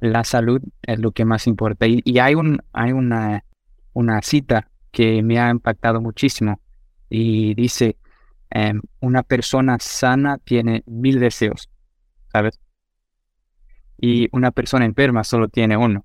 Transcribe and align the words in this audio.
la 0.00 0.24
salud 0.24 0.62
es 0.82 0.98
lo 0.98 1.12
que 1.12 1.24
más 1.24 1.46
importa. 1.46 1.86
Y, 1.86 2.18
hay, 2.18 2.34
un, 2.34 2.62
hay 2.72 2.92
una, 2.92 3.44
una 3.92 4.22
cita 4.22 4.70
que 4.90 5.22
me 5.22 5.38
ha 5.38 5.50
impactado 5.50 6.00
muchísimo 6.00 6.60
y 7.08 7.54
dice, 7.54 7.96
em, 8.50 8.80
una 9.00 9.22
persona 9.22 9.78
sana 9.80 10.38
tiene 10.38 10.82
mil 10.86 11.20
deseos, 11.20 11.70
¿sabes? 12.32 12.60
Y 13.98 14.28
una 14.32 14.50
persona 14.50 14.84
enferma 14.84 15.24
solo 15.24 15.48
tiene 15.48 15.76
uno. 15.76 16.04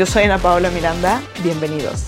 Yo 0.00 0.06
soy 0.06 0.22
Ana 0.22 0.38
Paola 0.38 0.70
Miranda, 0.70 1.20
bienvenidos. 1.44 2.06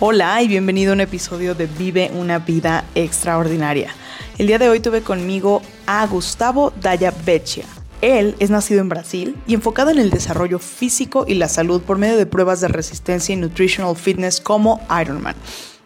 Hola 0.00 0.42
y 0.42 0.48
bienvenido 0.48 0.90
a 0.90 0.94
un 0.94 1.02
episodio 1.02 1.54
de 1.54 1.66
Vive 1.66 2.10
una 2.12 2.40
vida 2.40 2.84
extraordinaria. 2.96 3.94
El 4.38 4.48
día 4.48 4.58
de 4.58 4.68
hoy 4.68 4.80
tuve 4.80 5.02
conmigo 5.02 5.62
a 5.86 6.04
Gustavo 6.08 6.72
Daya 6.82 7.14
Beccia. 7.24 7.64
Él 8.00 8.34
es 8.40 8.50
nacido 8.50 8.80
en 8.80 8.88
Brasil 8.88 9.36
y 9.46 9.54
enfocado 9.54 9.92
en 9.92 10.00
el 10.00 10.10
desarrollo 10.10 10.58
físico 10.58 11.24
y 11.28 11.34
la 11.34 11.46
salud 11.46 11.80
por 11.80 11.96
medio 11.96 12.16
de 12.16 12.26
pruebas 12.26 12.60
de 12.60 12.66
resistencia 12.66 13.34
y 13.34 13.36
nutritional 13.36 13.94
fitness 13.94 14.40
como 14.40 14.84
Ironman. 15.00 15.36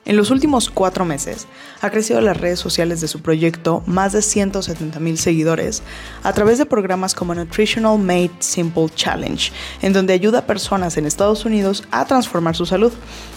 En 0.07 0.17
los 0.17 0.31
últimos 0.31 0.71
cuatro 0.71 1.05
meses 1.05 1.47
ha 1.83 1.91
crecido 1.91 2.23
las 2.23 2.39
redes 2.39 2.59
sociales 2.59 3.03
de 3.03 3.09
su 3.09 3.21
proyecto 3.21 3.83
más 3.87 4.15
de 4.15 4.23
170 4.23 4.99
mil 4.99 5.19
seguidores 5.19 5.83
a 6.23 6.33
través 6.33 6.57
de 6.57 6.65
programas 6.65 7.15
como 7.15 7.35
Nutritional 7.35 7.99
Made 7.99 8.31
Simple 8.39 8.87
Challenge, 8.95 9.53
en 9.83 9.93
donde 9.93 10.15
ayuda 10.15 10.39
a 10.39 10.47
personas 10.47 10.97
en 10.97 11.05
Estados 11.05 11.45
Unidos 11.45 11.85
a 11.91 12.07
transformar 12.07 12.57
su 12.57 12.65
salud. 12.65 12.93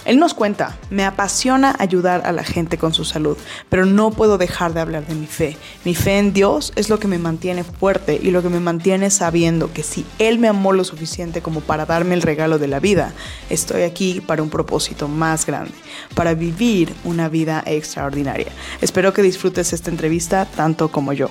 Él 0.06 0.20
nos 0.20 0.34
cuenta, 0.34 0.78
me 0.90 1.04
apasiona 1.04 1.76
ayudar 1.80 2.26
a 2.26 2.32
la 2.32 2.46
gente 2.46 2.78
con 2.78 2.94
su 2.94 3.04
salud, 3.04 3.38
pero 3.68 3.86
no 3.86 4.12
puedo 4.12 4.38
dejar 4.38 4.74
de 4.74 4.80
hablar 4.80 5.06
de 5.06 5.16
mi 5.16 5.28
fe. 5.28 5.58
Mi 5.84 5.96
fe 5.96 6.18
en 6.18 6.32
Dios 6.32 6.72
es 6.78 6.90
lo 6.90 6.98
que 6.98 7.10
me 7.10 7.20
mantiene 7.20 7.66
fuerte 7.66 8.18
y 8.24 8.32
lo 8.32 8.42
que 8.42 8.50
me 8.50 8.62
mantiene 8.62 9.10
sabiendo 9.10 9.74
que 9.74 9.84
si 9.84 10.06
Él 10.18 10.40
me 10.40 10.48
amó 10.48 10.72
lo 10.72 10.86
suficiente 10.86 11.42
como 11.42 11.60
para 11.60 11.86
darme 11.86 12.16
el 12.16 12.22
regalo 12.22 12.58
de 12.58 12.68
la 12.68 12.80
vida, 12.80 13.12
estoy 13.50 13.82
aquí 13.82 14.22
para 14.22 14.42
un 14.42 14.50
propósito 14.50 15.10
más 15.10 15.46
grande, 15.46 15.74
para 16.16 16.34
vivir 16.34 16.53
vivir 16.54 16.94
una 17.04 17.30
vida 17.30 17.64
extraordinaria. 17.66 18.52
Espero 18.82 19.14
que 19.14 19.22
disfrutes 19.22 19.74
esta 19.74 19.90
entrevista 19.90 20.46
tanto 20.46 20.92
como 20.92 21.14
yo. 21.14 21.30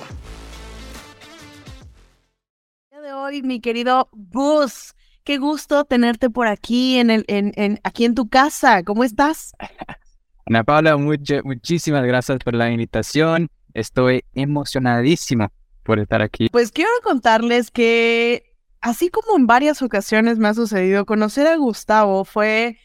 de 3.01 3.11
hoy, 3.11 3.41
mi 3.41 3.59
querido 3.59 4.09
Gus, 4.13 4.95
qué 5.25 5.37
gusto 5.37 5.83
tenerte 5.83 6.29
por 6.29 6.47
aquí 6.47 6.97
en 6.99 7.09
el, 7.09 7.25
en, 7.27 7.79
aquí 7.83 8.05
en 8.05 8.15
tu 8.15 8.29
casa. 8.29 8.83
¿Cómo 8.83 9.03
estás? 9.03 9.53
Ana 10.45 10.63
Paula, 10.63 10.97
muchísimas 10.97 12.03
gracias 12.05 12.39
por 12.39 12.53
la 12.53 12.69
invitación. 12.69 13.49
Estoy 13.73 14.23
emocionadísimo 14.33 15.49
por 15.83 15.99
estar 15.99 16.21
aquí. 16.21 16.49
Pues 16.49 16.71
quiero 16.71 16.91
contarles 17.03 17.71
que, 17.71 18.55
así 18.79 19.09
como 19.09 19.37
en 19.37 19.47
varias 19.47 19.81
ocasiones 19.81 20.37
me 20.37 20.47
ha 20.47 20.53
sucedido, 20.53 21.05
conocer 21.05 21.47
a 21.47 21.57
Gustavo 21.57 22.23
fue 22.25 22.77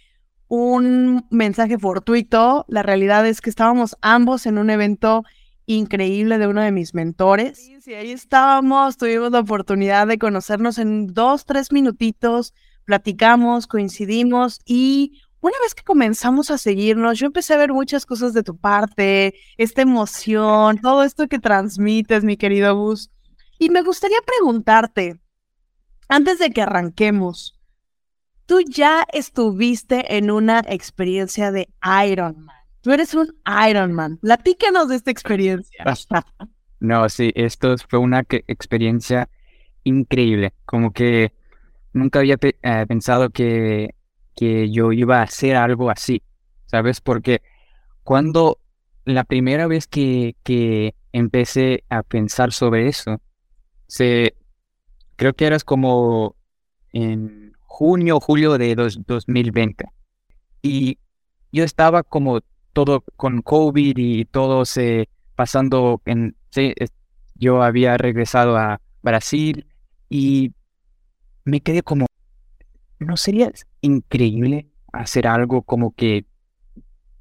un 0.49 1.27
mensaje 1.31 1.79
fortuito. 1.79 2.65
La 2.69 2.83
realidad 2.83 3.27
es 3.27 3.41
que 3.41 3.51
estábamos 3.51 3.97
ambos 4.01 4.47
en 4.47 4.59
un 4.59 4.71
evento 4.71 5.25
increíble 5.67 6.39
de 6.39 6.47
uno 6.47 6.63
de 6.63 6.73
mis 6.73 6.95
mentores. 6.95 7.71
Sí, 7.81 7.95
ahí 7.95 8.11
estábamos, 8.11 8.97
tuvimos 8.97 9.31
la 9.31 9.41
oportunidad 9.41 10.07
de 10.07 10.19
conocernos 10.19 10.79
en 10.79 11.09
dos, 11.09 11.45
tres 11.45 11.73
minutitos, 11.73 12.55
platicamos, 12.85 13.67
coincidimos 13.67 14.61
y 14.65 15.21
una 15.41 15.57
vez 15.63 15.75
que 15.75 15.85
comenzamos 15.85 16.51
a 16.51 16.59
seguirnos, 16.59 17.19
yo 17.19 17.27
empecé 17.27 17.55
a 17.55 17.59
ver 17.59 17.73
muchas 17.73 18.07
cosas 18.07 18.33
de 18.33 18.43
tu 18.43 18.57
parte, 18.57 19.35
esta 19.57 19.83
emoción, 19.83 20.79
todo 20.79 21.05
esto 21.05 21.29
que 21.29 21.39
transmites, 21.39 22.25
mi 22.25 22.37
querido 22.37 22.75
Gus. 22.75 23.11
Y 23.59 23.71
me 23.71 23.83
gustaría 23.83 24.19
preguntarte, 24.27 25.21
antes 26.09 26.39
de 26.39 26.51
que 26.51 26.63
arranquemos, 26.63 27.58
tú 28.49 28.63
ya 28.63 29.05
estuviste 29.13 30.17
en 30.17 30.31
una 30.31 30.61
experiencia 30.67 31.53
de 31.53 31.69
Ironman. 32.07 32.57
Tú 32.81 32.93
eres 32.93 33.13
un 33.13 33.37
Ironman. 33.69 34.17
Platícanos 34.17 34.89
de 34.89 34.97
esta 34.97 35.11
experiencia. 35.11 35.85
No, 36.81 37.09
sí, 37.11 37.31
esto 37.35 37.77
fue 37.89 37.99
una 37.99 38.25
experiencia 38.31 39.29
increíble. 39.85 40.55
Como 40.65 40.93
que 40.93 41.35
nunca 41.93 42.21
había 42.21 42.39
eh, 42.41 42.87
pensado 42.89 43.29
que, 43.29 43.95
que 44.35 44.71
yo 44.71 44.93
iba 44.93 45.19
a 45.19 45.25
hacer 45.25 45.55
algo 45.55 45.91
así, 45.91 46.23
¿sabes? 46.65 47.03
Porque 47.03 47.43
cuando 48.03 48.61
la 49.05 49.25
primera 49.25 49.67
vez 49.67 49.87
que, 49.87 50.37
que 50.43 50.95
empecé 51.13 51.85
a 51.91 52.03
pensar 52.03 52.55
sobre 52.55 52.89
eso, 52.89 53.21
se, 53.87 54.37
creo 55.17 55.35
que 55.35 55.47
eras 55.47 55.65
como 55.65 56.35
en 56.93 57.48
junio, 57.69 58.19
julio 58.19 58.59
de 58.59 58.75
2020. 58.75 59.85
Y 60.63 60.99
yo 61.53 61.63
estaba 61.63 62.03
como 62.03 62.41
todo 62.73 63.05
con 63.17 63.43
COVID 63.43 63.97
y 63.97 64.25
todo 64.25 64.65
se 64.65 65.09
pasando 65.37 66.03
en... 66.07 66.35
yo 67.35 67.63
había 67.63 67.97
regresado 67.97 68.57
a 68.57 68.81
Brasil 69.03 69.67
y 70.09 70.53
me 71.45 71.61
quedé 71.61 71.83
como, 71.83 72.07
¿no 72.99 73.17
sería 73.17 73.53
increíble 73.81 74.67
hacer 74.93 75.29
algo 75.29 75.63
como 75.63 75.95
que 75.95 76.25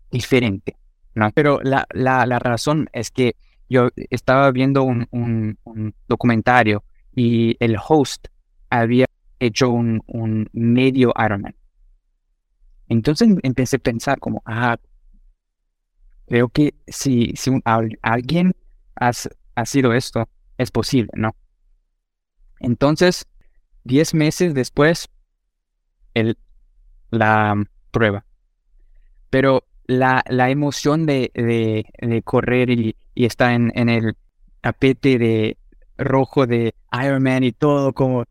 diferente? 0.09 0.77
¿no? 1.13 1.29
Pero 1.31 1.59
la, 1.61 1.85
la, 1.91 2.25
la 2.25 2.39
razón 2.39 2.89
es 2.93 3.11
que 3.11 3.35
yo 3.69 3.89
estaba 4.09 4.49
viendo 4.51 4.83
un, 4.83 5.07
un 5.11 5.93
documentario 6.07 6.83
y 7.13 7.57
el 7.59 7.77
host 7.85 8.27
había 8.69 9.06
hecho 9.39 9.69
un, 9.69 10.01
un 10.07 10.49
medio 10.53 11.13
Ironman. 11.17 11.55
Entonces 12.89 13.29
em, 13.29 13.39
empecé 13.43 13.77
a 13.77 13.79
pensar 13.79 14.19
como, 14.19 14.41
ah, 14.45 14.77
creo 16.27 16.49
que 16.49 16.73
si, 16.87 17.33
si 17.35 17.51
alguien 18.01 18.53
ha, 18.95 19.13
sido 19.65 19.93
esto, 19.93 20.27
es 20.57 20.71
posible, 20.71 21.11
¿no? 21.15 21.35
Entonces, 22.59 23.27
diez 23.83 24.13
meses 24.13 24.53
después, 24.53 25.09
el, 26.13 26.37
la 27.11 27.55
prueba. 27.91 28.25
Pero 29.29 29.63
la, 29.85 30.23
la 30.27 30.49
emoción 30.49 31.05
de, 31.05 31.31
de, 31.33 32.21
correr 32.23 32.69
y, 32.69 32.95
estar 33.15 33.53
en, 33.53 33.71
en 33.75 33.89
el 33.89 34.15
tapete 34.61 35.17
de 35.17 35.57
rojo 35.97 36.45
de 36.45 36.73
Ironman 36.91 37.43
y 37.43 37.51
todo, 37.51 37.93
como 37.93 38.25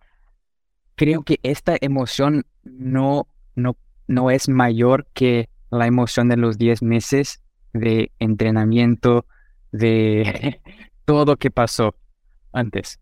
creo 0.97 1.23
que 1.23 1.39
esta 1.43 1.77
emoción 1.81 2.45
no, 2.65 3.29
no, 3.55 3.77
no 4.09 4.31
es 4.31 4.49
mayor 4.49 5.07
que 5.15 5.49
la 5.71 5.87
emoción 5.87 6.29
de 6.29 6.37
los 6.37 6.59
10 6.59 6.83
meses 6.83 7.43
de 7.73 8.11
entrenamiento, 8.19 9.27
de 9.73 10.61
todo 11.05 11.37
que 11.37 11.51
pasó 11.51 11.95
antes. 12.53 12.99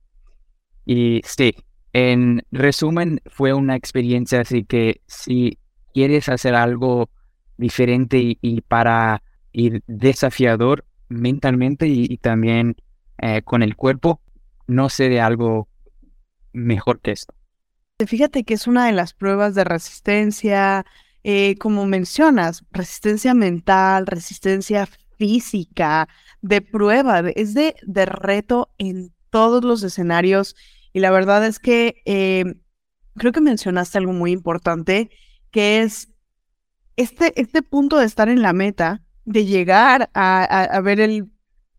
Y 0.85 1.23
sí, 1.25 1.55
en 1.93 2.43
resumen, 2.51 3.21
fue 3.27 3.55
una 3.55 3.77
experiencia 3.77 4.41
así 4.41 4.65
que 4.65 5.01
si 5.07 5.59
quieres 5.95 6.29
hacer 6.29 6.55
algo 6.55 7.09
diferente 7.57 8.37
y, 8.41 8.61
para 8.63 9.23
ir 9.53 9.83
desafiador 9.87 10.85
mentalmente 11.09 11.87
y, 11.87 12.17
también 12.19 12.77
eh, 13.19 13.43
con 13.43 13.63
el 13.63 13.77
cuerpo, 13.77 14.21
no 14.67 14.89
sé 14.89 15.09
de 15.09 15.21
algo 15.21 15.69
mejor 16.53 17.01
que 17.01 17.13
esto. 17.13 17.33
Fíjate 17.99 18.43
que 18.43 18.55
es 18.55 18.67
una 18.67 18.87
de 18.87 18.93
las 18.93 19.15
pruebas 19.15 19.55
de 19.55 19.63
resistencia, 19.63 20.85
eh, 21.23 21.55
como 21.59 21.87
mencionas, 21.87 22.65
resistencia 22.73 23.35
mental, 23.35 24.07
resistencia 24.07 24.89
física, 25.17 26.09
de 26.43 26.61
prueba, 26.61 27.21
es 27.21 27.55
de, 27.55 27.77
de 27.87 28.05
reto 28.05 28.75
en 28.79 29.15
todos 29.31 29.63
los 29.63 29.85
escenarios. 29.85 30.57
Y 30.93 30.99
la 30.99 31.13
verdad 31.13 31.47
es 31.47 31.61
que 31.61 32.03
eh, 32.05 32.45
creo 33.17 33.31
que 33.31 33.41
mencionaste 33.41 33.99
algo 33.99 34.13
muy 34.13 34.33
importante, 34.33 35.11
que 35.53 35.83
es 35.83 36.13
este, 36.97 37.33
este 37.41 37.63
punto 37.63 37.99
de 37.99 38.07
estar 38.07 38.29
en 38.29 38.43
la 38.43 38.53
meta, 38.53 39.03
de 39.25 39.47
llegar 39.47 40.11
a, 40.15 40.81
ver 40.83 40.99
el, 40.99 41.31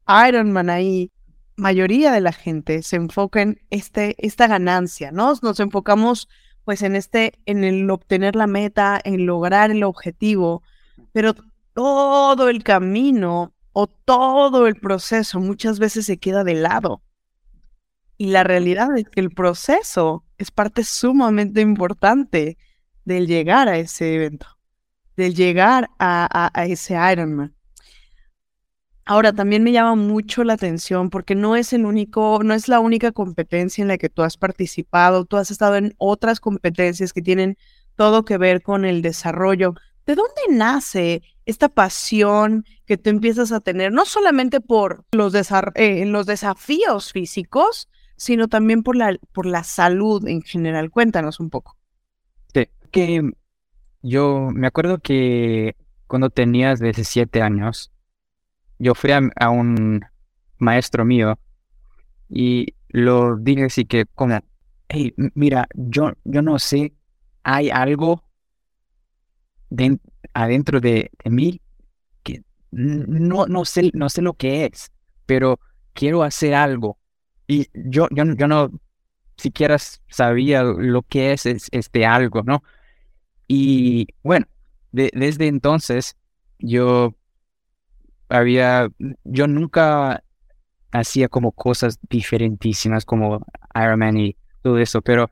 Ironman 0.07 0.69
ahí, 0.69 1.11
mayoría 1.55 2.11
de 2.11 2.21
la 2.21 2.33
gente 2.33 2.83
se 2.83 2.97
enfoca 2.97 3.41
en 3.41 3.61
este, 3.69 4.15
esta 4.25 4.47
ganancia, 4.47 5.11
¿no? 5.11 5.33
Nos 5.41 5.59
enfocamos 5.59 6.27
pues 6.63 6.81
en 6.81 6.95
este, 6.95 7.33
en 7.45 7.63
el 7.63 7.89
obtener 7.89 8.35
la 8.35 8.47
meta, 8.47 8.99
en 9.03 9.25
lograr 9.25 9.71
el 9.71 9.83
objetivo, 9.83 10.63
pero 11.11 11.35
todo 11.73 12.49
el 12.49 12.63
camino 12.63 13.53
o 13.71 13.87
todo 13.87 14.67
el 14.67 14.75
proceso 14.75 15.39
muchas 15.39 15.79
veces 15.79 16.05
se 16.05 16.17
queda 16.17 16.43
de 16.43 16.55
lado. 16.55 17.01
Y 18.17 18.27
la 18.27 18.43
realidad 18.43 18.97
es 18.97 19.09
que 19.09 19.19
el 19.19 19.29
proceso 19.29 20.25
es 20.37 20.51
parte 20.51 20.83
sumamente 20.83 21.61
importante 21.61 22.57
del 23.03 23.27
llegar 23.27 23.67
a 23.67 23.77
ese 23.77 24.15
evento, 24.15 24.47
del 25.15 25.35
llegar 25.35 25.89
a, 25.99 26.51
a, 26.53 26.65
ese 26.65 26.95
Ironman. 27.11 27.54
Ahora, 29.07 29.33
también 29.33 29.63
me 29.63 29.71
llama 29.71 29.93
mucho 29.93 30.43
la 30.43 30.53
atención 30.53 31.11
porque 31.11 31.35
no 31.35 31.55
es 31.55 31.73
el 31.73 31.85
único, 31.85 32.39
no 32.43 32.55
es 32.55 32.67
la 32.67 32.79
única 32.79 33.11
competencia 33.11 33.83
en 33.83 33.87
la 33.87 33.99
que 33.99 34.09
tú 34.09 34.23
has 34.23 34.35
participado, 34.35 35.25
tú 35.25 35.37
has 35.37 35.51
estado 35.51 35.75
en 35.75 35.93
otras 35.97 36.39
competencias 36.39 37.13
que 37.13 37.21
tienen 37.21 37.55
todo 37.95 38.25
que 38.25 38.39
ver 38.39 38.63
con 38.63 38.83
el 38.83 39.03
desarrollo. 39.03 39.75
¿De 40.07 40.15
dónde 40.15 40.41
nace 40.49 41.21
esta 41.45 41.69
pasión 41.69 42.65
que 42.87 42.97
tú 42.97 43.11
empiezas 43.11 43.51
a 43.51 43.59
tener, 43.59 43.91
no 43.91 44.05
solamente 44.05 44.59
por 44.59 45.05
los, 45.11 45.35
eh, 45.75 46.05
los 46.07 46.25
desafíos 46.25 47.11
físicos, 47.11 47.87
sino 48.17 48.47
también 48.47 48.81
por 48.81 48.95
la, 48.95 49.15
por 49.31 49.45
la 49.45 49.63
salud 49.63 50.27
en 50.27 50.41
general? 50.41 50.89
Cuéntanos 50.89 51.39
un 51.39 51.51
poco. 51.51 51.77
Sí, 52.55 52.67
que 52.89 53.21
yo 54.01 54.49
me 54.51 54.65
acuerdo 54.65 54.97
que 54.97 55.75
cuando 56.07 56.31
tenías 56.31 56.79
17 56.79 57.43
años, 57.43 57.91
yo 58.79 58.95
fui 58.95 59.11
a, 59.11 59.49
un 59.49 60.05
maestro 60.57 61.05
mío 61.05 61.37
y 62.29 62.75
lo 62.89 63.37
dije 63.37 63.65
así 63.65 63.85
que 63.85 64.05
como, 64.05 64.39
hey, 64.89 65.13
mira, 65.33 65.67
yo, 65.73 66.13
yo 66.23 66.41
no 66.41 66.59
sé, 66.59 66.93
hay 67.43 67.69
algo 67.69 68.23
adentro 70.33 70.79
de, 70.79 71.11
mí 71.25 71.61
que 72.23 72.43
no, 72.71 73.45
no, 73.47 73.65
sé, 73.65 73.91
no 73.93 74.09
sé 74.09 74.21
lo 74.21 74.33
que 74.33 74.65
es, 74.65 74.91
pero 75.25 75.59
quiero 75.93 76.23
hacer 76.23 76.53
algo. 76.53 76.97
Y 77.47 77.67
yo, 77.73 78.07
yo, 78.11 78.23
yo 78.35 78.47
no 78.47 78.71
siquiera 79.37 79.77
sabía 79.79 80.63
lo 80.63 81.01
que 81.03 81.33
es, 81.33 81.45
este 81.45 82.05
algo, 82.05 82.41
¿no? 82.43 82.63
Y 83.47 84.07
bueno, 84.23 84.47
desde 84.91 85.47
entonces 85.47 86.15
yo 86.59 87.13
había, 88.29 88.89
yo 89.23 89.47
nunca 89.47 90.23
hacía 90.91 91.27
como 91.27 91.51
cosas 91.51 91.99
diferentísimas 92.09 93.05
como 93.05 93.45
Iron 93.75 93.99
Man 93.99 94.17
y 94.17 94.35
todo 94.61 94.77
eso, 94.79 95.01
pero 95.01 95.29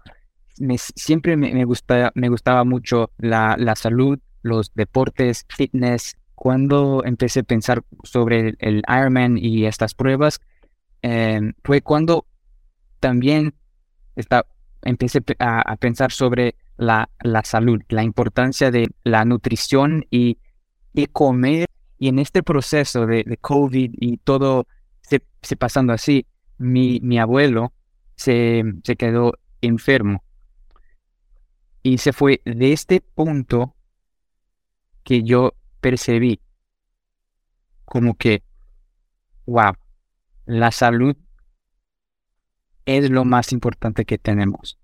me, 0.60 0.78
siempre 0.78 1.38
me, 1.38 1.54
me, 1.54 1.66
gustaba, 1.66 2.12
me 2.16 2.30
gustaba 2.30 2.64
mucho 2.64 3.12
la, 3.18 3.56
la, 3.58 3.76
salud, 3.76 4.20
los 4.42 4.74
deportes, 4.76 5.46
fitness. 5.50 6.16
Cuando 6.36 7.04
empecé 7.06 7.42
a 7.42 7.44
pensar 7.44 7.84
sobre 8.04 8.40
el, 8.40 8.58
el 8.60 8.84
Ironman 8.88 9.38
y 9.38 9.66
estas 9.66 9.94
pruebas, 9.94 10.42
em, 11.02 11.54
fue 11.64 11.82
cuando 11.82 12.26
también 13.00 13.54
está, 14.16 14.46
empecé 14.84 15.24
a, 15.40 15.62
a 15.62 15.76
pensar 15.78 16.12
sobre 16.12 16.56
la, 16.78 17.10
la, 17.22 17.44
salud, 17.44 17.82
la 17.90 18.04
importancia 18.04 18.72
de 18.72 18.90
la 19.04 19.26
nutrición 19.26 20.06
y, 20.10 20.38
y 20.94 21.08
comer 21.08 21.68
y 22.04 22.10
en 22.10 22.20
este 22.20 22.44
proceso 22.44 23.06
de, 23.06 23.38
COVID 23.40 23.94
y 23.98 24.18
todo 24.18 24.68
se, 25.04 25.26
se, 25.42 25.56
pasando 25.56 25.94
así, 25.94 26.28
mi, 26.58 27.00
mi 27.00 27.18
abuelo 27.18 27.72
se, 28.18 28.62
se 28.84 28.98
quedó 28.98 29.40
enfermo. 29.62 30.22
Y 31.82 32.00
se 32.00 32.12
fue 32.12 32.42
de 32.44 32.74
este 32.74 33.00
punto 33.00 33.78
que 35.04 35.24
yo 35.24 35.54
percibí 35.80 36.42
como 37.86 38.16
que, 38.16 38.44
wow, 39.46 39.72
la 40.46 40.74
salud 40.74 41.16
es 42.84 43.10
lo 43.12 43.24
más 43.24 43.54
importante 43.54 44.04
que 44.04 44.18
tenemos. 44.18 44.78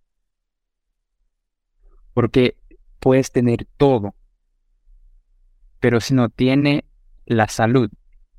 Porque 2.14 2.56
puedes 3.02 3.30
tener 3.30 3.68
todo, 3.76 4.16
pero 5.82 6.00
si 6.00 6.14
no 6.14 6.30
tiene 6.30 6.86
la 7.30 7.48
salud, 7.48 7.90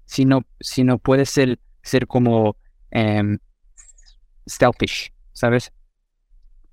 si 0.04 0.24
no, 0.24 0.42
si 0.58 0.82
no 0.82 0.98
puedes 0.98 1.30
ser, 1.30 1.60
ser 1.82 2.08
como 2.08 2.56
em, 2.90 3.38
selfish, 4.46 5.12
¿sabes? 5.32 5.72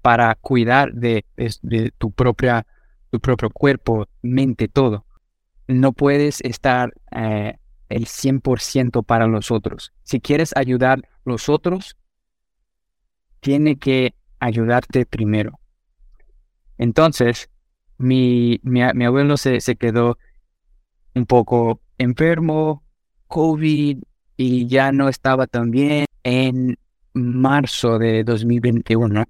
Para 0.01 0.33
cuidar 0.35 0.91
de, 0.93 1.25
de, 1.61 1.91
tu, 1.97 2.11
propia, 2.11 2.65
tu 3.11 3.19
propio 3.19 3.51
cuerpo, 3.51 4.07
mente, 4.23 4.67
todo. 4.67 5.05
No 5.67 5.93
puedes 5.93 6.41
estar 6.41 6.91
eh, 7.11 7.57
el 7.89 8.07
100% 8.07 9.03
para 9.03 9.27
los 9.27 9.51
otros. 9.51 9.93
Si 10.01 10.19
quieres 10.19 10.55
ayudar 10.55 10.99
a 11.03 11.19
los 11.23 11.49
otros, 11.49 11.95
tiene 13.41 13.77
que 13.77 14.15
ayudarte 14.39 15.05
primero. 15.05 15.59
Entonces, 16.79 17.51
mi, 17.99 18.59
mi, 18.63 18.81
mi 18.95 19.05
abuelo 19.05 19.37
se, 19.37 19.61
se, 19.61 19.75
quedó 19.75 20.17
un 21.13 21.27
poco 21.27 21.81
enfermo, 21.97 22.83
COVID, 23.27 23.99
y 24.37 24.67
ya 24.67 24.91
no 24.91 25.09
estaba 25.09 25.47
tan 25.47 25.71
bien. 25.71 26.05
En 26.23 26.77
marzo 27.13 27.97
de 27.99 28.23
2021, 28.23 29.25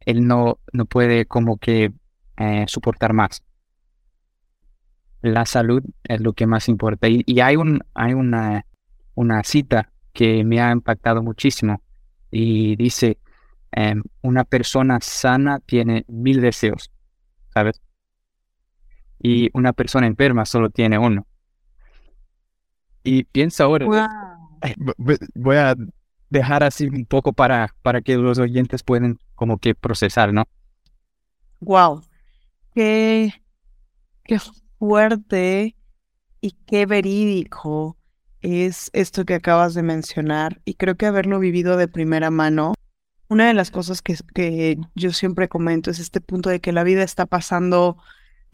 él 0.00 0.26
no, 0.26 0.58
no 0.72 0.86
puede 0.86 1.26
como 1.26 1.58
que 1.58 1.92
eh, 2.36 2.64
soportar 2.68 3.12
más. 3.12 3.42
La 5.20 5.46
salud 5.46 5.82
es 6.04 6.20
lo 6.20 6.32
que 6.32 6.46
más 6.46 6.68
importa. 6.68 7.06
Y, 7.08 7.40
hay, 7.40 7.56
un, 7.56 7.80
hay 7.94 8.14
una, 8.14 8.66
una 9.14 9.44
cita 9.44 9.92
que 10.12 10.42
me 10.44 10.60
ha 10.60 10.72
impactado 10.72 11.22
muchísimo 11.22 11.80
y 12.30 12.74
dice, 12.76 13.18
em, 13.70 14.02
una 14.22 14.44
persona 14.44 14.98
sana 15.00 15.60
tiene 15.60 16.04
mil 16.08 16.40
deseos, 16.40 16.90
¿sabes? 17.54 17.80
Y 19.20 19.50
una 19.54 19.72
persona 19.72 20.08
enferma 20.08 20.44
solo 20.44 20.70
tiene 20.70 20.98
uno. 20.98 21.26
Y 23.04 23.24
piensa 23.24 23.64
ahora, 23.64 23.86
voy 25.34 25.56
a 25.56 25.74
dejar 26.30 26.62
así 26.62 26.86
un 26.86 27.04
poco 27.04 27.32
para, 27.32 27.74
para 27.82 28.00
que 28.00 28.16
los 28.16 28.38
oyentes 28.38 28.82
puedan 28.82 29.18
como 29.34 29.58
que 29.58 29.74
procesar, 29.74 30.32
¿no? 30.32 30.44
Wow, 31.60 32.02
qué, 32.74 33.34
qué 34.24 34.38
fuerte 34.78 35.76
y 36.40 36.52
qué 36.66 36.86
verídico 36.86 37.96
es 38.40 38.90
esto 38.92 39.24
que 39.24 39.34
acabas 39.34 39.74
de 39.74 39.82
mencionar. 39.82 40.60
Y 40.64 40.74
creo 40.74 40.96
que 40.96 41.06
haberlo 41.06 41.38
vivido 41.38 41.76
de 41.76 41.88
primera 41.88 42.30
mano, 42.30 42.74
una 43.28 43.46
de 43.46 43.54
las 43.54 43.70
cosas 43.70 44.02
que, 44.02 44.16
que 44.34 44.78
yo 44.94 45.12
siempre 45.12 45.48
comento 45.48 45.90
es 45.90 45.98
este 45.98 46.20
punto 46.20 46.50
de 46.50 46.60
que 46.60 46.72
la 46.72 46.82
vida 46.82 47.02
está 47.02 47.26
pasando 47.26 47.96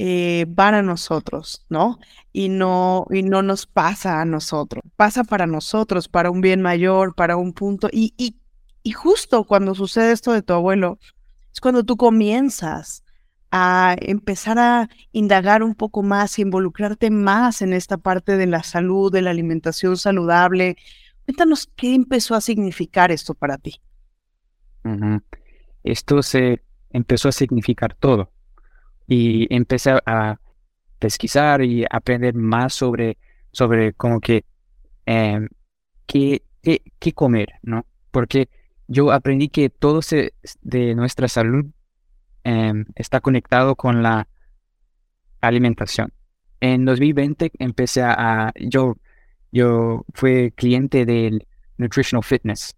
eh, 0.01 0.47
para 0.55 0.81
nosotros, 0.81 1.67
¿no? 1.69 1.99
Y 2.33 2.49
no, 2.51 3.07
y 3.11 3.25
no 3.25 3.43
nos 3.43 3.67
pasa 3.67 4.21
a 4.21 4.25
nosotros, 4.25 4.85
pasa 4.95 5.25
para 5.25 5.49
nosotros, 5.49 6.09
para 6.09 6.31
un 6.31 6.41
bien 6.41 6.63
mayor, 6.63 7.17
para 7.17 7.37
un 7.37 7.53
punto. 7.53 7.89
Y, 7.91 8.15
y, 8.17 8.37
y 8.85 8.93
justo 8.93 9.43
cuando 9.43 9.75
sucede 9.75 10.13
esto 10.13 10.33
de 10.33 10.43
tu 10.43 10.53
abuelo, 10.53 11.01
es 11.53 11.61
cuando 11.61 11.83
tú 11.83 11.97
comienzas 11.97 13.03
a 13.51 13.97
empezar 13.99 14.61
a 14.61 14.89
indagar 15.11 15.65
un 15.65 15.75
poco 15.75 16.05
más 16.05 16.39
involucrarte 16.39 17.11
más 17.11 17.61
en 17.61 17.73
esta 17.73 17.97
parte 17.99 18.37
de 18.37 18.47
la 18.47 18.63
salud, 18.63 19.11
de 19.11 19.23
la 19.23 19.31
alimentación 19.31 19.97
saludable. 19.97 20.77
Cuéntanos 21.25 21.69
qué 21.75 21.95
empezó 21.95 22.37
a 22.37 22.41
significar 22.41 23.11
esto 23.11 23.35
para 23.35 23.59
ti. 23.59 23.81
Esto 25.83 26.23
se 26.23 26.63
empezó 26.91 27.29
a 27.31 27.33
significar 27.33 27.97
todo 27.97 28.31
y 29.09 29.53
empecé 29.55 29.99
a 30.05 30.39
pesquisar 30.99 31.63
y 31.63 31.85
aprender 31.91 32.35
más 32.35 32.75
sobre, 32.75 33.17
sobre 33.53 33.95
como 33.95 34.21
que 34.21 34.45
em, 35.07 35.49
qué, 36.07 36.43
qué, 36.63 37.13
comer, 37.15 37.55
¿no? 37.63 37.87
Porque 38.11 38.49
yo 38.87 39.11
aprendí 39.11 39.49
que 39.49 39.71
todo 39.71 40.03
se, 40.03 40.35
de 40.61 40.95
nuestra 40.95 41.29
salud 41.29 41.67
em, 42.45 42.85
está 42.97 43.21
conectado 43.21 43.77
con 43.77 44.03
la 44.03 44.29
alimentación. 45.41 46.13
En 46.61 46.85
2020 46.85 47.53
empecé 47.59 48.03
a, 48.03 48.53
yo, 48.61 48.97
yo 49.53 50.05
fui 50.15 50.51
cliente 50.53 51.07
del 51.07 51.47
Nutritional 51.79 52.25
Fitness 52.25 52.77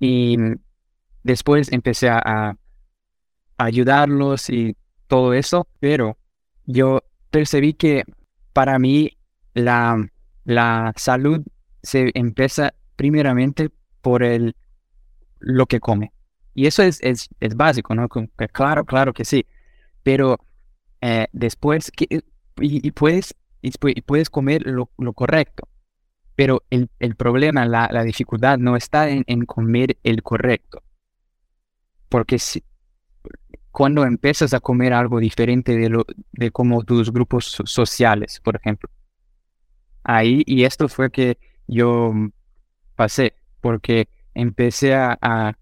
y 0.00 0.36
después 1.22 1.70
empecé 1.72 2.08
a 2.08 2.56
ayudarlos 3.58 4.48
y 4.50 4.76
todo 5.06 5.34
eso, 5.34 5.66
pero 5.80 6.16
yo 6.66 7.02
percibí 7.30 7.74
que 7.74 8.04
para 8.52 8.78
mí 8.78 9.16
la, 9.54 10.08
la 10.44 10.92
salud 10.96 11.42
se 11.82 12.10
empieza 12.14 12.74
primeramente 12.96 13.70
por 14.00 14.22
el, 14.22 14.56
lo 15.38 15.66
que 15.66 15.80
come. 15.80 16.12
Y 16.54 16.66
eso 16.66 16.82
es, 16.82 17.00
es, 17.02 17.28
es 17.40 17.56
básico, 17.56 17.94
¿no? 17.94 18.08
Claro, 18.52 18.84
claro 18.84 19.12
que 19.12 19.24
sí. 19.24 19.46
Pero 20.02 20.38
eh, 21.00 21.26
después, 21.32 21.90
que, 21.90 22.22
y, 22.60 22.90
puedes, 22.92 23.34
y 23.60 23.72
puedes 24.02 24.30
comer 24.30 24.62
lo, 24.64 24.90
lo 24.98 25.12
correcto. 25.12 25.68
Pero 26.36 26.62
el, 26.70 26.90
el 26.98 27.16
problema, 27.16 27.66
la, 27.66 27.88
la, 27.92 28.02
dificultad 28.02 28.58
no 28.58 28.76
está 28.76 29.08
en, 29.08 29.24
en, 29.26 29.44
comer 29.44 29.98
el 30.02 30.22
correcto. 30.22 30.82
Porque 32.08 32.38
si, 32.38 32.62
cuando 33.74 34.04
empiezas 34.04 34.54
a 34.54 34.60
comer 34.60 34.92
algo 34.92 35.18
diferente 35.18 35.76
de, 35.76 35.88
lo, 35.88 36.06
de 36.30 36.52
como 36.52 36.84
tus 36.84 37.10
grupos 37.10 37.60
sociales, 37.64 38.40
por 38.40 38.54
ejemplo. 38.54 38.88
Ahí, 40.04 40.44
y 40.46 40.62
esto 40.62 40.88
fue 40.88 41.10
que 41.10 41.38
yo 41.66 42.12
pasé, 42.94 43.34
porque 43.60 44.08
empecé 44.32 44.94
a, 44.94 45.18
a, 45.20 45.54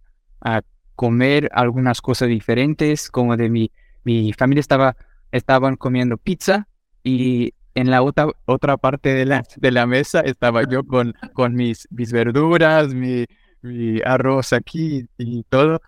comer 0.95 1.49
algunas 1.55 2.03
cosas 2.03 2.29
diferentes, 2.29 3.11
como 3.11 3.35
de 3.39 3.49
mi, 3.49 3.73
mi 4.05 4.35
familia 4.35 4.61
estaba, 4.61 4.95
estaban 5.31 5.77
comiendo 5.77 6.19
pizza 6.19 6.69
y 7.03 7.55
en 7.75 7.91
la 7.91 8.03
otra, 8.03 8.27
otra 8.45 8.77
parte 8.77 9.15
de 9.15 9.25
la, 9.25 9.43
de 9.57 9.71
la 9.71 9.87
mesa 9.87 10.21
estaba 10.21 10.65
yo 10.69 10.85
con, 10.85 11.15
con 11.33 11.55
mis, 11.55 11.89
mis 11.91 12.13
verduras, 12.13 12.93
mi, 12.93 13.25
mi 13.63 14.03
arroz 14.05 14.53
aquí 14.53 15.09
y 15.17 15.45
todo. 15.45 15.81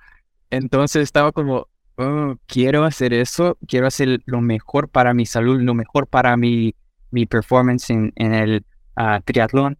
Entonces 0.49 1.02
estaba 1.02 1.31
como, 1.31 1.69
oh, 1.96 2.36
quiero 2.46 2.84
hacer 2.84 3.12
eso, 3.12 3.58
quiero 3.66 3.86
hacer 3.86 4.20
lo 4.26 4.40
mejor 4.40 4.88
para 4.88 5.14
mi 5.14 5.26
salud, 5.26 5.60
lo 5.60 5.74
mejor 5.74 6.06
para 6.06 6.36
mi, 6.36 6.74
mi 7.10 7.26
performance 7.26 7.90
en, 7.90 8.12
en 8.16 8.34
el 8.34 8.64
uh, 8.96 9.20
triatlón. 9.24 9.78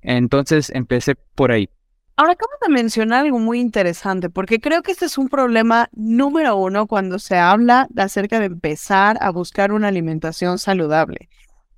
Entonces 0.00 0.70
empecé 0.70 1.16
por 1.34 1.52
ahí. 1.52 1.68
Ahora 2.16 2.32
acabas 2.32 2.58
de 2.66 2.72
mencionar 2.72 3.24
algo 3.24 3.38
muy 3.38 3.60
interesante, 3.60 4.28
porque 4.28 4.60
creo 4.60 4.82
que 4.82 4.90
este 4.90 5.04
es 5.04 5.18
un 5.18 5.28
problema 5.28 5.88
número 5.92 6.56
uno 6.56 6.88
cuando 6.88 7.20
se 7.20 7.36
habla 7.36 7.86
de 7.90 8.02
acerca 8.02 8.40
de 8.40 8.46
empezar 8.46 9.16
a 9.20 9.30
buscar 9.30 9.70
una 9.70 9.86
alimentación 9.86 10.58
saludable. 10.58 11.28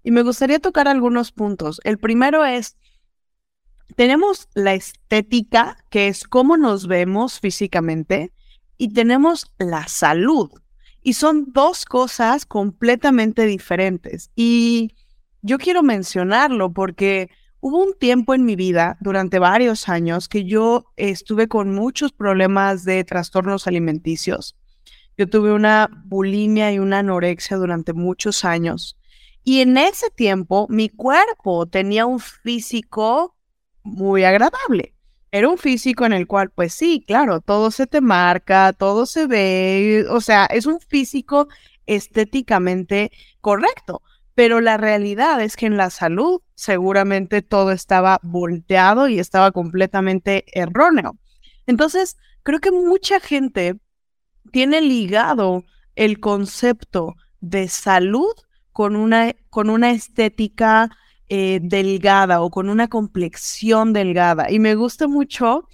Y 0.02 0.12
me 0.12 0.22
gustaría 0.22 0.58
tocar 0.58 0.88
algunos 0.88 1.30
puntos. 1.30 1.78
El 1.84 1.98
primero 1.98 2.46
es, 2.46 2.78
tenemos 3.96 4.48
la 4.54 4.72
estética, 4.72 5.76
que 5.90 6.08
es 6.08 6.26
cómo 6.26 6.56
nos 6.56 6.86
vemos 6.86 7.38
físicamente, 7.38 8.32
y 8.80 8.94
tenemos 8.94 9.52
la 9.58 9.86
salud. 9.88 10.50
Y 11.02 11.12
son 11.12 11.52
dos 11.52 11.84
cosas 11.84 12.46
completamente 12.46 13.44
diferentes. 13.44 14.30
Y 14.34 14.96
yo 15.42 15.58
quiero 15.58 15.82
mencionarlo 15.82 16.72
porque 16.72 17.28
hubo 17.60 17.84
un 17.84 17.92
tiempo 17.98 18.32
en 18.32 18.46
mi 18.46 18.56
vida, 18.56 18.96
durante 19.02 19.38
varios 19.38 19.90
años, 19.90 20.28
que 20.28 20.46
yo 20.46 20.86
estuve 20.96 21.46
con 21.46 21.74
muchos 21.74 22.12
problemas 22.12 22.84
de 22.84 23.04
trastornos 23.04 23.66
alimenticios. 23.66 24.56
Yo 25.18 25.28
tuve 25.28 25.52
una 25.52 25.90
bulimia 26.06 26.72
y 26.72 26.78
una 26.78 27.00
anorexia 27.00 27.58
durante 27.58 27.92
muchos 27.92 28.46
años. 28.46 28.96
Y 29.44 29.60
en 29.60 29.76
ese 29.76 30.08
tiempo 30.08 30.66
mi 30.70 30.88
cuerpo 30.88 31.66
tenía 31.66 32.06
un 32.06 32.18
físico 32.18 33.36
muy 33.82 34.24
agradable 34.24 34.94
era 35.32 35.48
un 35.48 35.58
físico 35.58 36.04
en 36.04 36.12
el 36.12 36.26
cual, 36.26 36.50
pues 36.50 36.74
sí, 36.74 37.04
claro, 37.06 37.40
todo 37.40 37.70
se 37.70 37.86
te 37.86 38.00
marca, 38.00 38.72
todo 38.72 39.06
se 39.06 39.26
ve, 39.26 40.04
o 40.10 40.20
sea, 40.20 40.46
es 40.46 40.66
un 40.66 40.80
físico 40.80 41.48
estéticamente 41.86 43.12
correcto, 43.40 44.02
pero 44.34 44.60
la 44.60 44.76
realidad 44.76 45.40
es 45.40 45.56
que 45.56 45.66
en 45.66 45.76
la 45.76 45.90
salud 45.90 46.40
seguramente 46.54 47.42
todo 47.42 47.72
estaba 47.72 48.18
volteado 48.22 49.08
y 49.08 49.18
estaba 49.18 49.52
completamente 49.52 50.44
erróneo. 50.52 51.16
Entonces, 51.66 52.16
creo 52.42 52.60
que 52.60 52.72
mucha 52.72 53.20
gente 53.20 53.76
tiene 54.52 54.80
ligado 54.80 55.64
el 55.94 56.20
concepto 56.20 57.14
de 57.40 57.68
salud 57.68 58.32
con 58.72 58.96
una, 58.96 59.34
con 59.50 59.70
una 59.70 59.90
estética 59.90 60.90
eh, 61.32 61.60
delgada 61.62 62.40
o 62.40 62.50
con 62.50 62.68
una 62.68 62.88
complexión 62.88 63.92
delgada. 63.92 64.50
Y 64.50 64.58
me 64.58 64.74
gusta 64.74 65.06
mucho, 65.06 65.68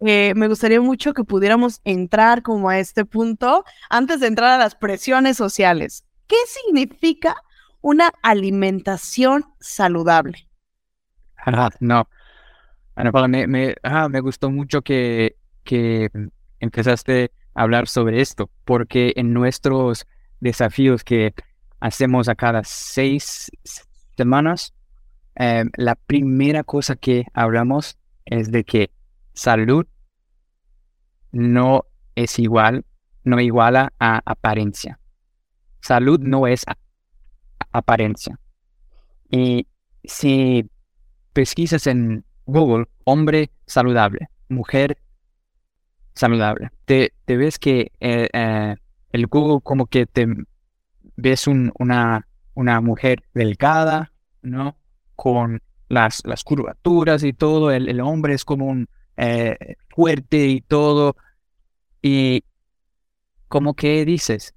eh, 0.00 0.32
me 0.36 0.48
gustaría 0.48 0.80
mucho 0.80 1.12
que 1.12 1.22
pudiéramos 1.22 1.82
entrar 1.84 2.42
como 2.42 2.70
a 2.70 2.78
este 2.78 3.04
punto 3.04 3.66
antes 3.90 4.20
de 4.20 4.28
entrar 4.28 4.52
a 4.52 4.56
las 4.56 4.74
presiones 4.74 5.36
sociales. 5.36 6.06
¿Qué 6.26 6.36
significa 6.46 7.36
una 7.82 8.10
alimentación 8.22 9.44
saludable? 9.60 10.48
no. 11.80 12.08
Bueno, 12.96 13.28
me, 13.28 13.46
me, 13.46 13.76
me 14.08 14.20
gustó 14.20 14.50
mucho 14.50 14.80
que, 14.80 15.36
que 15.62 16.08
empezaste 16.58 17.32
a 17.54 17.62
hablar 17.64 17.86
sobre 17.86 18.22
esto, 18.22 18.48
porque 18.64 19.12
en 19.16 19.34
nuestros 19.34 20.06
desafíos 20.40 21.04
que 21.04 21.34
hacemos 21.80 22.30
a 22.30 22.34
cada 22.34 22.62
seis 22.64 23.50
semanas, 24.16 24.72
Em, 25.34 25.70
la 25.76 25.94
primera 25.94 26.62
cosa 26.62 26.96
que 26.96 27.26
hablamos 27.32 27.98
es 28.24 28.50
de 28.50 28.64
que 28.64 28.90
salud 29.32 29.86
no 31.32 31.86
es 32.14 32.38
igual, 32.38 32.84
no 33.24 33.40
iguala 33.40 33.92
a 33.98 34.20
apariencia. 34.24 34.98
Salud 35.80 36.20
no 36.20 36.46
es 36.46 36.64
apariencia. 37.72 38.38
Y 39.30 39.66
si 40.04 40.68
pesquisas 41.32 41.86
en 41.86 42.24
Google, 42.44 42.86
hombre 43.04 43.50
saludable, 43.66 44.28
mujer 44.48 44.98
saludable, 46.14 46.70
te, 46.84 47.12
ves 47.26 47.58
que 47.58 47.92
eh, 48.00 48.28
eh, 48.32 48.76
el 49.12 49.26
Google 49.26 49.60
como 49.62 49.86
que 49.86 50.04
te 50.06 50.26
ves 51.16 51.46
una, 51.46 52.28
una 52.54 52.80
mujer 52.82 53.24
delgada, 53.32 54.12
¿no? 54.42 54.76
Con 55.22 55.62
las, 55.88 56.22
las 56.24 56.42
curvaturas 56.42 57.22
y 57.22 57.32
todo, 57.32 57.70
el, 57.70 58.00
hombre 58.00 58.34
es 58.34 58.44
como 58.44 58.66
un 58.66 58.88
eh, 59.16 59.76
fuerte 59.88 60.48
y 60.48 60.60
todo. 60.60 61.14
Y 62.02 62.42
como 63.46 63.74
que 63.74 64.04
dices, 64.04 64.52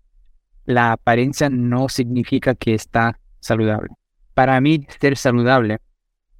la 0.65 0.93
apariencia 0.93 1.51
no 1.51 1.87
significa 1.87 2.55
que 2.55 2.73
está 2.73 3.19
saludable. 3.41 3.89
Para 4.33 4.59
mí, 4.59 4.87
ser 4.99 5.17
saludable 5.17 5.81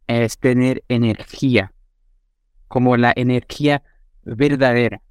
es 0.08 0.39
tener 0.39 0.84
energía, 0.88 1.72
como 2.67 2.98
la 2.98 3.13
energía 3.15 3.84
verdadera. 4.24 5.03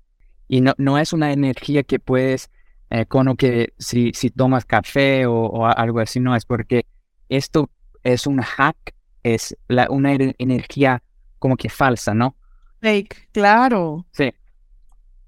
Y 0.49 0.61
no, 0.61 0.75
no 0.76 0.99
es 0.99 1.12
una 1.12 1.33
energía 1.33 1.85
que 1.85 2.00
puedes, 2.00 2.50
eh, 2.90 3.06
como 3.06 3.37
que 3.37 3.75
si, 3.78 4.11
si 4.12 4.30
tomas 4.30 4.64
café 4.64 5.26
o, 5.26 5.66
algo 5.68 6.00
así, 6.00 6.18
no, 6.18 6.35
es 6.35 6.44
porque 6.44 6.85
esto 7.28 7.71
es 8.02 8.26
un 8.26 8.40
hack 8.40 8.92
es 9.25 9.57
la, 9.66 9.88
una 9.90 10.12
energía 10.14 11.02
como 11.40 11.57
que 11.57 11.69
falsa, 11.69 12.14
¿no? 12.14 12.37
Fake, 12.81 13.31
claro. 13.33 14.07
Sí. 14.12 14.33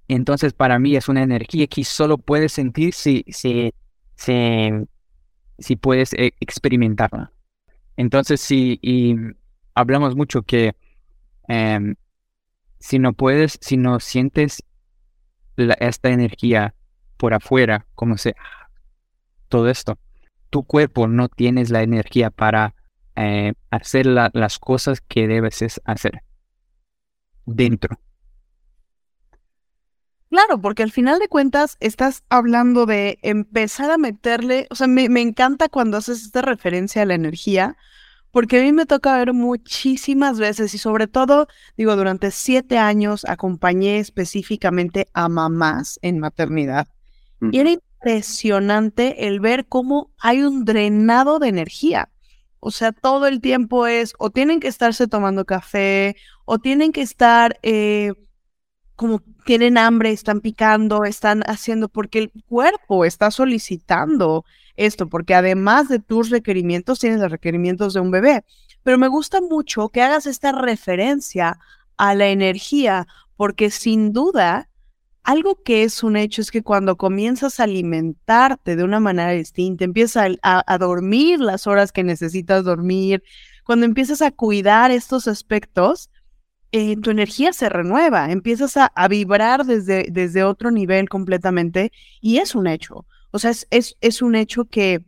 Entonces, 0.07 0.53
para 0.53 0.79
mí 0.79 0.95
es 0.95 1.09
una 1.09 1.23
energía 1.23 1.67
que 1.67 1.83
solo 1.83 2.19
puedes 2.19 2.53
sentir 2.53 2.95
si, 2.95 3.25
si, 3.29 3.75
si, 4.15 4.71
si 5.59 5.77
puedes 5.77 6.13
eh, 6.13 6.35
experimentarla. 6.39 7.33
Entonces, 7.97 8.41
si 8.41 8.79
y 8.83 9.17
hablamos 9.75 10.15
mucho 10.15 10.43
que 10.43 10.77
em, 11.49 11.97
si 12.79 12.99
no 12.99 13.15
puedes, 13.15 13.59
si 13.61 13.77
no 13.77 13.99
sientes 13.99 14.63
esta 15.57 16.11
energía 16.11 16.75
por 17.17 17.35
afuera, 17.35 17.87
como 17.95 18.17
se 18.19 18.37
todo 19.49 19.69
esto, 19.69 19.99
tu 20.51 20.65
cuerpo 20.65 21.09
no 21.09 21.29
tienes 21.29 21.71
la 21.71 21.83
energía 21.83 22.31
para 22.31 22.76
eh, 23.17 23.55
hacer 23.71 24.07
las 24.07 24.59
cosas 24.59 25.01
que 25.01 25.27
debes 25.27 25.81
hacer 25.85 26.23
dentro. 27.45 27.99
Claro, 30.29 30.61
porque 30.61 30.83
al 30.83 30.91
final 30.91 31.19
de 31.19 31.29
cuentas 31.29 31.77
estás 31.81 32.25
hablando 32.29 32.85
de 32.85 33.19
empezar 33.23 33.91
a 33.91 33.97
meterle, 33.97 34.67
o 34.71 34.75
sea, 34.75 34.87
me, 34.87 35.09
me, 35.09 35.21
encanta 35.21 35.69
cuando 35.69 35.97
haces 35.97 36.23
esta 36.23 36.43
referencia 36.43 37.03
a 37.03 37.07
la 37.07 37.15
energía, 37.15 37.77
porque 38.33 38.61
a 38.61 38.63
mí 38.63 38.73
me 38.73 38.85
toca 38.85 39.17
ver 39.17 39.33
muchísimas 39.33 40.39
veces 40.39 40.75
y 40.75 40.79
sobre 40.79 41.07
todo, 41.07 41.47
digo, 41.77 41.97
durante 41.97 42.31
siete 42.31 42.77
años 42.77 43.25
acompañé 43.25 43.99
específicamente 43.99 45.09
a 45.15 45.29
mamás 45.29 45.99
en 46.03 46.19
maternidad. 46.19 46.89
Y 47.53 47.61
era 47.61 47.71
impresionante 47.71 49.27
el 49.27 49.41
ver 49.41 49.67
cómo 49.67 50.11
hay 50.19 50.43
un 50.43 50.65
drenado 50.65 51.39
de 51.39 51.49
energía. 51.49 52.11
O 52.67 52.73
sea, 52.73 52.91
todo 52.91 53.29
el 53.29 53.41
tiempo 53.41 53.87
es 53.87 54.13
o 54.19 54.31
tienen 54.31 54.59
que 54.59 54.67
estarse 54.67 55.07
tomando 55.07 55.45
café 55.45 56.17
o 56.47 56.59
tienen 56.59 56.91
que 56.91 57.01
estar 57.01 57.61
eh, 57.63 58.13
como 58.97 59.23
tienen 59.45 59.79
hambre, 59.79 60.11
están 60.11 60.41
picando, 60.41 61.05
están 61.05 61.45
haciendo, 61.47 61.89
porque 61.89 62.19
el 62.19 62.33
cuerpo 62.49 63.05
está 63.05 63.31
solicitando 63.31 64.45
esto, 64.75 65.09
porque 65.09 65.37
además 65.37 65.89
de 65.89 66.01
tus 66.01 66.31
requerimientos, 66.31 66.99
tienes 66.99 67.21
los 67.21 67.31
requerimientos 67.31 67.95
de 67.95 68.01
un 68.01 68.11
bebé. 68.11 68.43
pero 68.83 68.99
me 68.99 69.07
gusta 69.07 69.41
mucho 69.41 69.89
que 69.91 70.03
hagas 70.03 70.27
esta 70.27 70.51
referencia 70.51 71.61
a 71.97 72.17
la 72.17 72.27
energía, 72.27 73.07
porque 73.37 73.71
sin 73.71 74.13
duda, 74.13 74.69
algo 75.27 75.61
que 75.65 75.83
es 75.83 76.05
un 76.05 76.17
hecho 76.17 76.41
es 76.41 76.53
que 76.53 76.63
cuando 76.63 76.97
comienzas 76.97 77.59
a 77.59 77.65
alimentarte 77.65 78.77
de 78.77 78.85
una 78.85 79.01
manera 79.01 79.33
distinta, 79.33 79.85
empiezas 79.85 80.37
a, 80.41 80.79
dormir 80.79 81.41
las 81.41 81.67
horas 81.67 81.91
que 81.91 82.05
necesitas 82.05 82.65
dormir, 82.65 83.25
cuando 83.65 83.87
empiezas 83.87 84.23
a 84.23 84.31
cuidar 84.31 84.93
estos 84.93 85.27
aspectos, 85.27 86.11
eh, 86.71 86.97
tu 86.99 87.11
energía 87.11 87.53
se 87.53 87.69
renueva, 87.69 88.31
empiezas 88.31 88.77
a, 88.77 89.09
vibrar 89.09 89.67
desde, 89.67 90.07
desde 90.13 90.45
otro 90.45 90.71
nivel 90.71 91.09
completamente 91.09 91.91
y 92.21 92.39
es 92.39 92.55
un 92.55 92.69
hecho. 92.69 93.05
O 93.33 93.41
sea, 93.41 93.51
es, 93.51 93.67
es, 93.71 93.97
es 94.01 94.23
un 94.23 94.37
hecho 94.37 94.67
que, 94.67 95.05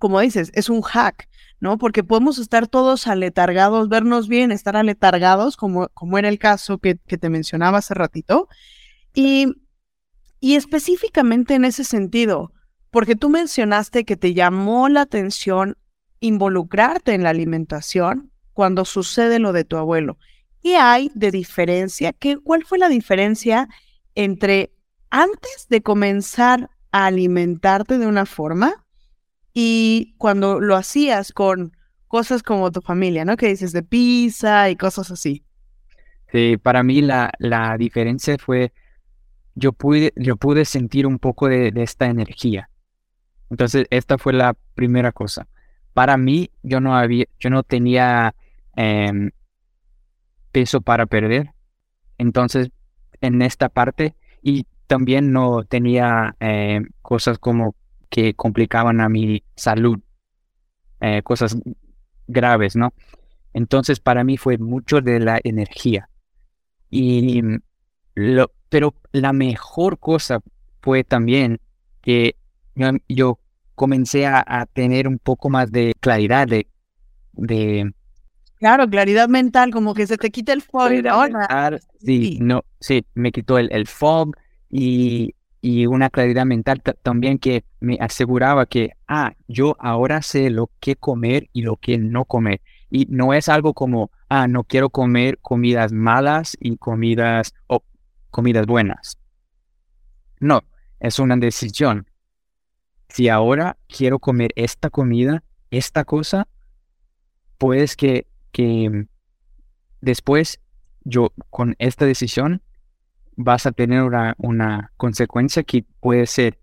como 0.00 0.18
dices, 0.18 0.50
es 0.54 0.68
un 0.68 0.82
hack. 0.82 1.28
¿no? 1.60 1.76
Porque 1.76 2.04
podemos 2.04 2.38
estar 2.38 2.68
todos 2.68 3.08
aletargados, 3.08 3.88
vernos 3.88 4.28
bien, 4.28 4.52
estar 4.52 4.76
aletargados, 4.76 5.56
como, 5.56 5.88
como 5.88 6.16
era 6.16 6.28
el 6.28 6.38
caso 6.38 6.78
que, 6.78 6.98
que 7.06 7.18
te 7.18 7.30
mencionaba 7.30 7.78
hace 7.78 7.94
ratito. 7.94 8.48
Y, 9.14 9.46
y 10.40 10.54
específicamente 10.54 11.54
en 11.54 11.64
ese 11.64 11.84
sentido, 11.84 12.52
porque 12.90 13.16
tú 13.16 13.28
mencionaste 13.28 14.04
que 14.04 14.16
te 14.16 14.34
llamó 14.34 14.88
la 14.88 15.02
atención 15.02 15.76
involucrarte 16.20 17.14
en 17.14 17.22
la 17.22 17.30
alimentación 17.30 18.32
cuando 18.52 18.84
sucede 18.84 19.38
lo 19.38 19.52
de 19.52 19.64
tu 19.64 19.76
abuelo. 19.76 20.18
¿Qué 20.62 20.76
hay 20.76 21.10
de 21.14 21.30
diferencia? 21.30 22.12
¿Qué, 22.12 22.38
¿Cuál 22.38 22.64
fue 22.64 22.78
la 22.78 22.88
diferencia 22.88 23.68
entre 24.14 24.72
antes 25.10 25.66
de 25.68 25.80
comenzar 25.80 26.70
a 26.90 27.06
alimentarte 27.06 27.98
de 27.98 28.06
una 28.06 28.26
forma 28.26 28.84
y 29.54 30.14
cuando 30.18 30.60
lo 30.60 30.76
hacías 30.76 31.32
con 31.32 31.72
cosas 32.08 32.42
como 32.42 32.72
tu 32.72 32.80
familia, 32.80 33.24
¿no? 33.24 33.36
Que 33.36 33.48
dices 33.48 33.72
de 33.72 33.82
pizza 33.82 34.70
y 34.70 34.76
cosas 34.76 35.10
así. 35.10 35.44
Sí, 36.32 36.56
para 36.56 36.82
mí 36.82 37.00
la, 37.00 37.30
la 37.38 37.76
diferencia 37.78 38.36
fue, 38.38 38.72
yo 39.58 39.72
pude, 39.72 40.12
yo 40.16 40.36
pude 40.36 40.64
sentir 40.64 41.06
un 41.06 41.18
poco 41.18 41.48
de, 41.48 41.72
esta 41.76 42.06
energía. 42.06 42.70
Entonces, 43.50 43.86
esta 43.90 44.16
fue 44.18 44.32
la 44.32 44.54
primera 44.74 45.12
cosa. 45.12 45.48
Para 45.94 46.16
mí, 46.16 46.50
yo 46.62 46.80
no 46.80 46.96
había, 46.96 47.26
yo 47.40 47.50
no 47.50 47.62
tenía 47.64 48.34
em, 48.76 49.30
peso 50.52 50.80
para 50.80 51.06
perder. 51.06 51.50
Entonces, 52.18 52.70
en 53.20 53.42
esta 53.42 53.68
parte, 53.68 54.14
y 54.42 54.66
también 54.86 55.32
no 55.32 55.64
tenía 55.64 56.36
em, 56.38 56.88
cosas 57.02 57.38
como 57.38 57.74
que 58.10 58.34
complicaban 58.34 59.00
a 59.00 59.08
mi 59.08 59.42
salud, 59.56 59.98
eh, 61.00 61.22
cosas 61.22 61.56
graves, 62.26 62.76
¿no? 62.76 62.94
Entonces 63.52 63.98
para 63.98 64.24
mí 64.24 64.36
fue 64.36 64.56
mucho 64.58 65.00
de 65.00 65.20
la 65.20 65.40
energía. 65.42 66.08
Y 66.90 67.42
lo, 68.14 68.50
pero 68.68 68.94
la 69.12 69.32
mejor 69.32 69.98
cosa 69.98 70.40
fue 70.80 71.04
también 71.04 71.60
que 72.02 72.36
yo, 73.08 73.38
comencé 73.74 74.26
a, 74.26 74.66
tener 74.72 75.06
un 75.08 75.18
poco 75.18 75.50
más 75.50 75.70
de 75.70 75.94
claridad 76.00 76.46
de, 76.46 76.66
de 77.32 77.92
Claro, 78.56 78.88
claridad 78.88 79.28
mental, 79.28 79.70
como 79.70 79.94
que 79.94 80.06
se 80.06 80.16
te 80.16 80.30
quita 80.30 80.52
el 80.52 80.62
fog. 80.62 80.90
sí, 82.00 82.38
no, 82.40 82.64
sí, 82.80 83.04
me 83.14 83.30
quitó 83.30 83.58
el, 83.58 83.68
el 83.72 83.86
fog 83.86 84.36
y 84.68 85.34
y 85.60 85.86
una 85.86 86.10
claridad 86.10 86.46
mental 86.46 86.82
también 87.02 87.38
que 87.38 87.64
me 87.80 87.98
aseguraba 88.00 88.66
que, 88.66 88.92
ah, 89.08 89.32
yo 89.48 89.76
ahora 89.80 90.22
sé 90.22 90.50
lo 90.50 90.70
que 90.80 90.96
comer 90.96 91.48
y 91.52 91.62
lo 91.62 91.76
que 91.76 91.98
no 91.98 92.24
comer. 92.24 92.60
Y 92.90 93.06
no 93.10 93.34
es 93.34 93.48
algo 93.48 93.74
como, 93.74 94.10
ah, 94.28 94.46
no 94.48 94.64
quiero 94.64 94.90
comer 94.90 95.38
comidas 95.42 95.92
malas 95.92 96.56
y 96.60 96.76
comidas 96.76 97.54
o 97.66 97.82
comidas 98.38 98.66
buenas. 98.66 99.18
No, 100.38 100.62
es 101.00 101.18
una 101.18 101.36
decisión. 101.36 102.06
Si 103.08 103.28
ahora 103.28 103.78
quiero 103.88 104.20
comer 104.20 104.52
esta 104.54 104.90
comida, 104.90 105.42
esta 105.72 106.04
cosa, 106.04 106.46
pues 107.58 107.96
que, 107.96 108.28
que 108.52 109.08
después 110.00 110.60
yo 111.02 111.32
con 111.50 111.74
esta 111.80 112.06
decisión 112.06 112.62
vas 113.34 113.66
a 113.66 113.72
tener 113.72 114.04
una, 114.04 114.36
una 114.38 114.92
consecuencia 114.96 115.64
que 115.64 115.84
puede 115.98 116.28
ser 116.28 116.60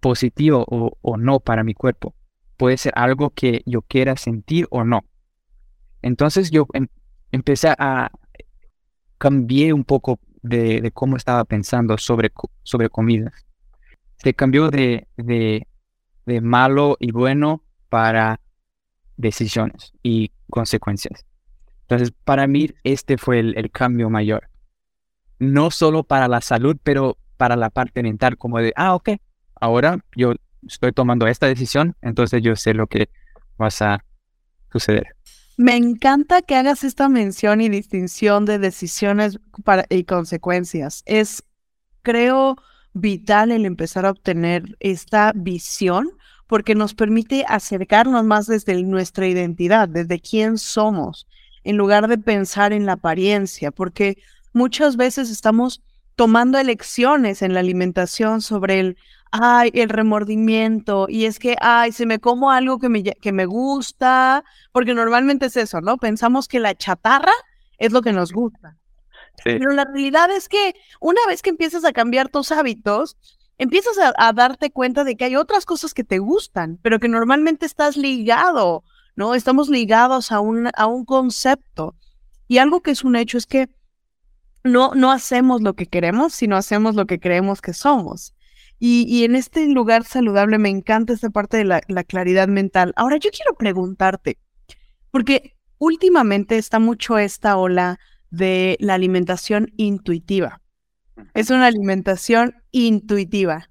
positivo 0.00 0.64
o, 0.66 1.16
no 1.18 1.40
para 1.40 1.64
mi 1.64 1.74
cuerpo. 1.74 2.14
Puede 2.56 2.78
ser 2.78 2.94
algo 2.96 3.28
que 3.28 3.62
yo 3.66 3.82
quiera 3.82 4.16
sentir 4.16 4.66
o 4.70 4.84
no. 4.84 5.04
Entonces 6.00 6.50
yo 6.50 6.66
em, 6.72 6.88
empecé 7.30 7.74
a 7.76 8.10
cambiar 9.18 9.74
un 9.74 9.84
poco 9.84 10.18
de, 10.42 10.90
cómo 10.92 11.16
estaba 11.16 11.44
pensando 11.44 11.98
sobre, 11.98 12.32
sobre 12.62 12.88
comidas. 12.88 13.32
Se 14.16 14.34
cambió 14.34 14.70
de, 14.70 15.06
de, 15.16 15.66
de 16.26 16.40
malo 16.40 16.96
y 17.00 17.12
bueno 17.12 17.62
para 17.88 18.40
decisiones 19.16 19.92
y 20.02 20.30
consecuencias. 20.48 21.24
Entonces, 21.82 22.12
para 22.24 22.46
mí, 22.46 22.70
este 22.84 23.18
fue 23.18 23.40
el 23.40 23.70
cambio 23.70 24.10
mayor 24.10 24.50
no 25.40 25.70
solo 25.70 26.04
para 26.04 26.28
la 26.28 26.40
salud, 26.40 26.76
pero 26.80 27.16
para 27.36 27.56
la 27.56 27.70
parte 27.70 28.02
mental, 28.02 28.36
como 28.36 28.58
de, 28.58 28.72
ah, 28.76 28.94
ok, 28.94 29.10
ahora 29.58 29.98
yo 30.14 30.34
estoy 30.66 30.92
tomando 30.92 31.26
esta 31.26 31.46
decisión, 31.46 31.96
entonces 32.02 32.42
yo 32.42 32.54
sé 32.54 32.74
lo 32.74 32.86
que 32.86 33.08
va 33.60 33.68
a 33.68 34.04
suceder. 34.70 35.16
Me 35.60 35.76
encanta 35.76 36.40
que 36.40 36.54
hagas 36.54 36.84
esta 36.84 37.10
mención 37.10 37.60
y 37.60 37.68
distinción 37.68 38.46
de 38.46 38.58
decisiones 38.58 39.38
y 39.90 40.04
consecuencias. 40.04 41.02
Es, 41.04 41.42
creo, 42.00 42.56
vital 42.94 43.50
el 43.50 43.66
empezar 43.66 44.06
a 44.06 44.10
obtener 44.12 44.78
esta 44.80 45.32
visión 45.34 46.12
porque 46.46 46.74
nos 46.74 46.94
permite 46.94 47.44
acercarnos 47.46 48.24
más 48.24 48.46
desde 48.46 48.82
nuestra 48.84 49.26
identidad, 49.26 49.86
desde 49.86 50.18
quién 50.18 50.56
somos, 50.56 51.26
en 51.62 51.76
lugar 51.76 52.08
de 52.08 52.16
pensar 52.16 52.72
en 52.72 52.86
la 52.86 52.92
apariencia, 52.92 53.70
porque 53.70 54.16
muchas 54.54 54.96
veces 54.96 55.28
estamos 55.28 55.82
tomando 56.16 56.58
elecciones 56.58 57.42
en 57.42 57.52
la 57.52 57.60
alimentación 57.60 58.40
sobre 58.40 58.80
el, 58.80 58.96
ay, 59.30 59.70
el 59.74 59.88
remordimiento, 59.88 61.06
y 61.08 61.24
es 61.24 61.38
que, 61.38 61.56
ay, 61.60 61.92
se 61.92 62.06
me 62.06 62.18
como 62.18 62.50
algo 62.50 62.78
que 62.78 62.88
me, 62.88 63.02
que 63.02 63.32
me 63.32 63.46
gusta, 63.46 64.44
porque 64.72 64.94
normalmente 64.94 65.46
es 65.46 65.56
eso, 65.56 65.80
¿no? 65.80 65.98
Pensamos 65.98 66.48
que 66.48 66.60
la 66.60 66.74
chatarra 66.74 67.32
es 67.78 67.92
lo 67.92 68.02
que 68.02 68.12
nos 68.12 68.32
gusta. 68.32 68.76
Pero 69.42 69.70
la 69.72 69.84
realidad 69.84 70.30
es 70.30 70.48
que 70.48 70.74
una 71.00 71.20
vez 71.26 71.42
que 71.42 71.50
empiezas 71.50 71.84
a 71.84 71.92
cambiar 71.92 72.28
tus 72.28 72.52
hábitos, 72.52 73.16
empiezas 73.58 73.96
a, 74.16 74.32
darte 74.32 74.70
cuenta 74.70 75.04
de 75.04 75.16
que 75.16 75.24
hay 75.24 75.36
otras 75.36 75.64
cosas 75.64 75.94
que 75.94 76.04
te 76.04 76.18
gustan, 76.18 76.78
pero 76.82 76.98
que 76.98 77.08
normalmente 77.08 77.66
estás 77.66 77.96
ligado, 77.96 78.84
¿no? 79.16 79.34
Estamos 79.34 79.68
ligados 79.68 80.32
a 80.32 80.40
un, 80.40 80.70
a 80.74 80.86
un 80.86 81.04
concepto. 81.04 81.94
Y 82.48 82.58
algo 82.58 82.80
que 82.80 82.90
es 82.90 83.04
un 83.04 83.16
hecho 83.16 83.38
es 83.38 83.46
que 83.46 83.68
no, 84.64 84.94
no 84.94 85.10
hacemos 85.10 85.62
lo 85.62 85.74
que 85.74 85.86
queremos, 85.86 86.34
sino 86.34 86.56
hacemos 86.56 86.94
lo 86.94 87.06
que 87.06 87.20
creemos 87.20 87.60
que 87.60 87.72
somos. 87.72 88.34
Y, 88.82 89.24
en 89.24 89.36
este 89.36 89.66
lugar 89.68 90.04
saludable 90.04 90.56
me 90.56 90.70
encanta 90.70 91.12
esta 91.12 91.28
parte 91.28 91.58
de 91.58 91.64
la, 91.64 91.82
la, 91.88 92.02
claridad 92.02 92.48
mental. 92.48 92.94
Ahora 92.96 93.18
yo 93.18 93.30
quiero 93.30 93.54
preguntarte, 93.54 94.38
porque 95.10 95.54
últimamente 95.76 96.56
está 96.56 96.78
mucho 96.78 97.18
esta 97.18 97.58
ola 97.58 97.98
de 98.30 98.78
la 98.80 98.94
alimentación 98.94 99.70
intuitiva. 99.76 100.62
Es 101.34 101.50
una 101.50 101.66
alimentación 101.66 102.54
intuitiva. 102.70 103.68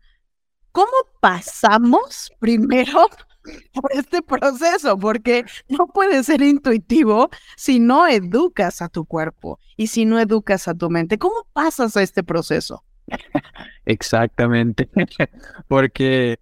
¿Cómo 0.71 0.91
pasamos 1.19 2.31
primero 2.39 3.07
por 3.73 3.91
este 3.93 4.21
proceso, 4.21 4.97
porque 4.97 5.45
no 5.67 5.87
puede 5.87 6.23
ser 6.23 6.41
intuitivo 6.41 7.29
si 7.57 7.79
no 7.79 8.07
educas 8.07 8.81
a 8.81 8.89
tu 8.89 9.05
cuerpo 9.05 9.59
y 9.77 9.87
si 9.87 10.05
no 10.05 10.19
educas 10.19 10.67
a 10.67 10.73
tu 10.73 10.89
mente. 10.89 11.17
¿Cómo 11.17 11.47
pasas 11.53 11.95
a 11.97 12.03
este 12.03 12.23
proceso? 12.23 12.83
Exactamente, 13.85 14.89
porque 15.67 16.39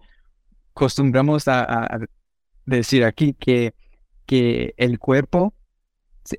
acostumbramos 0.71 1.47
a, 1.47 1.99
decir 2.65 3.05
aquí 3.05 3.33
que, 3.33 3.73
que 4.25 4.73
el 4.77 4.99
cuerpo 4.99 5.53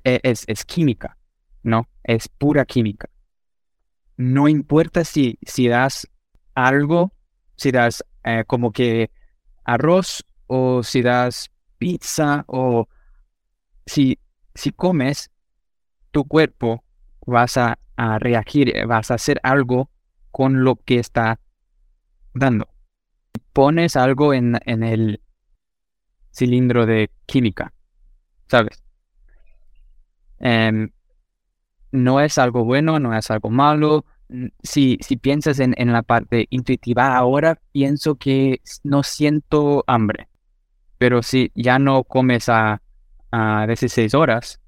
e, 0.03 0.19
es, 0.23 0.43
es, 0.47 0.63
química, 0.63 1.17
¿no? 1.63 1.87
Es 2.03 2.27
pura 2.27 2.65
química. 2.65 3.09
No 4.17 4.47
importa 4.47 5.03
si, 5.03 5.39
si 5.45 5.67
das 5.67 6.07
algo, 6.53 7.13
si 7.55 7.71
das 7.71 8.03
eh, 8.23 8.43
como 8.45 8.71
que 8.71 9.09
arroz 9.63 10.23
o 10.47 10.83
si 10.83 11.01
das 11.01 11.49
pizza 11.77 12.43
o 12.47 12.87
si, 13.85 14.19
si 14.53 14.71
comes, 14.71 15.31
tu 16.11 16.25
cuerpo 16.25 16.83
vas 17.25 17.57
a, 17.57 17.77
reagir, 18.19 18.73
vas 18.87 19.11
a 19.11 19.15
hacer 19.15 19.41
algo 19.43 19.89
con 20.39 20.63
lo 20.63 20.77
que 20.77 20.99
está 20.99 21.37
dando. 22.33 22.69
Pones 23.51 23.97
algo 23.97 24.33
en, 24.33 24.57
en 24.65 24.83
el 24.83 25.21
cilindro 26.31 26.85
de 26.85 27.11
química, 27.25 27.73
¿sabes? 28.47 28.81
em, 30.39 30.91
no 31.91 32.21
es 32.21 32.37
algo 32.37 32.63
bueno, 32.63 32.99
no 32.99 33.13
es 33.13 33.29
algo 33.31 33.49
malo. 33.49 34.05
Si, 34.63 34.97
si 35.01 35.17
piensas 35.17 35.59
en, 35.59 35.73
en 35.75 35.91
la 35.91 36.03
parte 36.03 36.47
intuitiva, 36.51 37.17
ahora 37.17 37.59
pienso 37.73 38.15
que 38.15 38.61
no 38.85 39.03
siento 39.03 39.83
hambre. 39.87 40.29
Pero 40.97 41.21
si 41.21 41.51
ya 41.53 41.79
no 41.79 42.05
comes 42.05 42.47
a, 42.47 42.81
a 43.31 43.67
16 43.67 44.13
horas, 44.13 44.61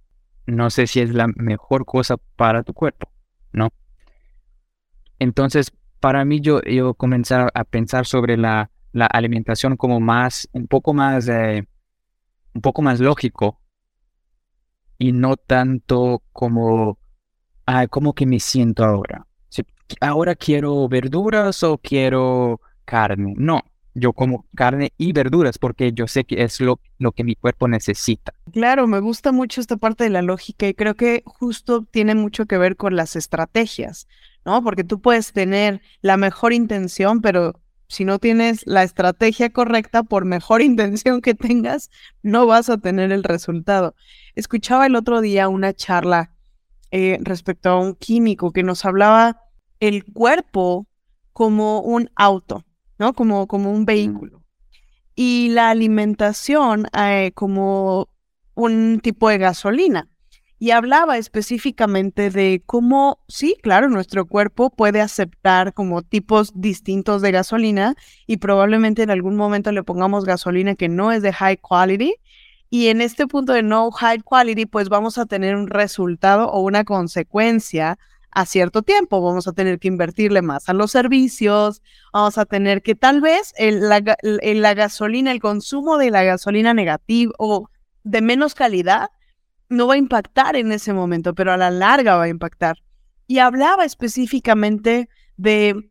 no 0.46 0.70
sé 0.70 0.86
si 0.86 1.00
es 1.00 1.14
la 1.14 1.28
mejor 1.28 1.86
cosa 1.86 2.18
para 2.36 2.62
tu 2.64 2.74
cuerpo, 2.74 3.10
¿no? 3.54 3.72
Entonces, 5.22 5.72
para 6.00 6.26
mí 6.26 6.42
yo, 6.42 6.64
yo 6.64 6.96
comencé 6.96 7.36
a 7.36 7.64
pensar 7.64 8.08
sobre 8.08 8.38
la, 8.38 8.72
la 8.92 9.06
alimentación 9.06 9.78
como 9.78 10.00
más, 10.00 10.50
un 10.52 10.66
poco 10.66 10.96
más, 10.96 11.28
eh, 11.28 11.68
un 12.56 12.62
poco 12.62 12.82
más 12.82 13.00
lógico 13.00 13.62
y 14.98 15.12
no 15.12 15.38
tanto 15.38 16.24
como, 16.34 16.98
ah, 17.68 17.86
como 17.86 18.14
que 18.14 18.26
me 18.26 18.40
siento 18.40 18.84
ahora. 18.84 19.28
Si, 19.48 19.62
ahora 20.00 20.34
quiero 20.34 20.90
verduras 20.90 21.62
o 21.62 21.78
quiero 21.78 22.60
carne. 22.84 23.36
No, 23.38 23.62
yo 23.94 24.14
como 24.14 24.48
carne 24.56 24.92
y 24.98 25.14
verduras 25.14 25.60
porque 25.60 25.94
yo 25.94 26.08
sé 26.08 26.24
que 26.24 26.42
es 26.42 26.60
lo, 26.62 26.80
lo 26.98 27.12
que 27.12 27.24
mi 27.24 27.36
cuerpo 27.36 27.68
necesita. 27.68 28.34
Claro, 28.52 28.88
me 28.88 29.00
gusta 29.00 29.32
mucho 29.32 29.62
esta 29.62 29.78
parte 29.78 30.04
de 30.04 30.10
la 30.10 30.24
lógica 30.24 30.68
y 30.68 30.74
creo 30.74 30.96
que 30.96 31.22
justo 31.28 31.86
tiene 31.92 32.16
mucho 32.16 32.48
que 32.48 32.58
ver 32.58 32.76
con 32.76 32.96
las 32.96 33.16
estrategias, 33.16 34.08
¿no? 34.46 34.64
Porque 34.64 34.84
tú 34.84 35.02
puedes 35.02 35.34
tener 35.34 35.82
la 36.02 36.18
mejor 36.18 36.54
intención, 36.54 37.22
pero 37.22 37.60
si 37.88 38.06
no 38.06 38.20
tienes 38.20 38.66
la 38.66 38.84
estrategia 38.84 39.52
correcta, 39.52 40.04
por 40.04 40.26
mejor 40.26 40.62
intención 40.62 41.22
que 41.22 41.34
tengas, 41.34 41.90
no 42.24 42.46
vas 42.46 42.70
a 42.70 42.78
tener 42.78 43.12
el 43.12 43.24
resultado. 43.24 43.96
Escuchaba 44.36 44.86
el 44.86 44.96
otro 44.96 45.22
día 45.22 45.50
una 45.50 45.74
charla 45.74 46.36
eh, 46.92 47.20
respecto 47.22 47.70
a 47.70 47.80
un 47.80 47.96
químico 47.96 48.52
que 48.52 48.64
nos 48.64 48.86
hablaba 48.86 49.42
el 49.80 50.06
cuerpo 50.06 50.88
como 51.34 51.82
un 51.82 52.10
auto, 52.16 52.66
¿no? 53.00 53.14
Como, 53.14 53.48
como 53.48 53.72
un 53.72 53.86
vehículo. 53.86 54.44
Y 55.16 55.50
la 55.50 55.70
alimentación 55.70 56.88
eh, 56.98 57.32
como 57.34 58.10
un 58.54 59.00
tipo 59.02 59.30
de 59.30 59.38
gasolina 59.38 60.11
y 60.62 60.70
hablaba 60.70 61.18
específicamente 61.18 62.30
de 62.30 62.62
cómo, 62.68 63.18
sí, 63.28 63.58
claro, 63.64 63.90
nuestro 63.90 64.28
cuerpo 64.28 64.70
puede 64.70 65.02
aceptar 65.02 65.74
como 65.74 66.04
tipos 66.04 66.52
distintos 66.54 67.24
de 67.24 67.32
gasolina 67.32 67.96
y 68.28 68.38
probablemente 68.38 69.02
en 69.02 69.10
algún 69.10 69.38
momento 69.38 69.72
le 69.72 69.82
pongamos 69.82 70.24
gasolina 70.24 70.76
que 70.76 70.88
no 70.88 71.12
es 71.12 71.24
de 71.24 71.34
high 71.34 71.58
quality. 71.58 72.14
Y 72.70 72.90
en 72.90 73.02
este 73.02 73.26
punto 73.26 73.54
de 73.54 73.64
no 73.64 73.90
high 73.90 74.22
quality, 74.22 74.68
pues 74.68 74.88
vamos 74.88 75.18
a 75.18 75.26
tener 75.26 75.56
un 75.56 75.66
resultado 75.66 76.52
o 76.52 76.62
una 76.62 76.84
consecuencia 76.84 77.98
a 78.30 78.46
cierto 78.46 78.84
tiempo. 78.84 79.20
Vamos 79.20 79.48
a 79.48 79.54
tener 79.54 79.80
que 79.80 79.88
invertirle 79.88 80.44
más 80.44 80.70
a 80.70 80.74
los 80.74 80.92
servicios, 80.92 81.82
vamos 82.14 82.38
a 82.38 82.46
tener 82.46 82.84
que 82.84 82.94
tal 82.94 83.20
vez 83.20 83.56
la, 83.58 84.16
la 84.22 84.74
gasolina, 84.76 85.32
el 85.32 85.40
consumo 85.40 85.98
de 85.98 86.12
la 86.12 86.22
gasolina 86.22 86.76
negativa 86.76 87.34
o 87.40 87.68
de 88.04 88.22
menos 88.22 88.54
calidad, 88.54 89.10
no 89.72 89.88
va 89.88 89.96
a 89.96 89.98
impactar 89.98 90.56
en 90.56 90.72
ese 90.72 90.94
momento, 90.94 91.34
pero 91.34 91.52
a 91.52 91.58
la 91.58 91.72
larga 91.72 92.18
va 92.18 92.24
a 92.24 92.30
impactar. 92.30 92.78
Y 93.26 93.40
hablaba 93.40 93.86
específicamente 93.86 95.10
de 95.38 95.90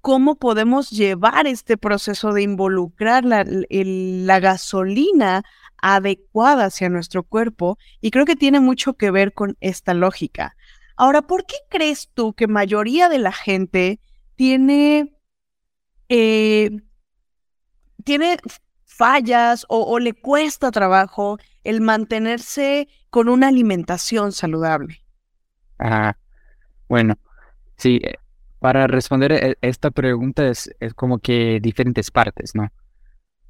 cómo 0.00 0.36
podemos 0.36 0.90
llevar 0.90 1.46
este 1.46 1.76
proceso 1.76 2.32
de 2.32 2.42
involucrar 2.42 3.24
la, 3.24 4.40
gasolina 4.40 5.44
adecuada 5.80 6.66
hacia 6.66 6.88
nuestro 6.88 7.22
cuerpo 7.22 7.78
y 8.00 8.10
creo 8.10 8.24
que 8.24 8.34
tiene 8.34 8.58
mucho 8.58 8.94
que 8.94 9.10
ver 9.10 9.32
con 9.32 9.56
esta 9.60 9.94
lógica. 9.94 10.56
Ahora, 10.96 11.22
¿por 11.22 11.46
qué 11.46 11.56
crees 11.68 12.10
tú 12.12 12.34
que 12.34 12.48
mayoría 12.48 13.08
de 13.08 13.18
la 13.18 13.32
gente 13.32 14.00
tiene, 14.34 15.14
eh, 16.08 16.70
tiene 18.02 18.38
fallas 18.98 19.64
o, 19.68 19.98
le 20.00 20.12
cuesta 20.12 20.72
trabajo 20.72 21.38
el 21.62 21.80
mantenerse 21.80 22.88
con 23.10 23.28
una 23.28 23.46
alimentación 23.46 24.32
saludable? 24.32 25.00
Ah, 25.78 26.16
bueno, 26.88 27.14
sí, 27.76 28.00
eh, 28.02 28.16
para 28.58 28.88
responder 28.88 29.32
e, 29.32 29.56
esta 29.60 29.92
pregunta 29.92 30.48
es, 30.48 30.74
es 30.80 30.94
como 30.94 31.20
que 31.20 31.60
diferentes 31.62 32.10
partes, 32.10 32.56
¿no? 32.56 32.72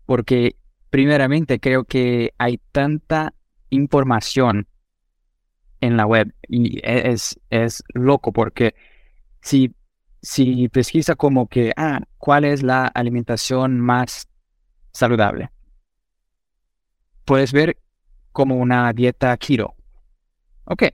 Porque 0.05 0.57
primeramente 0.91 1.59
creo 1.61 1.85
que 1.85 2.35
hay 2.37 2.61
tanta 2.71 3.33
información 3.71 4.69
en 5.81 5.97
la 5.97 6.05
web 6.05 6.35
y 6.47 6.79
e, 6.87 7.11
es, 7.11 7.41
es 7.49 7.83
loco 7.95 8.35
porque 8.35 8.75
si, 9.41 9.75
si 10.21 10.69
pesquisa 10.69 11.15
como 11.15 11.49
que, 11.49 11.73
ah, 11.79 12.03
¿cuál 12.19 12.45
es 12.45 12.63
la 12.63 12.87
alimentación 12.87 13.81
más 13.81 14.28
saludable. 14.99 15.51
Puedes 17.25 17.53
ver 17.53 17.77
como 18.33 18.57
una 18.57 18.93
dieta 18.93 19.37
keto. 19.37 19.75
Ok. 20.65 20.85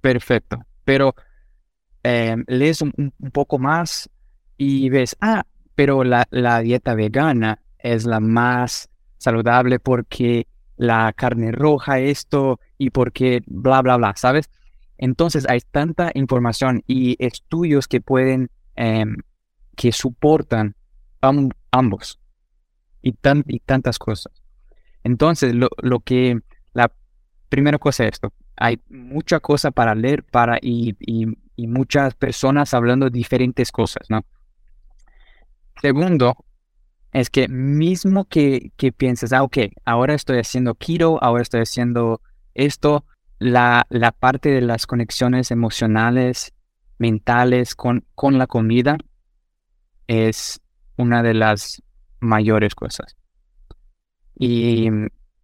Perfecto. 0.00 0.58
Pero 0.84 1.14
em, 2.02 2.44
lees 2.46 2.82
un, 2.82 2.92
poco 3.32 3.58
más 3.58 4.08
y 4.56 4.88
ves, 4.88 5.16
ah, 5.20 5.44
pero 5.74 6.04
la, 6.04 6.26
la 6.30 6.60
dieta 6.60 6.94
vegana 6.94 7.60
es 7.78 8.06
la 8.06 8.20
más 8.20 8.88
saludable 9.18 9.78
porque 9.78 10.46
la 10.76 11.12
carne 11.12 11.52
roja, 11.52 11.98
esto 11.98 12.60
y 12.78 12.90
porque 12.90 13.42
bla, 13.46 13.82
bla, 13.82 13.96
bla, 13.96 14.14
¿sabes? 14.16 14.50
Entonces 14.98 15.46
hay 15.48 15.60
tanta 15.60 16.10
información 16.14 16.82
y 16.86 17.16
estudios 17.18 17.88
que 17.88 18.00
pueden, 18.00 18.50
em, 18.76 19.16
que 19.76 19.92
soportan 19.92 20.74
ambos 21.78 22.18
y, 23.02 23.12
tan, 23.12 23.44
y 23.46 23.60
tantas 23.60 23.98
cosas. 23.98 24.32
Entonces, 25.04 25.54
lo, 25.54 25.68
lo, 25.82 26.00
que 26.00 26.40
la 26.72 26.92
primera 27.48 27.78
cosa 27.78 28.04
es 28.04 28.14
esto, 28.14 28.32
hay 28.56 28.80
mucha 28.88 29.40
cosa 29.40 29.70
para 29.70 29.94
leer 29.94 30.24
para 30.24 30.58
y, 30.60 30.96
y, 30.98 31.66
muchas 31.66 32.14
personas 32.14 32.74
hablando 32.74 33.08
diferentes 33.08 33.72
cosas, 33.72 34.06
¿no? 34.10 34.24
Segundo, 35.80 36.44
es 37.12 37.30
que 37.30 37.48
mismo 37.48 38.26
que, 38.26 38.72
que 38.76 38.92
pienses, 38.92 39.32
ah, 39.32 39.42
ok, 39.42 39.58
ahora 39.84 40.14
estoy 40.14 40.38
haciendo 40.38 40.74
keto, 40.74 41.22
ahora 41.22 41.42
estoy 41.42 41.60
haciendo 41.62 42.20
esto, 42.54 43.04
la, 43.38 43.86
la 43.88 44.12
parte 44.12 44.50
de 44.50 44.60
las 44.60 44.86
conexiones 44.86 45.50
emocionales, 45.50 46.52
mentales 46.98 47.74
con, 47.74 48.04
con 48.14 48.38
la 48.38 48.46
comida 48.46 48.96
es 50.06 50.60
una 50.96 51.22
de 51.22 51.34
las 51.34 51.82
mayores 52.20 52.74
cosas. 52.74 53.16
Y 54.38 54.88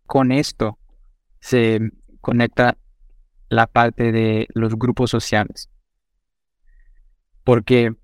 con 0.07 0.33
esto 0.33 0.79
se 1.41 1.81
conecta 2.21 2.77
la 3.49 3.67
parte 3.67 4.13
de 4.13 4.49
los 4.55 4.77
grupos 4.77 5.11
sociales. 5.11 5.69
Porque 7.45 7.95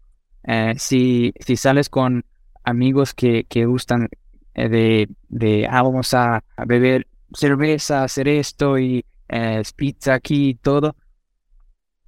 eh, 0.45 0.75
si, 0.77 1.33
si 1.41 1.57
sales 1.57 1.89
con 1.89 2.25
amigos 2.65 3.15
que, 3.15 3.45
que 3.45 3.65
gustan 3.67 4.09
eh, 4.55 4.69
de, 4.69 5.09
de 5.29 5.67
ah, 5.71 5.83
vamos 5.83 6.13
a, 6.15 6.43
beber 6.67 7.07
cerveza, 7.33 8.03
hacer 8.03 8.29
esto 8.29 8.79
y 8.79 9.05
eh, 9.29 9.63
pizza 9.77 10.15
aquí 10.15 10.51
y 10.51 10.55
todo, 10.55 10.97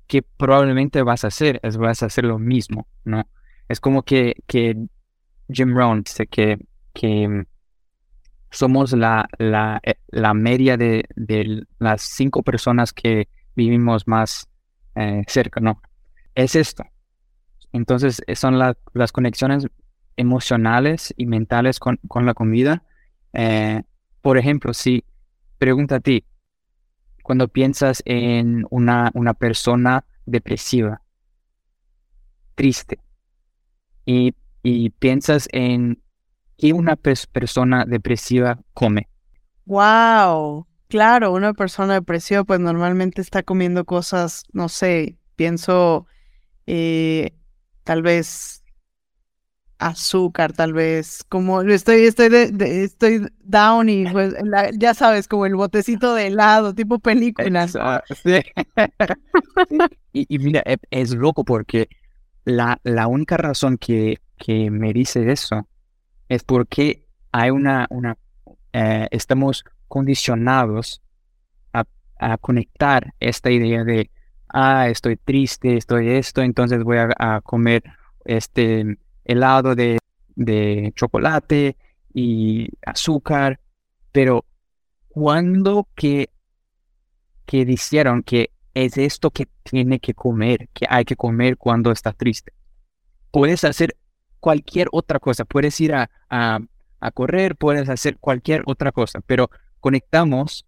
que 0.07 0.23
probablemente 0.23 1.03
vas 1.03 1.25
a 1.25 1.29
hacer, 1.29 1.61
es 1.63 1.77
vas 1.77 2.03
a 2.03 2.07
hacer 2.07 2.25
lo 2.25 2.39
mismo, 2.39 2.89
¿no? 3.05 3.29
Es 3.69 3.79
como 3.79 4.03
que, 4.03 4.35
que 4.49 4.75
Jim 5.53 5.75
Rohn 5.75 6.03
dice 6.03 6.27
que, 6.27 6.59
que 6.93 7.45
somos 8.51 8.93
la, 8.93 9.29
la, 9.39 9.81
eh, 9.83 9.95
la 10.09 10.35
media 10.35 10.77
de, 10.77 11.05
de, 11.17 11.65
las 11.79 12.03
cinco 12.03 12.43
personas 12.43 12.93
que 12.93 13.29
vivimos 13.55 14.07
más 14.07 14.49
eh, 14.95 15.23
cerca, 15.27 15.61
¿no? 15.61 15.81
Es 16.35 16.55
esto. 16.57 16.85
Entonces, 17.73 18.23
eh, 18.27 18.35
son 18.35 18.59
las 18.59 19.13
conexiones 19.13 19.67
emocionales 20.17 21.15
y 21.17 21.27
mentales 21.27 21.79
con, 21.79 21.99
con 22.09 22.27
la 22.27 22.35
comida. 22.35 22.83
por 24.21 24.37
ejemplo, 24.37 24.75
si 24.75 25.05
pregunta 25.59 25.97
a 25.97 26.01
ti, 26.01 26.25
cuando 27.23 27.49
piensas 27.49 28.03
en 28.07 28.67
una, 28.71 29.11
una 29.15 29.35
persona 29.35 30.05
depresiva, 30.27 31.01
triste, 32.55 32.99
y 34.05 34.35
y 34.63 34.91
piensas 34.91 35.49
en 35.53 36.03
qué 36.59 36.73
una 36.73 36.97
persona 36.97 37.85
depresiva 37.87 38.59
come. 38.75 39.09
Wow, 39.67 40.67
claro, 40.89 41.33
una 41.33 41.55
persona 41.55 41.95
depresiva 41.95 42.45
pues 42.45 42.61
normalmente 42.61 43.21
está 43.21 43.43
comiendo 43.43 43.85
cosas, 43.85 44.45
no 44.53 44.69
sé, 44.69 45.17
pienso 45.37 46.07
eh, 46.67 47.33
tal 47.85 48.03
vez 48.03 48.61
azúcar, 49.81 50.53
tal 50.53 50.73
vez. 50.73 51.25
Como 51.29 51.63
estoy, 51.63 52.03
estoy, 52.03 52.29
de, 52.29 52.85
estoy 52.85 53.27
down 53.41 53.89
y 53.89 54.09
pues, 54.11 54.35
ya 54.79 54.95
sabes, 54.95 55.27
como 55.27 55.47
el 55.47 55.57
botecito 55.57 56.15
de 56.15 56.29
helado, 56.29 56.75
tipo 56.75 57.01
película. 57.01 57.67
y, 60.13 60.39
mira, 60.39 60.63
e, 60.67 60.77
es, 60.91 61.15
loco 61.15 61.45
porque 61.45 61.89
la, 62.45 62.79
la 62.85 63.09
única 63.09 63.37
razón 63.37 63.79
que, 63.79 64.21
que 64.41 64.71
me 64.71 64.93
dice 64.93 65.31
eso 65.31 65.69
es 66.29 66.43
porque 66.43 67.05
hay 67.31 67.51
una, 67.51 67.87
una 67.91 68.17
eh, 68.73 69.07
estamos 69.11 69.65
condicionados 69.87 71.03
a, 71.73 71.85
a, 72.19 72.39
conectar 72.39 73.13
esta 73.21 73.51
idea 73.51 73.85
de, 73.85 74.11
ah, 74.49 74.89
estoy 74.89 75.17
triste, 75.17 75.77
estoy 75.77 76.09
esto, 76.09 76.41
entonces 76.41 76.83
voy 76.83 76.97
a 76.99 77.41
comer 77.43 77.83
este 78.25 78.97
helado 79.25 79.75
de, 79.75 79.99
de 80.37 80.93
chocolate 80.97 81.77
y 82.15 82.69
azúcar, 82.87 83.61
pero 84.11 84.45
cuando 85.09 85.87
que, 85.95 86.31
que 87.45 87.65
dijeron 87.65 88.23
que 88.23 88.51
es 88.73 88.97
esto 88.97 89.31
que 89.31 89.49
tiene 89.65 90.01
que 90.01 90.15
comer, 90.15 90.69
que 90.73 90.87
hay 90.89 91.05
que 91.05 91.17
comer 91.17 91.57
cuando 91.59 91.91
está 91.91 92.13
triste. 92.13 92.53
Puedes 93.31 93.65
hacer 93.65 93.97
cualquier 94.41 94.89
otra 94.93 95.19
cosa, 95.19 95.45
puedes 95.45 95.81
ir 95.81 95.95
a, 95.95 96.11
a, 96.29 97.11
correr, 97.13 97.57
puedes 97.57 97.89
hacer 97.89 98.19
cualquier 98.19 98.63
otra 98.67 98.93
cosa, 98.93 99.21
pero 99.27 99.51
conectamos 99.81 100.67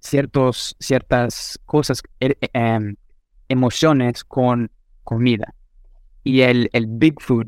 ciertos, 0.00 0.76
ciertas 0.80 1.60
cosas, 1.66 2.02
er, 2.18 2.36
em, 2.52 2.96
emociones 3.48 4.24
con 4.24 4.70
comida. 5.04 5.54
Y 6.24 6.40
el, 6.42 6.68
el 6.72 6.86
Big 6.86 7.20
Food 7.20 7.46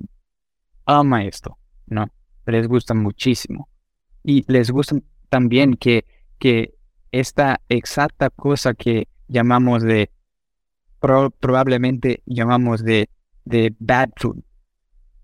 ama 0.86 1.24
esto, 1.24 1.58
¿no? 1.86 2.08
Les 2.46 2.66
gusta 2.66 2.94
muchísimo. 2.94 3.68
Y 4.24 4.44
les 4.50 4.70
gusta 4.70 4.96
también 5.28 5.74
que, 5.74 6.04
que 6.38 6.74
esta 7.10 7.60
exacta 7.68 8.30
cosa 8.30 8.74
que 8.74 9.08
llamamos 9.28 9.82
de, 9.82 10.10
probablemente 11.00 12.22
llamamos 12.26 12.82
de, 12.84 13.08
de 13.44 13.74
bad 13.78 14.10
food, 14.16 14.42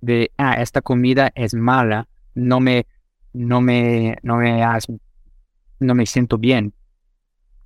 de, 0.00 0.30
ah, 0.38 0.54
esta 0.54 0.80
comida 0.80 1.32
es 1.34 1.54
mala, 1.54 2.08
no 2.34 2.60
me, 2.60 2.86
no 3.32 3.60
me, 3.60 4.16
no 4.22 4.36
me, 4.36 4.62
no 5.80 5.94
me 5.94 6.06
siento 6.06 6.38
bien 6.38 6.72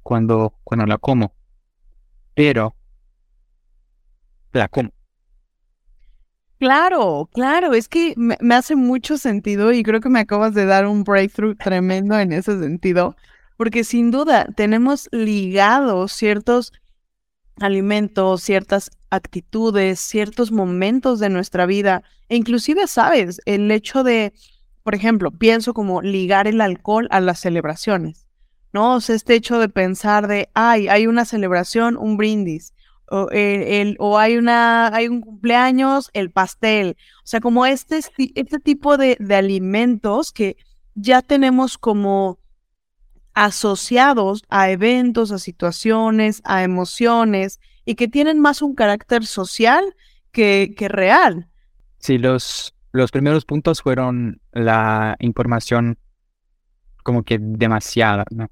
cuando, 0.03 0.55
cuando 0.65 0.87
la 0.87 0.99
como, 0.99 1.35
pero 2.35 2.75
la 4.53 4.69
como. 4.69 4.91
Claro, 6.59 7.29
claro, 7.33 7.75
es 7.75 7.89
que 7.89 8.15
me, 8.17 8.37
hace 8.55 8.77
mucho 8.77 9.19
sentido 9.19 9.73
y 9.73 9.83
creo 9.83 10.01
que 10.01 10.09
me 10.09 10.21
acabas 10.21 10.55
de 10.55 10.65
dar 10.65 10.87
un 10.87 11.03
breakthrough 11.03 11.57
tremendo 11.57 12.17
en 12.17 12.33
ese 12.33 12.57
sentido, 12.61 13.17
porque 13.57 13.83
sin 13.83 14.13
duda 14.13 14.47
tenemos 14.55 15.09
ligados 15.11 16.13
ciertos 16.13 16.73
alimentos, 17.57 18.43
ciertas 18.45 18.91
actitudes, 19.13 20.01
ciertos 20.01 20.51
momentos 20.51 21.21
de 21.21 21.29
nuestra 21.29 21.67
vida, 21.67 22.03
e 22.31 22.37
inclusive, 22.37 22.87
sabes, 22.87 23.41
el 23.45 23.71
hecho 23.71 24.03
de, 24.03 24.33
por 24.83 24.95
ejemplo, 24.95 25.31
pienso 25.31 25.75
como 25.75 26.01
ligar 26.01 26.49
el 26.49 26.63
alcohol 26.63 27.09
a 27.11 27.21
las 27.21 27.39
celebraciones, 27.39 28.27
¿no? 28.73 28.95
O 28.95 29.01
sea, 29.01 29.15
este 29.15 29.35
hecho 29.35 29.59
de 29.59 29.69
pensar 29.69 30.29
de, 30.29 30.49
ay, 30.55 30.89
hay 30.89 31.07
una 31.07 31.27
celebración, 31.27 31.99
un 31.99 32.17
brindis, 32.17 32.73
o, 33.11 33.29
el, 33.31 33.97
o 33.99 34.19
hay, 34.19 34.39
una, 34.39 34.87
hay 34.87 35.09
un 35.09 35.21
cumpleaños, 35.21 36.09
el 36.15 36.31
pastel. 36.31 36.97
O 37.19 37.27
sea, 37.27 37.41
como 37.41 37.67
este, 37.67 38.01
este 38.17 38.59
tipo 38.59 38.97
de 38.97 39.17
alimentos 39.37 40.33
que 40.33 40.57
ya 40.95 41.21
tenemos 41.21 41.77
como 41.77 42.39
asociados 43.35 44.43
a 44.49 44.71
eventos, 44.71 45.33
a 45.33 45.39
situaciones, 45.39 46.41
a 46.45 46.63
emociones 46.63 47.61
y 47.85 47.95
que 47.95 48.09
tienen 48.09 48.41
más 48.41 48.63
un 48.63 48.75
carácter 48.75 49.27
social 49.27 49.95
que, 50.31 50.75
que 50.77 50.89
real. 50.89 51.49
Sí, 51.99 52.19
los, 52.19 52.75
los 52.93 53.11
primeros 53.11 53.45
puntos 53.45 53.83
fueron 53.83 54.41
la 54.53 55.17
información 55.21 55.99
como 57.03 57.23
que 57.23 57.39
demasiada, 57.41 58.25
¿no? 58.31 58.49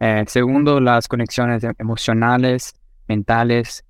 Eh, 0.00 0.24
segundo, 0.26 0.80
las 0.80 1.06
conexiones 1.06 1.62
emocionales 1.78 2.74
mentales. 3.06 3.84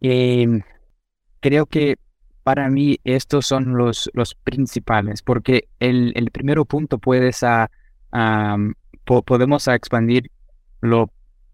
Creo 0.00 1.66
que 1.66 1.96
para 2.42 2.68
mí 2.68 2.98
estos 3.04 3.46
son 3.46 3.76
los, 3.76 4.10
los 4.14 4.34
principales, 4.34 5.22
porque 5.22 5.68
el, 5.78 6.12
el 6.16 6.30
primer 6.32 6.58
punto 6.66 6.98
puedes 6.98 7.44
a, 7.44 7.70
podemos 9.04 9.68
a 9.68 9.74
expandirlo 9.74 11.10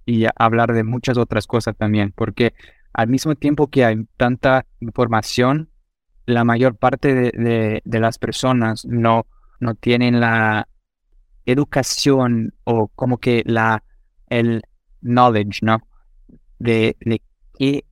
y 0.08 0.24
hablar 0.36 0.72
de 0.72 0.84
muchas 0.84 1.18
otras 1.18 1.46
cosas 1.46 1.76
también, 1.76 2.12
porque 2.16 2.54
al 2.94 3.08
mismo 3.08 3.34
tiempo 3.34 3.68
que 3.68 3.84
hay 3.84 4.06
tanta 4.16 4.64
información, 4.80 5.68
la 6.24 6.44
mayor 6.44 6.76
parte 6.76 7.14
de, 7.14 7.82
de, 7.84 8.00
las 8.00 8.16
personas 8.18 8.86
no, 8.86 9.26
no 9.60 9.74
tienen 9.74 10.18
la 10.18 10.66
educación 11.44 12.54
o 12.64 12.88
como 12.88 13.18
que 13.18 13.42
la, 13.44 13.84
el 14.30 14.62
knowledge, 15.02 15.58
¿no? 15.60 15.82
de, 16.58 16.96
qué 17.58 17.84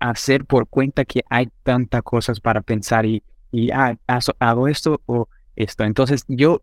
hacer 0.00 0.46
por 0.46 0.68
cuenta 0.68 1.04
que 1.04 1.22
hay 1.30 1.50
tantas 1.62 2.02
cosas 2.02 2.40
para 2.40 2.62
pensar 2.62 3.06
y, 3.06 3.22
y 3.52 3.70
ah, 3.70 3.96
hago 4.40 4.66
esto 4.66 5.00
o 5.06 5.28
esto. 5.54 5.84
Entonces 5.84 6.24
yo 6.26 6.62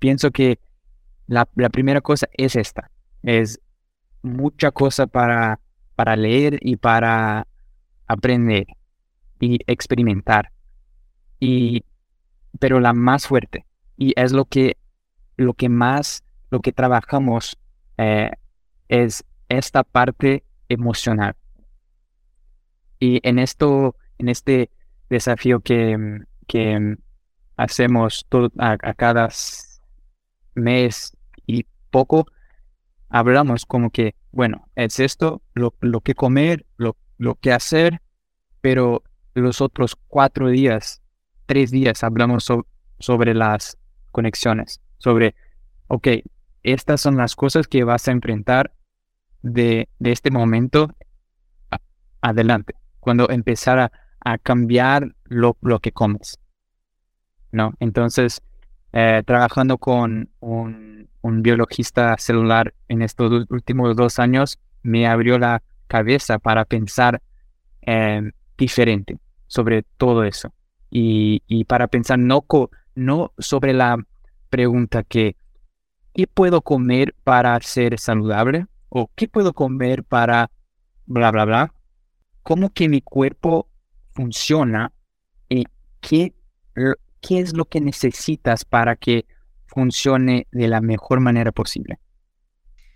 pienso 0.00 0.32
que 0.32 0.58
la, 1.28 1.48
la, 1.54 1.68
primera 1.68 2.00
cosa 2.00 2.28
es 2.32 2.56
esta, 2.56 2.90
es 3.22 3.60
mucha 4.24 4.70
cosa 4.70 5.06
para, 5.06 5.60
para 5.94 6.16
leer 6.16 6.58
y 6.60 6.76
para 6.76 7.46
aprender 8.06 8.66
y 9.38 9.58
experimentar. 9.66 10.50
Y, 11.38 11.84
pero 12.58 12.80
la 12.80 12.92
más 12.92 13.26
fuerte, 13.26 13.66
y 13.96 14.12
es 14.16 14.32
lo 14.32 14.46
que, 14.46 14.76
lo 15.36 15.54
que 15.54 15.68
más, 15.68 16.24
lo 16.50 16.60
que 16.60 16.72
trabajamos 16.72 17.56
eh, 17.98 18.30
es 18.88 19.24
esta 19.48 19.84
parte 19.84 20.44
emocional. 20.68 21.36
Y 22.98 23.20
en 23.28 23.38
esto, 23.38 23.96
en 24.18 24.28
este 24.28 24.70
desafío 25.10 25.60
que, 25.60 26.20
que 26.46 26.96
hacemos 27.56 28.24
todo, 28.28 28.50
a, 28.58 28.76
cada 28.94 29.28
mes 30.54 31.16
y 31.46 31.66
poco, 31.90 32.26
hablamos 33.08 33.66
como 33.66 33.90
que, 33.90 34.14
bueno, 34.32 34.68
es 34.74 35.00
esto, 35.00 35.42
lo, 35.54 35.74
lo 35.80 36.00
que 36.00 36.14
comer, 36.14 36.66
lo, 36.76 36.96
lo 37.18 37.36
que 37.36 37.52
hacer, 37.52 38.00
pero 38.60 39.02
los 39.34 39.60
otros 39.60 39.96
cuatro 40.08 40.48
días, 40.48 41.02
tres 41.46 41.70
días, 41.70 42.02
hablamos 42.02 42.48
sobre 42.98 43.34
las 43.34 43.76
conexiones, 44.10 44.80
sobre, 44.98 45.34
ok, 45.88 46.08
estas 46.62 47.00
son 47.00 47.16
las 47.16 47.36
cosas 47.36 47.68
que 47.68 47.84
vas 47.84 48.08
a 48.08 48.12
enfrentar 48.12 48.72
de, 49.42 49.88
este 50.00 50.30
momento 50.30 50.90
adelante, 52.20 52.74
cuando 53.00 53.28
empezara 53.28 53.92
a 54.20 54.38
cambiar 54.38 55.14
lo, 55.24 55.58
lo 55.60 55.80
que 55.80 55.92
comes. 55.92 56.40
¿No? 57.52 57.74
Entonces, 57.78 58.42
eh, 58.94 59.22
trabajando 59.26 59.76
con 59.76 60.30
un, 60.40 60.94
biologista 61.22 62.16
celular 62.16 62.72
en 62.88 63.02
estos 63.02 63.46
últimos 63.50 63.96
dos 63.96 64.18
años, 64.18 64.58
me 64.82 65.06
abrió 65.06 65.38
la 65.38 65.62
cabeza 65.86 66.38
para 66.38 66.64
pensar 66.64 67.20
eh, 67.82 68.30
diferente 68.56 69.18
sobre 69.46 69.82
todo 69.98 70.24
eso. 70.24 70.52
Y, 70.90 71.42
y 71.46 71.64
para 71.64 71.88
pensar 71.88 72.18
no, 72.18 72.44
no 72.94 73.32
sobre 73.38 73.72
la 73.72 73.98
pregunta 74.48 75.02
que, 75.02 75.36
¿qué 76.14 76.26
puedo 76.26 76.62
comer 76.62 77.14
para 77.24 77.60
ser 77.60 77.98
saludable? 77.98 78.66
o 78.96 79.10
qué 79.16 79.26
puedo 79.26 79.52
comer 79.52 80.04
para 80.04 80.52
bla, 81.06 81.32
bla, 81.32 81.44
bla, 81.44 81.74
cómo 82.44 82.70
que 82.70 82.88
mi 82.88 83.00
cuerpo 83.00 83.68
funciona 84.12 84.92
y 85.48 85.64
qué, 86.00 86.32
qué 87.26 87.40
es 87.40 87.54
lo 87.54 87.64
que 87.64 87.80
necesitas 87.80 88.64
para 88.64 88.96
que 88.96 89.26
funcione 89.66 90.46
de 90.52 90.68
la 90.68 90.80
mejor 90.80 91.20
manera 91.20 91.52
posible. 91.52 91.98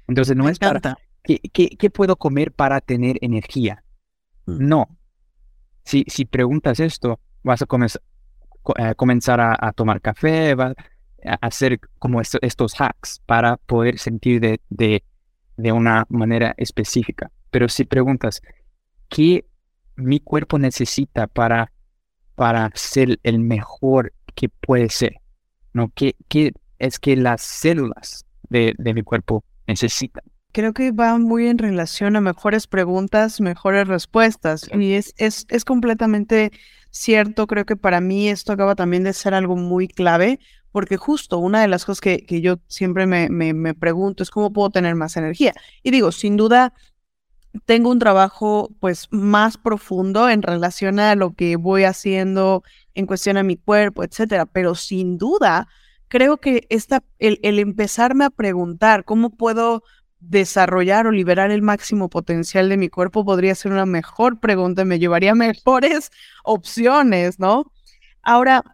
Entonces, 0.07 0.37
no 0.37 0.49
es 0.49 0.59
para... 0.59 0.81
¿qué, 1.23 1.41
qué, 1.51 1.91
puedo 1.91 2.17
comer 2.17 2.53
para 2.53 2.81
tener 2.81 3.19
energía? 3.21 3.83
Mm. 4.47 4.69
No. 4.69 4.99
Si, 5.85 6.05
si 6.09 6.25
preguntas 6.25 6.81
esto, 6.81 7.21
vas 7.43 7.63
a 7.63 7.65
eh, 7.65 8.95
comenzar 8.97 9.41
a, 9.41 9.57
a, 9.59 9.73
tomar 9.73 10.01
café, 10.01 10.55
vas 10.55 10.75
a 11.25 11.35
hacer 11.47 11.81
como 11.99 12.21
estos 12.21 12.75
hacks 12.81 13.21
para 13.27 13.57
poder 13.57 13.99
sentir 13.99 14.41
de, 14.41 14.61
de 14.69 15.03
de 15.59 15.73
una 15.73 16.07
manera 16.09 16.55
específica. 16.57 17.31
Pero 17.51 17.69
si 17.69 17.85
preguntas, 17.85 18.41
¿qué 19.09 19.45
mi 19.97 20.21
cuerpo 20.21 20.59
necesita 20.59 21.27
para 21.27 21.73
para 22.37 22.71
ser 22.75 23.19
el 23.25 23.41
mejor 23.41 24.13
que 24.39 24.49
puede 24.49 24.89
ser? 24.89 25.17
¿No? 25.73 25.91
¿Qué, 25.95 26.15
qué 26.29 26.53
es 26.79 27.01
que 27.01 27.17
las 27.17 27.43
células 27.43 28.25
de, 28.49 28.75
de 28.79 28.95
mi 28.95 29.03
cuerpo 29.03 29.45
necesitan? 29.67 30.23
Creo 30.53 30.73
que 30.73 30.93
va 30.93 31.19
muy 31.19 31.49
en 31.49 31.59
relación 31.59 32.15
a 32.15 32.21
mejores 32.21 32.69
preguntas, 32.69 33.41
mejores 33.41 33.89
respuestas. 33.89 34.69
Y 34.73 34.93
es, 34.93 35.13
es, 35.19 35.45
es 35.51 35.65
completamente 35.65 36.53
cierto. 36.91 37.49
Creo 37.49 37.67
que 37.67 37.77
para 37.77 38.01
mí 38.01 38.29
esto 38.29 38.53
acaba 38.53 38.77
también 38.77 39.05
de 39.05 39.13
ser 39.13 39.35
algo 39.35 39.57
muy 39.57 39.89
clave, 39.89 40.39
porque 40.71 40.97
justo 40.97 41.39
una 41.39 41.61
de 41.61 41.69
las 41.69 41.85
cosas 41.85 42.01
que, 42.01 42.25
que 42.25 42.41
yo 42.41 42.61
siempre 42.69 43.07
me, 43.07 43.29
me, 43.29 43.53
me, 43.55 43.75
pregunto 43.75 44.23
es 44.23 44.31
cómo 44.31 44.53
puedo 44.53 44.71
tener 44.71 44.95
más 44.95 45.17
energía. 45.17 45.53
Y 45.83 45.91
digo, 45.91 46.13
sin 46.13 46.37
duda, 46.37 46.73
tengo 47.65 47.91
un 47.91 47.99
trabajo 47.99 48.71
pues 48.81 49.09
más 49.11 49.57
profundo 49.57 50.29
en 50.29 50.43
relación 50.43 51.01
a 51.01 51.15
lo 51.15 51.35
que 51.35 51.57
voy 51.57 51.85
haciendo 51.85 52.63
en 52.95 53.07
cuestión 53.07 53.37
a 53.37 53.43
mi 53.43 53.57
cuerpo, 53.57 54.05
etcétera, 54.05 54.47
pero 54.47 54.75
sin 54.75 55.19
duda 55.19 55.69
creo 56.09 56.39
que 56.39 56.67
esta, 56.71 57.05
el, 57.19 57.39
el 57.43 57.59
empezarme 57.59 58.25
a 58.25 58.31
preguntar 58.31 59.05
cómo 59.05 59.31
puedo 59.31 59.83
desarrollar 60.21 61.07
o 61.07 61.13
liberar 61.13 61.51
el 61.51 61.63
máximo 61.63 62.09
potencial 62.09 62.69
de 62.69 62.77
mi 62.77 62.89
cuerpo 62.89 63.25
podría 63.25 63.55
ser 63.55 63.73
una 63.73 63.87
mejor 63.87 64.41
pregunta, 64.41 64.85
me 64.85 64.99
llevaría 64.99 65.35
mejores 65.35 66.11
opciones, 66.45 67.39
¿no? 67.39 67.71
Ahora, 68.23 68.65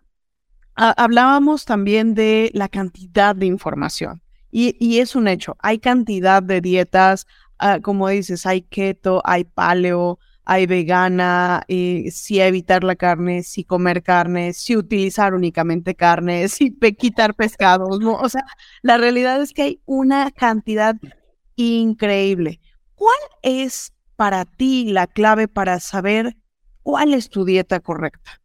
hablábamos 0.74 1.64
también 1.64 2.14
de 2.14 2.50
la 2.54 2.68
cantidad 2.68 3.36
de 3.36 3.46
información 3.46 4.22
y, 4.50 4.76
y, 4.78 5.00
es 5.00 5.14
un 5.14 5.28
hecho, 5.28 5.56
hay 5.60 5.78
cantidad 5.78 6.42
de 6.42 6.60
dietas, 6.60 7.26
uh, 7.62 7.80
como 7.82 8.08
dices, 8.08 8.46
hay 8.46 8.62
keto, 8.62 9.22
hay 9.24 9.44
paleo, 9.44 10.18
hay 10.44 10.66
vegana, 10.66 11.62
eh, 11.68 12.10
si 12.10 12.40
evitar 12.40 12.84
la 12.84 12.96
carne, 12.96 13.42
si 13.42 13.64
comer 13.64 14.02
carne, 14.02 14.52
si 14.52 14.76
utilizar 14.76 15.34
únicamente 15.34 15.94
carne, 15.94 16.48
si 16.48 16.70
quitar 16.72 17.34
pescados, 17.34 18.00
¿no? 18.00 18.14
O 18.14 18.28
sea, 18.28 18.44
la 18.82 18.98
realidad 18.98 19.40
es 19.40 19.52
que 19.52 19.62
hay 19.62 19.80
una 19.86 20.30
cantidad 20.30 20.96
increíble. 21.56 22.60
¿Cuál 22.94 23.18
es 23.42 23.92
para 24.16 24.44
ti 24.44 24.92
la 24.92 25.06
clave 25.06 25.48
para 25.48 25.80
saber 25.80 26.36
cuál 26.82 27.14
es 27.14 27.28
tu 27.30 27.44
dieta 27.44 27.80
correcta? 27.80 28.40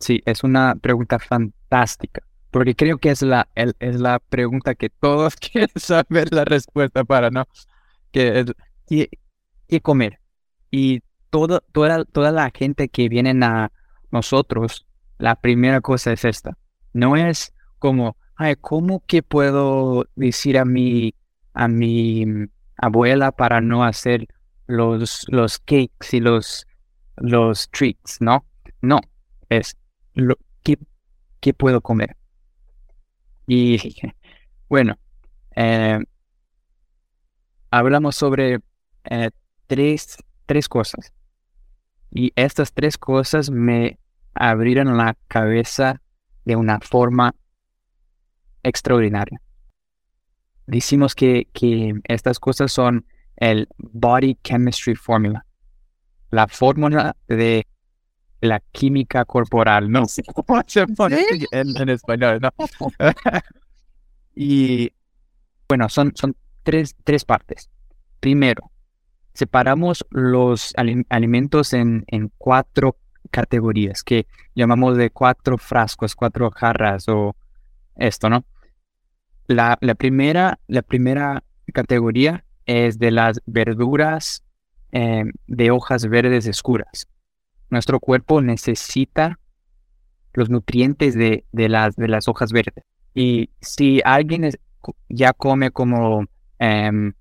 Sí, 0.00 0.22
es 0.26 0.44
una 0.44 0.74
pregunta 0.74 1.18
fantástica, 1.18 2.22
porque 2.50 2.74
creo 2.74 2.98
que 2.98 3.10
es 3.10 3.22
la, 3.22 3.48
es 3.54 4.00
la 4.00 4.18
pregunta 4.18 4.74
que 4.74 4.90
todos 4.90 5.36
quieren 5.52 5.70
saber 5.76 6.32
la 6.32 6.44
respuesta 6.44 7.04
para, 7.04 7.30
¿no? 7.30 7.46
Que 8.12 8.40
es, 8.40 9.08
¿qué, 9.68 9.80
comer? 9.80 10.20
Y 10.70 11.02
todo, 11.30 11.60
toda, 11.72 12.04
toda 12.04 12.32
la 12.32 12.50
gente 12.54 12.88
que 12.88 13.08
viene 13.08 13.34
a 13.44 13.70
nosotros, 14.10 14.86
la 15.18 15.36
primera 15.36 15.80
cosa 15.80 16.12
es 16.12 16.24
esta. 16.24 16.56
No 16.92 17.16
es 17.16 17.52
como, 17.78 18.16
ay, 18.36 18.56
¿cómo 18.60 19.02
que 19.06 19.22
puedo 19.22 20.06
decir 20.16 20.58
a 20.58 20.64
mi 20.64 21.14
a 21.58 21.66
mi 21.66 22.24
abuela 22.76 23.32
para 23.32 23.60
no 23.60 23.82
hacer 23.84 24.28
los, 24.68 25.26
los 25.28 25.58
cakes 25.58 26.12
y 26.12 26.20
los, 26.20 26.66
los 27.16 27.68
treats, 27.70 28.20
¿no? 28.20 28.46
No, 28.80 29.00
es 29.48 29.76
lo 30.14 30.36
que, 30.62 30.78
qué 31.40 31.52
puedo 31.52 31.80
comer. 31.80 32.16
Y 33.48 33.78
bueno, 34.68 34.96
eh, 35.56 35.98
hablamos 37.70 38.14
sobre 38.14 38.60
eh, 39.04 39.30
tres, 39.66 40.18
tres 40.46 40.68
cosas. 40.68 41.12
Y 42.10 42.32
estas 42.36 42.72
tres 42.72 42.96
cosas 42.96 43.50
me 43.50 43.98
abrieron 44.34 44.96
la 44.96 45.16
cabeza 45.26 46.00
de 46.44 46.54
una 46.54 46.78
forma 46.78 47.34
extraordinaria 48.62 49.40
decimos 50.68 51.14
que, 51.14 51.48
que 51.52 51.94
estas 52.04 52.38
cosas 52.38 52.70
son 52.70 53.06
el 53.36 53.68
Body 53.78 54.38
Chemistry 54.44 54.94
Formula, 54.94 55.44
la 56.30 56.46
fórmula 56.46 57.16
de 57.26 57.66
la 58.40 58.60
química 58.72 59.24
corporal, 59.24 59.90
no 59.90 60.06
sé 60.06 60.22
cómo 60.34 60.62
se 60.66 60.86
pone 60.86 61.24
en, 61.50 61.88
español, 61.88 62.40
¿no? 62.40 62.52
y 64.34 64.92
bueno, 65.68 65.88
son, 65.88 66.12
son 66.14 66.36
tres, 66.62 66.96
tres 67.04 67.24
partes. 67.24 67.70
Primero, 68.20 68.70
separamos 69.34 70.06
los 70.10 70.74
alimentos 71.08 71.72
en, 71.72 72.04
en 72.08 72.32
cuatro 72.38 72.96
categorías 73.30 74.02
que 74.02 74.26
llamamos 74.54 74.96
de 74.96 75.10
cuatro 75.10 75.58
frascos, 75.58 76.14
cuatro 76.14 76.50
jarras 76.50 77.08
o 77.08 77.36
esto, 77.96 78.30
¿no? 78.30 78.44
La, 79.46 79.78
primera, 79.96 80.58
la 80.66 80.82
primera 80.82 81.42
categoría 81.72 82.44
es 82.66 82.98
de 82.98 83.10
las 83.10 83.40
verduras 83.46 84.44
eh, 84.92 85.24
de 85.46 85.70
hojas 85.70 86.06
verdes 86.06 86.46
escuras. 86.46 87.08
Nuestro 87.70 88.00
cuerpo 88.00 88.40
necesita 88.40 89.38
los 90.32 90.50
nutrientes 90.50 91.14
de, 91.14 91.44
de, 91.52 91.68
las, 91.68 91.96
de 91.96 92.08
las 92.08 92.28
hojas 92.28 92.52
verdes. 92.52 92.84
Y 93.14 93.50
si 93.60 94.00
alguien 94.04 94.50
ya 95.08 95.32
come 95.32 95.70
como 95.70 96.18
um, 96.60 97.12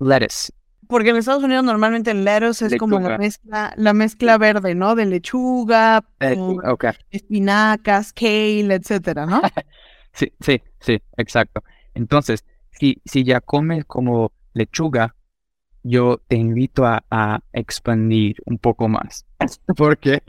lettuce. 0.00 0.52
Porque 0.88 1.10
en 1.10 1.16
Estados 1.16 1.42
Unidos 1.42 1.64
normalmente 1.64 2.10
el 2.10 2.24
lettuce 2.24 2.66
es 2.66 2.76
como 2.76 3.00
la 3.00 3.16
mezcla, 3.16 3.72
la 3.76 3.94
mezcla 3.94 4.36
verde, 4.36 4.74
¿no? 4.74 4.94
De 4.94 5.06
lechuga, 5.06 6.04
eh, 6.20 6.36
espinacas, 7.10 8.12
kale, 8.12 8.74
etcétera, 8.74 9.26
¿no? 9.26 9.40
Sí, 10.12 10.32
sí, 10.38 10.62
sí, 10.78 11.02
exacto. 11.16 11.64
Entonces, 11.92 12.44
si, 12.70 13.02
si 13.04 13.24
ya 13.24 13.40
comes 13.40 13.84
como 13.84 14.30
lechuga, 14.52 15.16
yo 15.84 16.20
te 16.26 16.36
invito 16.36 16.84
a, 16.86 17.40
expandir 17.52 18.36
un 18.46 18.58
poco 18.58 18.88
más. 18.88 19.26
Porque 19.76 20.22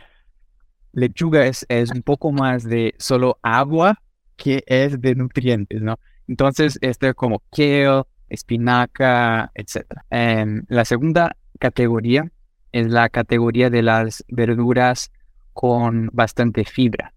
lechuga 0.92 1.48
es, 1.48 1.66
un 1.94 2.04
poco 2.04 2.32
más 2.32 2.64
de 2.64 2.94
solo 3.00 3.40
agua 3.42 4.02
que 4.36 4.64
es 4.68 5.02
de 5.02 5.16
nutrientes, 5.16 5.82
¿no? 5.82 5.98
Entonces, 6.28 6.78
esto 6.82 7.08
es 7.08 7.16
como 7.16 7.42
kale, 7.56 8.04
espinaca, 8.28 9.52
etc. 9.56 9.86
Em, 10.10 10.66
la 10.68 10.84
segunda 10.84 11.38
categoría 11.58 12.30
es 12.72 12.88
la 12.88 13.08
categoría 13.10 13.70
de 13.70 13.82
las 13.82 14.26
verduras 14.28 15.12
con 15.54 16.10
bastante 16.12 16.66
fibra. 16.66 17.14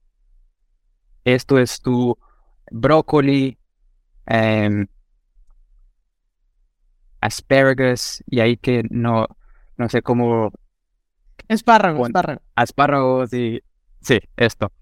Esto 1.24 1.58
es 1.58 1.80
tu 1.80 2.16
brócoli, 2.70 3.58
eh, 4.26 4.86
asparagus, 7.20 8.22
y 8.26 8.40
ahí 8.40 8.56
que 8.56 8.84
no, 8.90 9.26
no 9.76 9.88
sé 9.88 10.02
cómo... 10.02 10.52
Espárragos, 11.48 12.08
espárragos. 12.08 12.42
Espárragos 12.56 13.32
y... 13.32 13.62
Sí, 14.00 14.20
esto. 14.36 14.72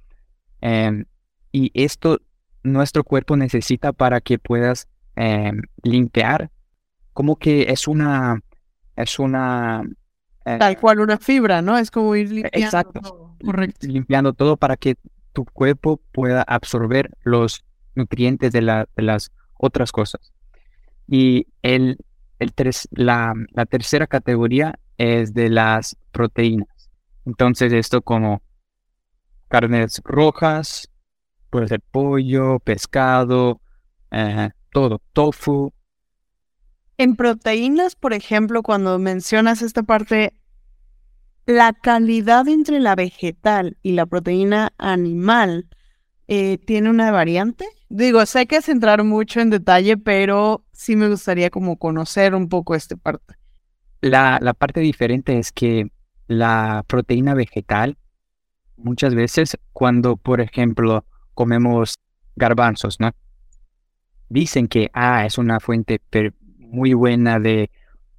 Em, 0.61 1.05
y 1.53 1.71
esto 1.75 2.19
nuestro 2.63 3.05
cuerpo 3.05 3.37
necesita 3.37 3.93
para 3.93 4.21
que 4.21 4.39
puedas 4.39 4.89
em, 5.15 5.63
limpiar, 5.83 6.51
como 7.13 7.37
que 7.37 7.71
es 7.71 7.87
una... 7.89 8.43
Es 8.97 9.19
una... 9.19 9.83
Eh, 10.45 10.59
Tal 10.59 10.79
cual 10.79 11.01
una 11.01 11.19
fibra, 11.19 11.61
¿no? 11.61 11.77
Es 11.77 11.91
como 11.91 12.15
ir 12.17 12.31
limpiando 12.31 12.67
exacto, 12.67 13.01
todo. 13.01 13.37
Correcto. 13.45 13.87
Limpiando 13.87 14.33
todo 14.33 14.57
para 14.57 14.77
que 14.77 14.97
tu 15.33 15.45
cuerpo 15.45 16.01
pueda 16.13 16.43
absorber 16.43 17.11
los 17.23 17.65
nutrientes 17.95 18.53
de, 18.53 18.63
la, 18.63 18.89
de 18.97 19.03
las 19.03 19.33
otras 19.59 19.93
cosas. 19.93 20.33
Y 21.09 21.47
el, 21.63 21.99
el 22.39 22.53
la, 22.91 23.35
la 23.53 23.67
tercera 23.67 24.07
categoría 24.07 24.79
es 24.99 25.35
de 25.35 25.49
las 25.49 25.97
proteínas. 26.13 26.69
Entonces 27.25 27.73
esto 27.73 28.03
como 28.03 28.43
carnes 29.49 30.01
rojas, 30.05 30.89
puede 31.51 31.69
ser 31.69 31.81
pollo, 31.81 32.59
pescado, 32.61 33.61
eh, 34.11 34.51
todo, 34.71 35.01
tofu. 35.13 35.73
En 36.99 37.17
proteínas, 37.17 37.95
por 37.95 38.13
ejemplo, 38.13 38.63
cuando 38.63 38.99
mencionas 38.99 39.63
esta 39.63 39.83
parte, 39.83 40.33
la 41.45 41.73
calidad 41.73 42.49
entre 42.49 42.81
la 42.81 42.95
vegetal 42.95 43.77
y 43.83 43.93
la 43.93 44.07
proteína 44.07 44.73
animal 44.79 45.69
eh, 46.29 46.59
tiene 46.59 46.91
una 46.91 47.11
variante. 47.11 47.67
Digo, 47.89 48.25
sé 48.27 48.47
que 48.47 48.57
es 48.57 48.69
entrar 48.69 49.05
mucho 49.05 49.41
en 49.41 49.51
detalle, 49.51 49.97
pero 49.97 50.65
sí 50.73 50.97
me 50.97 51.09
gustaría 51.09 51.51
como 51.51 51.77
conocer 51.77 52.35
un 52.35 52.49
poco 52.49 52.75
esta 52.75 52.97
parte. 52.97 53.35
La, 54.01 54.39
la 54.41 54.55
parte 54.55 54.81
diferente 54.81 55.39
es 55.39 55.53
que 55.53 55.91
la 56.27 56.85
proteína 56.87 57.35
vegetal, 57.35 57.97
muchas 58.77 59.15
veces 59.15 59.57
cuando, 59.73 60.17
por 60.17 60.41
ejemplo, 60.41 61.05
comemos 61.35 61.95
garbanzos, 62.35 63.01
¿no? 63.01 63.13
Dicen 64.29 64.67
que, 64.67 64.91
ah, 64.93 65.25
es 65.25 65.39
una 65.39 65.61
fuente 65.61 66.01
muy 66.59 66.95
buena 66.95 67.39
de 67.39 67.71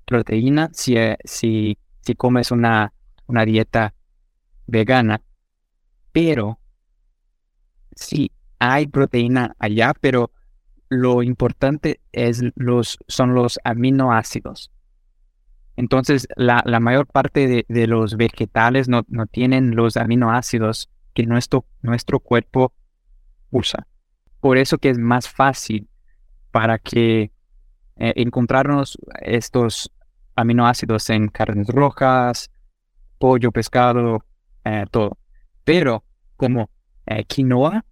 proteína 0.05 0.69
si, 0.73 0.95
eh, 0.95 1.17
si, 1.25 1.77
si 2.01 2.15
comes 2.15 2.51
una, 2.51 2.93
una 3.27 3.43
dieta 3.43 3.93
vegana, 4.65 5.21
pero 6.13 6.59
sí 7.97 8.31
hay 8.59 8.87
proteína 8.87 9.55
allá, 9.59 9.93
pero 9.99 10.31
lo 10.89 11.21
importante 11.21 11.99
es 12.11 12.43
los, 12.55 12.97
son 13.07 13.35
los 13.35 13.59
aminoácidos. 13.63 14.71
Entonces, 15.75 16.27
la, 16.35 16.63
la 16.65 16.79
mayor 16.79 17.05
parte 17.05 17.65
de, 17.67 17.87
los 17.87 18.17
vegetales 18.17 18.89
no, 18.89 19.03
no, 19.09 19.27
tienen 19.27 19.75
los 19.75 19.95
aminoácidos 19.95 20.89
que 21.13 21.25
nuestro, 21.27 21.65
nuestro 21.81 22.19
cuerpo 22.19 22.73
usa. 23.51 23.85
Por 24.39 24.57
eso 24.57 24.79
que 24.79 24.89
es 24.89 24.97
más 24.97 25.29
fácil 25.29 25.87
para 26.51 26.79
que 26.79 27.31
eh, 27.97 28.13
encontrarnos 28.15 28.97
estos 29.21 29.91
aminoácidos 30.35 31.09
en 31.11 31.27
carnes 31.27 31.67
rojas, 31.67 32.49
pollo, 33.19 33.51
pescado, 33.51 34.23
eh, 34.63 34.85
todo. 34.89 35.17
Pero 35.63 36.03
como 36.37 36.71
eh, 37.07 37.23
quinoa, 37.25 37.83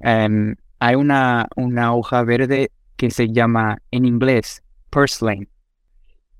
em, 0.00 0.56
hay 0.80 0.94
una, 0.94 1.48
una 1.56 1.94
hoja 1.94 2.22
verde 2.22 2.70
que 2.96 3.10
se 3.10 3.28
llama 3.28 3.78
en 3.90 4.04
inglés 4.04 4.62
purslane 4.90 5.48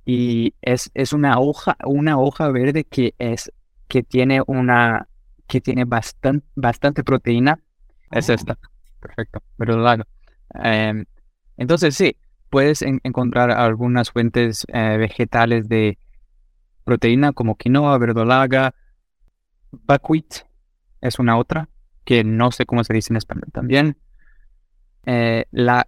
y 0.04 0.54
es, 0.62 0.90
es 0.94 1.12
una 1.12 1.38
hoja, 1.38 1.76
una 1.84 2.18
hoja 2.18 2.48
verde 2.48 2.84
que 2.84 3.14
es 3.18 3.52
que 3.88 4.02
tiene 4.02 4.40
una 4.46 5.06
que 5.46 5.60
tiene 5.60 5.84
bastante, 5.84 6.46
bastante 6.54 7.04
proteína. 7.04 7.60
Es 8.10 8.30
oh. 8.30 8.32
esta. 8.32 8.58
Perfecto. 9.00 9.42
¿Verdad? 9.58 10.06
Em, 10.54 11.04
entonces 11.58 11.94
sí, 11.94 12.16
puedes 12.48 12.80
encontrar 12.80 13.50
algunas 13.50 14.10
fuentes 14.10 14.64
eh, 14.72 14.96
vegetales 14.96 15.68
de 15.68 15.98
proteína 16.84 17.32
como 17.32 17.56
quinoa, 17.56 17.98
verdolaga, 17.98 18.74
buckwheat 19.72 20.47
es 21.00 21.18
una 21.18 21.36
otra 21.38 21.68
que 22.04 22.24
no 22.24 22.50
sé 22.50 22.66
cómo 22.66 22.84
se 22.84 22.94
dice 22.94 23.12
en 23.12 23.18
español 23.18 23.48
también. 23.52 23.98
Eh, 25.06 25.44
la, 25.50 25.86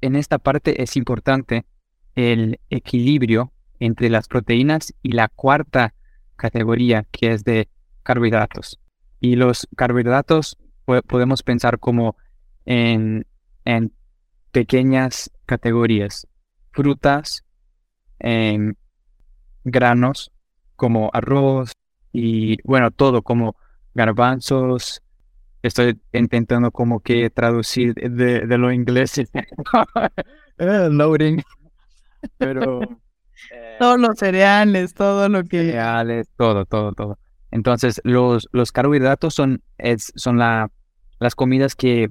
en 0.00 0.16
esta 0.16 0.38
parte 0.38 0.82
es 0.82 0.96
importante 0.96 1.66
el 2.14 2.60
equilibrio 2.70 3.52
entre 3.78 4.10
las 4.10 4.28
proteínas 4.28 4.94
y 5.02 5.12
la 5.12 5.28
cuarta 5.28 5.94
categoría 6.36 7.06
que 7.10 7.32
es 7.32 7.44
de 7.44 7.68
carbohidratos. 8.02 8.80
Y 9.20 9.36
los 9.36 9.68
carbohidratos 9.76 10.58
podemos 11.06 11.42
pensar 11.42 11.78
como 11.78 12.16
en, 12.64 13.26
en 13.64 13.92
pequeñas 14.50 15.30
categorías, 15.46 16.26
frutas, 16.70 17.44
em, 18.18 18.74
granos 19.64 20.32
como 20.76 21.10
arroz 21.12 21.72
y 22.12 22.60
bueno, 22.62 22.90
todo 22.90 23.22
como 23.22 23.56
garbanzos. 23.94 25.02
Estoy 25.62 26.00
intentando 26.12 26.70
como 26.70 27.00
que 27.00 27.30
traducir 27.30 27.94
de, 27.94 28.46
de 28.46 28.58
lo 28.58 28.72
inglés. 28.72 29.20
Eh, 30.58 30.88
loading. 30.90 31.42
Pero. 32.38 32.80
Todos 33.78 33.98
los 33.98 34.18
cereales, 34.18 34.94
todo 34.94 35.28
lo 35.28 35.42
que. 35.44 35.64
Cereales, 35.64 36.28
todo, 36.36 36.66
todo, 36.66 36.92
todo. 36.92 37.18
Entonces, 37.50 38.00
los, 38.04 38.48
los 38.52 38.70
carbohidratos 38.70 39.34
son, 39.34 39.62
es, 39.78 40.12
son 40.14 40.38
la, 40.38 40.70
las 41.18 41.34
comidas 41.34 41.74
que, 41.74 42.10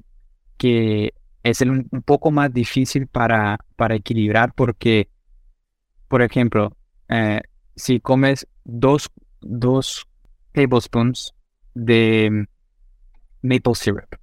que 0.58 1.14
es 1.44 1.62
un, 1.62 1.90
poco 2.06 2.32
más 2.32 2.54
difícil 2.54 3.08
para, 3.08 3.58
para 3.76 3.96
equilibrar 3.96 4.54
porque, 4.54 5.10
por 6.08 6.22
ejemplo, 6.22 6.76
eh, 7.10 7.42
si 7.76 8.00
comes 8.00 8.48
dos, 8.64 9.10
dos 9.42 10.08
tablespoons 10.52 11.34
de 11.74 12.48
maple 13.42 13.76
syrup, 13.76 14.16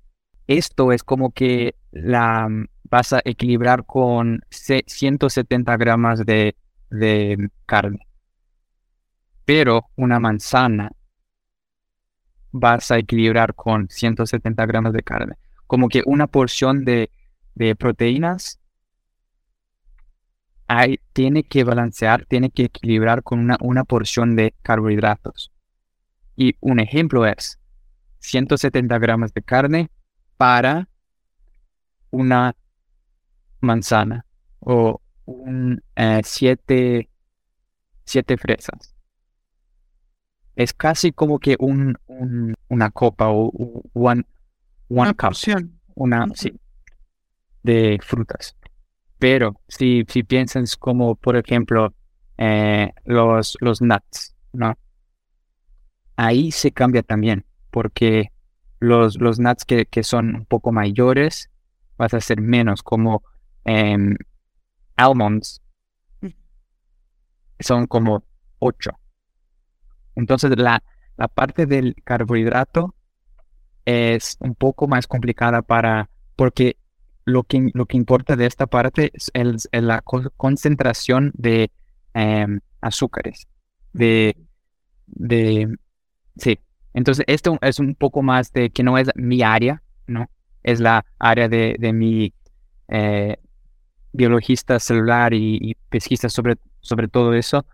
esto 0.46 0.92
es 0.92 1.02
como 1.02 1.30
que 1.30 1.74
la 1.92 2.48
vas 2.84 3.12
a 3.12 3.20
equilibrar 3.24 3.84
con 3.84 4.40
170 4.50 5.76
gramos 5.76 6.24
de, 6.24 6.56
de 6.90 7.50
carne. 7.66 8.06
Pero 9.44 9.90
una 9.96 10.20
manzana 10.20 10.90
vas 12.50 12.90
a 12.90 12.98
equilibrar 12.98 13.54
con 13.54 13.88
170 13.88 14.66
gramos 14.66 14.92
de 14.92 15.02
carne. 15.02 15.36
Como 15.66 15.88
que 15.88 16.02
una 16.06 16.26
porción 16.26 16.84
de, 16.84 17.10
de 17.54 17.76
proteínas 17.76 18.58
hay, 20.66 21.00
tiene 21.12 21.44
que 21.44 21.64
balancear, 21.64 22.26
tiene 22.26 22.50
que 22.50 22.64
equilibrar 22.64 23.22
con 23.22 23.38
una, 23.38 23.56
una 23.60 23.84
porción 23.84 24.36
de 24.36 24.54
carbohidratos. 24.62 25.50
Y 26.40 26.54
un 26.60 26.78
ejemplo 26.78 27.26
es 27.26 27.58
170 28.20 28.96
gramos 29.00 29.34
de 29.34 29.42
carne 29.42 29.90
para 30.36 30.88
una 32.10 32.54
manzana 33.60 34.24
o 34.60 35.00
un, 35.24 35.82
eh, 35.96 36.20
siete, 36.22 37.10
siete 38.04 38.36
fresas. 38.36 38.94
Es 40.54 40.72
casi 40.72 41.10
como 41.10 41.40
que 41.40 41.56
un, 41.58 41.98
una 42.68 42.90
copa 42.92 43.30
o 43.30 43.82
one, 43.92 44.22
one 44.88 45.10
una 45.10 45.16
Una, 45.96 46.26
sí, 46.36 46.52
de 47.64 47.98
frutas. 48.00 48.56
Pero 49.18 49.60
si, 49.66 50.04
si 50.06 50.22
piensas 50.22 50.76
como, 50.76 51.16
por 51.16 51.36
ejemplo, 51.36 51.92
eh, 52.36 52.92
los, 53.04 53.58
los 53.60 53.82
nuts, 53.82 54.36
¿no? 54.52 54.78
Ahí 56.18 56.50
se 56.50 56.72
cambia 56.72 57.04
también, 57.04 57.44
porque 57.70 58.32
los, 58.80 59.20
los 59.20 59.38
nuts 59.38 59.64
que, 59.64 59.86
que 59.86 60.02
son 60.02 60.34
un 60.34 60.46
poco 60.46 60.72
mayores, 60.72 61.48
vas 61.96 62.12
a 62.12 62.16
hacer 62.16 62.40
menos, 62.40 62.82
como 62.82 63.22
eh, 63.64 63.96
almonds 64.96 65.62
son 67.60 67.86
como 67.86 68.24
8. 68.58 68.90
Entonces 70.16 70.56
la, 70.58 70.82
la 71.16 71.28
parte 71.28 71.66
del 71.66 71.94
carbohidrato 72.02 72.94
es 73.84 74.36
un 74.40 74.56
poco 74.56 74.88
más 74.88 75.06
complicada 75.06 75.62
para, 75.62 76.10
porque 76.34 76.76
lo 77.24 77.44
que, 77.44 77.70
lo 77.74 77.86
que 77.86 77.96
importa 77.96 78.34
de 78.34 78.46
esta 78.46 78.66
parte 78.66 79.12
es, 79.14 79.68
la 79.72 80.02
concentración 80.02 81.30
de 81.34 81.70
em, 82.14 82.60
azúcares, 82.80 83.46
de, 83.92 84.36
de, 85.06 85.76
sí. 86.38 86.58
Entonces 86.94 87.24
esto 87.28 87.58
es 87.60 87.78
un 87.78 87.94
poco 87.94 88.22
más 88.22 88.52
de 88.52 88.70
que 88.70 88.82
no 88.82 88.98
es 88.98 89.08
mi 89.14 89.42
área, 89.42 89.82
¿no? 90.06 90.30
Es 90.62 90.80
la 90.80 91.04
área 91.18 91.48
de, 91.48 91.76
de 91.78 91.92
mi 91.92 92.32
eh, 92.88 93.36
biologista 94.12 94.78
celular 94.80 95.32
y, 95.34 95.76
pesquista 95.88 96.28
sobre, 96.28 96.56
sobre 96.80 97.08
todo 97.08 97.34
eso, 97.34 97.66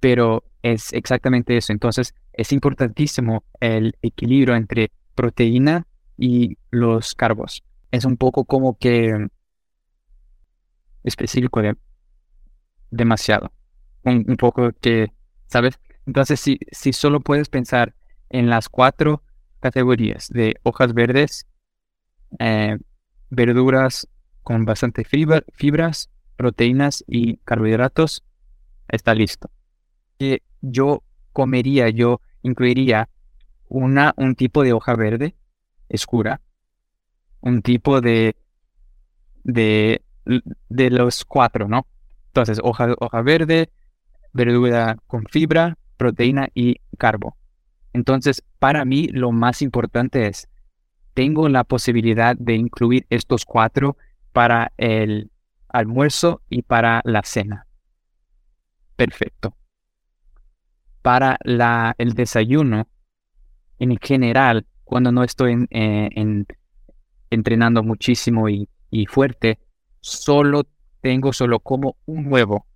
pero 0.00 0.44
es 0.62 0.92
exactamente 0.92 1.56
eso. 1.56 1.72
Entonces, 1.72 2.14
es 2.32 2.52
importantísimo 2.52 3.44
el 3.60 3.96
equilibrio 4.02 4.54
entre 4.54 4.90
proteína 5.14 5.86
y 6.18 6.58
los 6.70 7.14
carbos. 7.14 7.62
Es 7.90 8.04
un 8.04 8.16
poco 8.16 8.44
como 8.44 8.76
que 8.76 9.28
específico 11.04 11.62
de 11.62 11.76
demasiado. 12.90 13.52
Un, 14.02 14.36
poco 14.36 14.70
que, 14.80 15.12
¿sabes? 15.46 15.80
Entonces, 16.06 16.38
si, 16.40 16.58
si 16.70 16.92
solo 16.92 17.20
puedes 17.20 17.48
pensar 17.48 17.94
en 18.30 18.50
las 18.50 18.68
cuatro 18.68 19.22
categorías 19.60 20.28
de 20.28 20.56
hojas 20.62 20.94
verdes, 20.94 21.46
eh, 22.38 22.78
verduras, 23.30 24.08
con 24.42 24.64
bastante 24.64 25.04
fibras, 25.04 26.10
proteínas 26.36 27.04
y 27.06 27.38
carbohidratos, 27.38 28.22
está 28.88 29.14
listo. 29.14 29.50
Que 30.18 30.42
yo 30.60 31.02
comería, 31.32 31.88
yo 31.88 32.20
incluiría 32.42 33.08
una, 33.68 34.14
un 34.16 34.36
tipo 34.36 34.62
de 34.62 34.72
hoja 34.72 34.94
verde 34.94 35.34
oscura, 35.88 36.40
un 37.40 37.62
tipo 37.62 38.00
de, 38.00 38.36
de, 39.44 40.02
de 40.68 40.90
los 40.90 41.24
cuatro, 41.24 41.68
¿no? 41.68 41.86
Entonces, 42.28 42.60
hoja, 42.62 42.94
hoja 42.98 43.22
verde, 43.22 43.70
verdura 44.32 44.96
con 45.06 45.26
fibra, 45.26 45.78
proteína 45.96 46.48
y 46.54 46.76
carbo. 46.98 47.36
Entonces, 47.96 48.44
para 48.58 48.84
mí 48.84 49.08
lo 49.08 49.32
más 49.32 49.62
importante 49.62 50.26
es, 50.26 50.48
tengo 51.14 51.48
la 51.48 51.64
posibilidad 51.64 52.36
de 52.36 52.54
incluir 52.54 53.06
estos 53.08 53.46
cuatro 53.46 53.96
para 54.34 54.70
el 54.76 55.30
almuerzo 55.68 56.42
y 56.50 56.60
para 56.60 57.00
la 57.04 57.22
cena. 57.22 57.66
Perfecto. 58.96 59.56
Para 61.00 61.38
el 61.96 62.12
desayuno, 62.12 62.86
en 63.78 63.96
general, 63.96 64.66
cuando 64.84 65.10
no 65.10 65.24
estoy 65.24 65.66
eh, 65.70 66.44
entrenando 67.30 67.82
muchísimo 67.82 68.50
y, 68.50 68.68
fuerte, 69.08 69.58
solo 70.00 70.64
tengo 71.00 71.32
solo 71.32 71.60
como 71.60 71.96
un 72.04 72.30
huevo. 72.30 72.66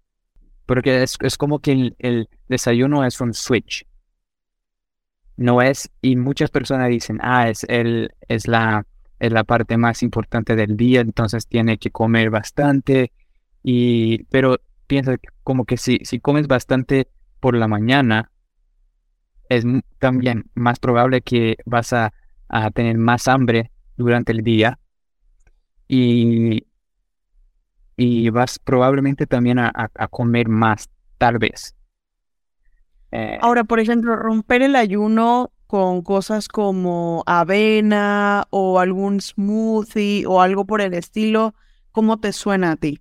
Porque 0.65 1.03
es, 1.03 1.19
como 1.37 1.59
que 1.59 1.95
el, 1.99 2.29
desayuno 2.49 3.05
es 3.05 3.21
un 3.21 3.35
switch. 3.35 3.85
No 5.41 5.63
es, 5.63 5.91
y 6.03 6.17
muchas 6.17 6.51
personas 6.51 6.91
dicen, 6.91 7.19
ah, 7.23 7.49
es, 7.49 7.65
el, 7.65 8.13
es, 8.29 8.47
la, 8.47 8.87
es 9.19 9.33
la 9.33 9.43
parte 9.43 9.79
más 9.79 10.03
importante 10.03 10.55
del 10.55 10.77
día, 10.77 11.01
entonces 11.01 11.47
tiene 11.47 11.79
que 11.79 11.91
comer 11.91 12.29
bastante, 12.29 13.11
y, 13.63 14.25
pero 14.25 14.59
piensa 14.87 15.17
como 15.43 15.65
que 15.65 15.79
si, 15.79 16.01
si 16.05 16.21
comes 16.21 16.47
bastante 16.47 17.09
por 17.41 17.57
la 17.57 17.69
mañana, 17.69 18.31
es 19.49 19.65
también 19.99 20.51
más 20.55 20.79
probable 20.79 21.23
que 21.23 21.57
vas 21.65 21.95
a, 21.95 22.13
a 22.49 22.71
tener 22.71 22.99
más 22.99 23.27
hambre 23.27 23.71
durante 23.97 24.33
el 24.33 24.43
día 24.43 24.79
y, 25.89 26.67
y 27.97 28.29
vas 28.29 28.59
probablemente 28.59 29.27
también 29.27 29.59
a, 29.59 29.73
a 29.75 30.09
comer 30.09 30.51
más, 30.51 30.91
tal 31.17 31.39
vez. 31.39 31.75
Eh, 33.13 33.39
Ahora, 33.41 33.65
por 33.65 33.81
ejemplo, 33.81 34.17
romper 34.17 34.63
el 34.63 34.77
ayuno 34.77 35.53
con 35.67 36.03
cosas 36.03 36.49
como 36.49 37.23
avena 37.27 38.45
o 38.51 38.81
algún 38.81 39.21
smoothie 39.21 40.27
o 40.27 40.41
algo 40.41 40.65
por 40.65 40.81
el 40.81 40.95
estilo, 40.95 41.55
¿cómo 41.93 42.19
te 42.19 42.33
suena 42.33 42.73
a 42.73 42.77
ti? 42.77 43.01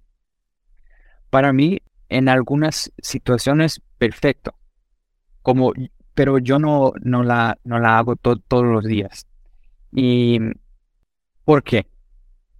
Para 1.29 1.53
mí, 1.53 1.79
en 2.09 2.29
algunas 2.29 2.91
situaciones, 2.99 3.81
perfecto. 3.97 4.55
Como, 5.41 5.73
pero 6.13 6.37
yo 6.39 6.59
no, 6.59 6.93
no, 7.01 7.23
la, 7.23 7.57
no 7.63 7.79
la 7.79 7.97
hago 7.97 8.15
todos 8.15 8.65
los 8.65 8.83
días. 8.85 9.27
¿Y 9.91 10.39
por 11.43 11.63
qué? 11.63 11.87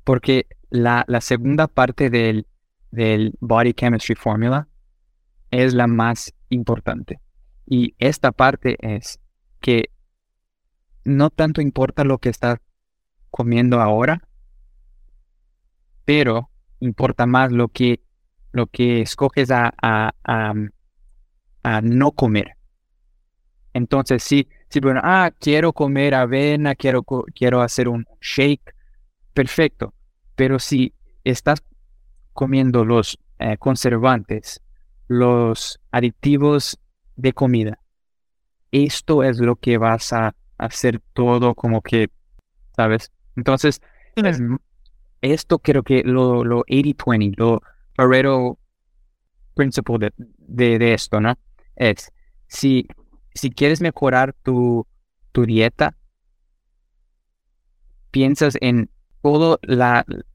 Porque 0.04 0.48
la, 0.70 1.04
la 1.08 1.22
segunda 1.22 1.68
parte 1.68 2.10
del, 2.10 2.48
del 2.92 3.34
Body 3.40 3.74
Chemistry 3.74 4.16
Formula 4.16 4.68
es 5.52 5.74
la 5.74 5.88
más 5.88 6.34
importante. 6.50 7.20
Y 7.72 7.94
esta 8.00 8.32
parte 8.32 8.78
es 8.80 9.20
que 9.62 9.92
no 11.06 11.30
tanto 11.30 11.62
importa 11.62 12.04
lo 12.04 12.18
que 12.18 12.30
estás 12.30 12.58
comiendo 13.30 13.80
ahora, 13.80 14.28
pero 16.04 16.50
importa 16.80 17.28
más 17.28 17.52
lo 17.52 17.68
que, 17.68 18.02
lo 18.52 18.66
que 18.66 19.02
escoges 19.02 19.52
a, 19.52 19.72
a, 19.84 20.14
a, 21.64 21.82
no 21.82 22.12
comer. 22.14 22.56
Entonces, 23.74 24.24
si, 24.24 24.50
si 24.68 24.80
bueno, 24.80 25.02
ah, 25.04 25.30
quiero 25.40 25.72
comer 25.72 26.16
avena, 26.16 26.74
quiero, 26.74 27.04
quiero 27.36 27.62
hacer 27.62 27.88
un 27.88 28.08
shake, 28.20 28.74
perfecto. 29.36 29.94
Pero 30.36 30.58
si 30.58 30.96
estás 31.24 31.64
comiendo 32.34 32.84
los 32.84 33.20
eh, 33.38 33.58
conservantes, 33.60 34.60
los 35.08 35.80
aditivos 35.92 36.80
de 37.20 37.34
comida. 37.34 37.80
Esto 38.72 39.24
es 39.24 39.40
lo 39.40 39.56
que 39.56 39.78
vas 39.78 40.14
a 40.14 40.36
hacer 40.58 41.02
todo 41.14 41.56
como 41.56 41.82
que, 41.82 42.10
¿sabes? 42.76 43.12
Entonces, 43.36 43.82
esto 45.22 45.60
creo 45.60 45.84
que 45.84 46.04
lo, 46.04 46.44
lo 46.44 46.64
80-20, 46.66 47.36
lo 47.38 47.62
Pareto 47.96 48.58
Principle 49.56 50.12
de, 50.38 50.80
de, 50.80 50.94
esto, 50.94 51.20
¿no? 51.20 51.38
Es, 51.76 52.14
si, 52.48 52.88
si 53.34 53.50
quieres 53.50 53.82
mejorar 53.82 54.34
tu, 54.44 54.88
tu 55.34 55.46
dieta, 55.46 55.98
piensas 58.12 58.58
en 58.62 58.90
todas 59.22 59.60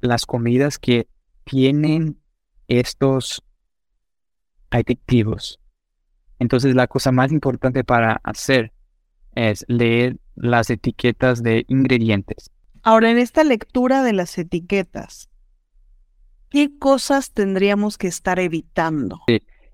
las 0.00 0.26
comidas 0.26 0.78
que 0.78 1.08
tienen 1.44 2.18
estos 2.68 3.42
adictivos. 4.70 5.58
Entonces 6.38 6.74
la 6.74 6.86
cosa 6.86 7.12
más 7.12 7.32
importante 7.32 7.84
para 7.84 8.20
hacer 8.24 8.72
es 9.34 9.64
leer 9.68 10.18
las 10.36 10.70
etiquetas 10.70 11.42
de 11.42 11.64
ingredientes. 11.68 12.50
Ahora, 12.82 13.10
en 13.10 13.18
esta 13.18 13.44
lectura 13.44 14.02
de 14.02 14.12
las 14.12 14.36
etiquetas, 14.36 15.30
¿qué 16.50 16.70
cosas 16.78 17.32
tendríamos 17.32 17.96
que 17.96 18.08
estar 18.08 18.38
evitando? 18.38 19.20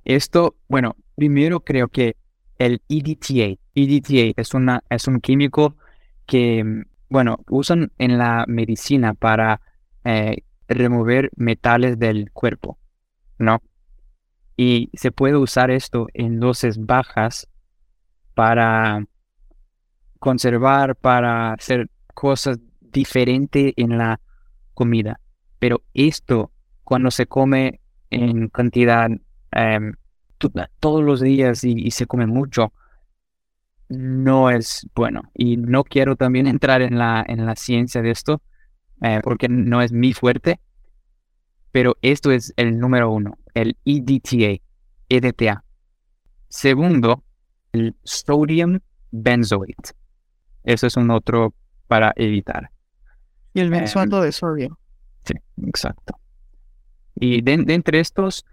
Esto, 0.05 0.57
bueno, 0.69 0.97
primero 1.17 1.61
creo 1.61 1.89
que 1.89 2.17
el 2.59 2.83
EDTA. 2.89 3.59
EDTA 3.75 4.41
es, 4.41 4.55
una, 4.55 4.85
es 4.91 5.09
un 5.09 5.21
químico 5.21 5.77
que, 6.27 6.85
bueno, 7.09 7.39
usan 7.49 7.91
en 7.99 8.17
la 8.19 8.45
medicina 8.47 9.15
para 9.15 9.61
eh, 10.05 10.45
remover 10.69 11.31
metales 11.37 11.99
del 11.99 12.31
cuerpo, 12.31 12.79
¿no? 13.39 13.61
Y 14.63 14.91
se 14.93 15.11
puede 15.11 15.39
usar 15.39 15.71
esto 15.71 16.09
en 16.13 16.39
dosis 16.39 16.77
bajas 16.77 17.49
para 18.35 19.07
conservar, 20.19 20.97
para 20.97 21.55
hacer 21.55 21.89
cosas 22.13 22.59
diferentes 22.83 23.73
en 23.79 23.97
la 23.97 24.21
comida. 24.75 25.19
Pero 25.59 25.83
esto, 25.95 26.53
cuando 26.85 27.11
se 27.11 27.25
come 27.25 27.81
en 28.11 28.49
cantidad 28.49 29.09
em, 29.53 29.95
todos 30.79 31.03
los 31.03 31.23
días 31.23 31.65
y, 31.65 31.91
se 31.91 32.05
come 32.05 32.27
mucho, 32.27 32.75
no 33.89 34.51
es 34.51 34.87
bueno. 34.95 35.23
Y 35.33 35.57
no 35.57 35.85
quiero 35.85 36.17
también 36.17 36.47
entrar 36.47 36.83
en 36.83 36.99
la, 36.99 37.25
en 37.27 37.47
la 37.47 37.57
ciencia 37.57 38.03
de 38.03 38.11
esto, 38.11 38.43
eh, 39.01 39.21
porque 39.23 39.49
no 39.49 39.81
es 39.81 39.91
mi 39.91 40.13
fuerte, 40.13 40.61
pero 41.73 41.97
esto 42.03 42.31
es 42.31 42.53
el 42.59 42.79
número 42.79 43.11
uno, 43.11 43.39
el 43.55 43.77
EDTA, 43.85 44.63
EDTA. 45.09 45.65
Segundo, 46.49 47.25
el 47.73 47.97
sodium 48.05 48.81
benzoate. 49.11 49.93
Eso 50.65 50.87
es 50.87 50.97
un 50.97 51.11
otro 51.11 51.55
para 51.87 52.13
evitar. 52.17 52.71
Y 53.55 53.61
el 53.61 53.71
benzoato 53.71 54.19
em, 54.19 54.25
de 54.25 54.33
sodio. 54.33 54.79
Sí, 55.25 55.35
exacto. 55.67 56.19
Y 57.15 57.43
de, 57.43 57.53
entre 57.53 58.01
estos, 58.01 58.45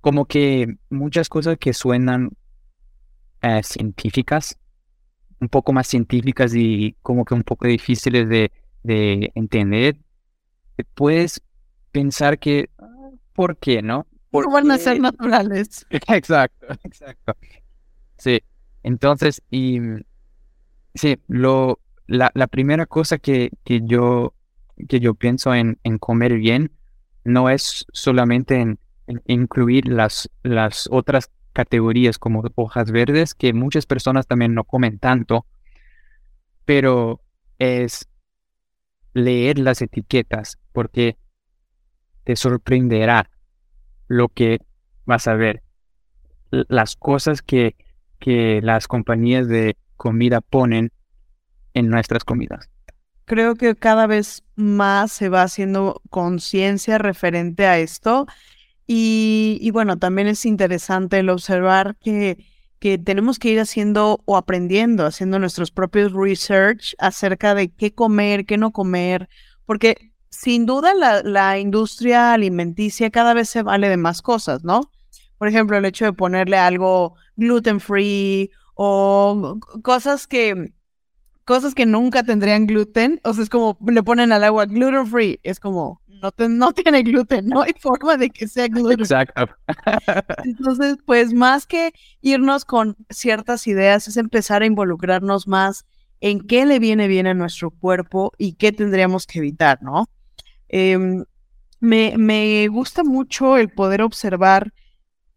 como 0.00 0.24
que 0.26 0.76
muchas 0.88 1.28
cosas 1.28 1.58
que 1.58 1.72
suenan 1.72 2.30
eh, 3.42 3.62
científicas, 3.62 4.58
un 5.40 5.48
poco 5.48 5.72
más 5.72 5.86
científicas 5.86 6.54
y 6.54 6.96
como 7.02 7.24
que 7.24 7.34
un 7.34 7.42
poco 7.42 7.66
difíciles 7.66 8.28
de, 8.28 8.52
de 8.82 9.32
entender, 9.34 9.98
puedes 10.94 11.42
pensar 11.92 12.38
que, 12.38 12.70
¿por 13.32 13.56
qué 13.58 13.82
no? 13.82 14.06
¿Por 14.30 14.50
van 14.50 14.70
a 14.70 14.78
ser 14.78 15.00
naturales. 15.00 15.86
Exacto, 15.90 16.66
exacto. 16.84 17.34
Sí, 18.16 18.40
entonces, 18.82 19.42
y 19.50 19.80
sí, 20.94 21.18
lo, 21.26 21.80
la, 22.06 22.30
la 22.34 22.46
primera 22.46 22.86
cosa 22.86 23.18
que, 23.18 23.50
que, 23.64 23.80
yo, 23.84 24.34
que 24.88 25.00
yo 25.00 25.14
pienso 25.14 25.54
en, 25.54 25.78
en 25.82 25.98
comer 25.98 26.34
bien 26.34 26.72
no 27.24 27.50
es 27.50 27.86
solamente 27.92 28.60
en, 28.60 28.78
incluir 29.26 29.88
las, 29.88 30.30
las 30.42 30.88
otras 30.90 31.30
categorías 31.52 32.18
como 32.18 32.44
hojas 32.54 32.92
verdes, 32.92 33.34
que 33.34 33.52
muchas 33.52 33.86
personas 33.86 34.26
también 34.26 34.54
no 34.54 34.64
comen 34.64 34.98
tanto, 34.98 35.46
pero 36.64 37.20
es 37.58 38.08
leer 39.12 39.58
las 39.58 39.82
etiquetas, 39.82 40.58
porque 40.72 41.16
te 42.24 42.36
sorprenderá 42.36 43.30
lo 44.08 44.28
que 44.28 44.60
vas 45.04 45.28
a 45.28 45.34
ver. 45.34 45.62
Las 46.50 46.96
cosas 46.96 47.42
que, 47.42 47.76
que 48.18 48.60
las 48.62 48.88
compañías 48.88 49.48
de 49.48 49.76
comida 49.96 50.40
ponen 50.40 50.90
en 51.74 51.88
nuestras 51.88 52.24
comidas. 52.24 52.68
Creo 53.24 53.54
que 53.54 53.76
cada 53.76 54.06
vez 54.06 54.42
más 54.56 55.12
se 55.12 55.28
va 55.28 55.42
haciendo 55.42 56.02
conciencia 56.10 56.98
referente 56.98 57.66
a 57.66 57.78
esto. 57.78 58.26
Y, 58.86 59.58
y, 59.60 59.70
bueno, 59.70 59.98
también 59.98 60.26
es 60.26 60.44
interesante 60.44 61.20
el 61.20 61.30
observar 61.30 61.96
que, 62.00 62.44
que 62.80 62.98
tenemos 62.98 63.38
que 63.38 63.50
ir 63.50 63.60
haciendo 63.60 64.20
o 64.24 64.36
aprendiendo, 64.36 65.06
haciendo 65.06 65.38
nuestros 65.38 65.70
propios 65.70 66.12
research 66.12 66.96
acerca 66.98 67.54
de 67.54 67.68
qué 67.68 67.92
comer, 67.92 68.46
qué 68.46 68.56
no 68.56 68.72
comer, 68.72 69.28
porque 69.64 70.09
sin 70.30 70.64
duda 70.64 70.94
la, 70.94 71.58
industria 71.58 72.32
alimenticia 72.32 73.10
cada 73.10 73.34
vez 73.34 73.50
se 73.50 73.62
vale 73.62 73.88
de 73.88 73.96
más 73.96 74.22
cosas, 74.22 74.64
¿no? 74.64 74.90
Por 75.38 75.48
ejemplo, 75.48 75.76
el 75.76 75.84
hecho 75.84 76.04
de 76.04 76.12
ponerle 76.12 76.56
algo 76.56 77.14
gluten 77.36 77.80
free 77.80 78.50
o 78.74 79.58
cosas 79.82 80.26
que 80.26 80.72
cosas 81.44 81.74
que 81.74 81.84
nunca 81.84 82.22
tendrían 82.22 82.66
gluten, 82.66 83.20
o 83.24 83.34
sea, 83.34 83.42
es 83.42 83.50
como 83.50 83.76
le 83.86 84.02
ponen 84.02 84.30
al 84.30 84.44
agua 84.44 84.66
gluten 84.66 85.06
free, 85.06 85.40
es 85.42 85.58
como 85.58 86.00
no, 86.06 86.32
no 86.48 86.72
tiene 86.72 87.02
gluten, 87.02 87.48
no 87.48 87.62
hay 87.62 87.72
forma 87.78 88.16
de 88.16 88.30
que 88.30 88.46
sea 88.46 88.68
gluten. 88.68 89.00
Exacto. 89.00 89.48
Entonces, 90.44 90.96
pues 91.04 91.32
más 91.32 91.66
que 91.66 91.92
irnos 92.20 92.64
con 92.64 92.96
ciertas 93.08 93.66
ideas, 93.66 94.06
es 94.06 94.16
empezar 94.16 94.62
a 94.62 94.66
involucrarnos 94.66 95.48
más 95.48 95.84
en 96.20 96.46
qué 96.46 96.66
le 96.66 96.78
viene 96.78 97.08
bien 97.08 97.26
a 97.26 97.34
nuestro 97.34 97.70
cuerpo 97.70 98.32
y 98.38 98.52
qué 98.52 98.72
tendríamos 98.72 99.26
que 99.26 99.38
evitar, 99.38 99.82
¿no? 99.82 100.06
Em, 100.72 101.24
me, 101.80 102.14
me 102.16 102.68
gusta 102.68 103.04
mucho 103.04 103.56
el 103.56 103.70
poder 103.70 104.02
observar 104.02 104.72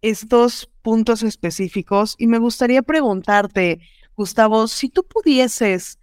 estos 0.01 0.69
puntos 0.81 1.23
específicos 1.23 2.15
y 2.17 2.27
me 2.27 2.37
gustaría 2.37 2.81
preguntarte, 2.81 3.79
Gustavo, 4.15 4.67
si 4.67 4.89
tú 4.89 5.03
pudieses 5.03 5.97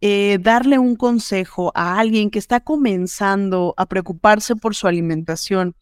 eh, 0.00 0.38
darle 0.38 0.78
un 0.78 0.96
consejo 0.96 1.72
a 1.74 1.98
alguien 1.98 2.28
que 2.28 2.38
está 2.38 2.60
comenzando 2.60 3.72
a 3.78 3.86
preocuparse 3.86 4.54
por 4.54 4.74
su 4.74 4.86
alimentación 4.86 5.74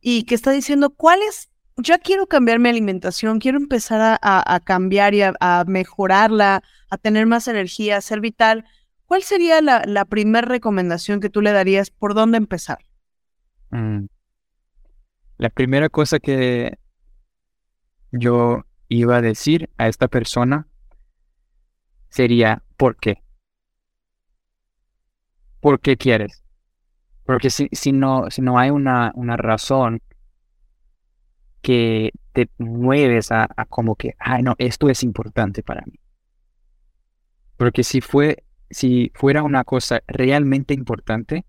y 0.00 0.22
que 0.22 0.34
está 0.34 0.50
diciendo, 0.50 0.88
¿cuál 0.90 1.20
es? 1.28 1.50
Ya 1.76 1.98
quiero 1.98 2.26
cambiar 2.26 2.58
mi 2.58 2.70
alimentación, 2.70 3.38
quiero 3.38 3.58
empezar 3.58 4.18
a, 4.22 4.60
cambiar 4.64 5.12
y 5.12 5.22
a, 5.22 5.64
mejorarla, 5.66 6.62
a 6.88 6.96
tener 6.96 7.26
más 7.26 7.48
energía, 7.48 7.98
a 7.98 8.00
ser 8.00 8.20
vital. 8.20 8.64
¿Cuál 9.10 9.24
sería 9.24 9.60
la, 9.60 9.82
la 9.88 10.04
primera 10.04 10.46
recomendación 10.46 11.18
que 11.18 11.30
tú 11.30 11.42
le 11.42 11.50
darías? 11.50 11.90
¿Por 11.90 12.14
dónde 12.14 12.38
empezar? 12.38 12.78
Mm. 13.70 14.04
La 15.36 15.50
primera 15.50 15.88
cosa 15.88 16.20
que 16.20 16.78
yo 18.12 18.66
iba 18.86 19.16
a 19.16 19.20
decir 19.20 19.68
a 19.78 19.88
esta 19.88 20.06
persona 20.06 20.68
sería, 22.08 22.62
¿por 22.76 22.98
qué? 22.98 23.20
¿Por 25.58 25.80
qué 25.80 25.96
quieres? 25.96 26.44
Porque 27.24 27.50
si, 27.50 27.68
si, 27.72 27.90
no, 27.90 28.30
si 28.30 28.42
no 28.42 28.60
hay 28.60 28.70
una, 28.70 29.10
una 29.16 29.36
razón 29.36 30.02
que 31.62 32.12
te 32.32 32.48
mueves 32.58 33.32
a, 33.32 33.48
como 33.68 33.96
que, 33.96 34.14
ay, 34.20 34.44
no, 34.44 34.54
esto 34.58 34.88
es 34.88 35.02
importante 35.02 35.64
para 35.64 35.82
mí. 35.84 35.98
Porque 37.56 37.82
si, 37.82 38.00
fue, 38.00 38.44
si 38.70 39.10
fuera 39.14 39.42
una 39.42 39.64
cosa 39.64 40.02
realmente 40.06 40.74
importante, 40.74 41.44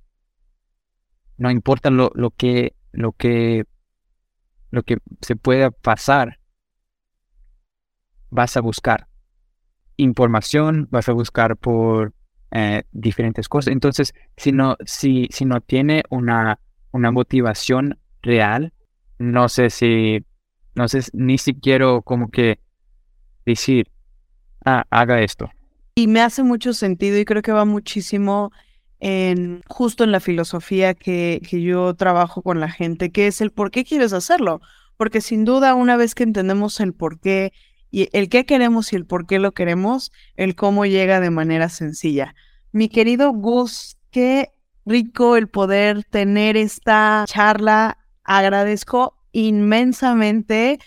no 1.38 1.50
importa 1.50 1.90
lo, 1.90 2.12
lo, 2.16 2.32
que, 2.32 2.76
lo, 2.92 3.14
que, 3.14 3.66
lo 4.70 4.84
que 4.84 4.98
se 5.22 5.36
pueda 5.36 5.72
pasar, 5.72 6.40
vas 8.30 8.58
a 8.58 8.62
buscar 8.62 9.08
información, 9.98 10.88
vas 10.90 11.10
a 11.10 11.14
buscar 11.14 11.58
por 11.58 12.14
eh, 12.52 12.84
diferentes 12.92 13.48
cosas. 13.48 13.72
Entonces, 13.72 14.14
si 14.38 14.52
no, 14.52 14.78
si, 14.86 15.28
si 15.32 15.46
no 15.46 15.62
tiene 15.62 16.04
una, 16.10 16.60
una 16.92 17.12
motivación 17.12 18.00
real, 18.22 18.74
no 19.20 19.50
sé 19.50 19.70
si, 19.70 20.26
no 20.76 20.88
sé, 20.88 21.02
ni 21.14 21.38
siquiera 21.38 22.02
como 22.04 22.30
que 22.30 22.60
decir, 23.46 23.92
ah, 24.66 24.86
haga 24.90 25.22
esto. 25.22 25.50
Y 25.96 26.08
me 26.08 26.22
hace 26.22 26.44
mucho 26.44 26.74
sentido 26.74 27.18
y 27.18 27.26
creo 27.26 27.42
que 27.42 27.52
va 27.52 27.66
muchísimo 27.66 28.52
en 29.00 29.62
justo 29.68 30.04
en 30.04 30.12
la 30.12 30.20
filosofía 30.20 30.94
que, 30.94 31.42
que 31.50 31.62
yo 31.62 31.96
trabajo 31.96 32.42
con 32.42 32.60
la 32.60 32.70
gente, 32.70 33.12
que 33.12 33.28
es 33.28 33.42
el 33.42 33.52
por 33.52 33.72
qué 33.72 33.84
quieres 33.84 34.14
hacerlo. 34.14 34.62
Porque 34.96 35.22
sin 35.22 35.46
duda, 35.46 35.74
una 35.76 35.98
vez 35.98 36.16
que 36.16 36.24
entendemos 36.24 36.80
el 36.80 36.94
por 36.94 37.20
qué 37.20 37.52
y 37.90 38.10
el 38.14 38.30
qué 38.30 38.46
queremos 38.46 38.94
y 38.94 38.96
el 38.96 39.06
por 39.06 39.26
qué 39.26 39.40
lo 39.40 39.52
queremos, 39.52 40.12
el 40.38 40.56
cómo 40.56 40.86
llega 40.86 41.20
de 41.20 41.30
manera 41.30 41.68
sencilla. 41.70 42.36
Mi 42.72 42.88
querido 42.88 43.32
Gus, 43.34 43.98
qué 44.12 44.50
rico 44.86 45.36
el 45.36 45.50
poder 45.50 46.04
tener 46.06 46.56
esta 46.56 47.26
charla. 47.28 47.98
Agradezco 48.24 49.18
inmensamente 49.34 50.80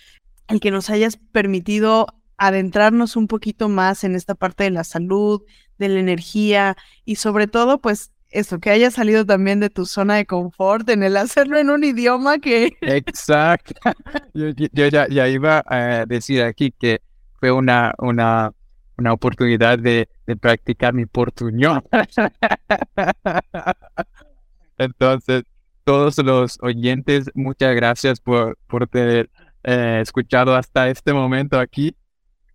el 0.48 0.60
que 0.60 0.70
nos 0.70 0.88
hayas 0.90 1.16
permitido 1.16 2.06
adentrarnos 2.46 3.16
un 3.16 3.26
poquito 3.26 3.68
más 3.68 4.04
en 4.04 4.14
esta 4.14 4.34
parte 4.34 4.64
de 4.64 4.70
la 4.70 4.84
salud, 4.84 5.42
de 5.78 5.88
la 5.88 6.00
energía 6.00 6.76
y 7.04 7.16
sobre 7.16 7.46
todo, 7.46 7.80
pues 7.80 8.10
eso, 8.34 8.58
que 8.58 8.70
haya 8.70 8.90
salido 8.90 9.24
también 9.24 9.60
de 9.60 9.70
tu 9.70 9.86
zona 9.86 10.16
de 10.16 10.26
confort 10.26 10.88
en 10.88 11.04
el 11.04 11.16
hacerlo 11.16 11.56
en 11.56 11.70
un 11.70 11.84
idioma 11.84 12.38
que... 12.38 12.76
Exacto. 12.80 13.74
Yo, 14.34 14.88
ya, 14.88 15.28
iba 15.28 15.62
a 15.66 16.04
decir 16.04 16.42
aquí 16.42 16.72
que 16.72 17.00
fue 17.38 17.52
una, 17.52 17.94
una, 17.98 18.50
una 18.98 19.12
oportunidad 19.12 19.78
de, 19.78 20.08
practicar 20.40 20.94
mi 20.94 21.06
portuñol. 21.06 21.84
Entonces, 24.78 25.44
todos 25.84 26.18
los 26.18 26.58
oyentes, 26.60 27.30
muchas 27.34 27.76
gracias 27.76 28.20
por, 28.20 28.58
por 28.66 28.88
tener 28.88 29.30
eh, 29.62 30.00
escuchado 30.02 30.56
hasta 30.56 30.88
este 30.88 31.12
momento 31.12 31.60
aquí, 31.60 31.94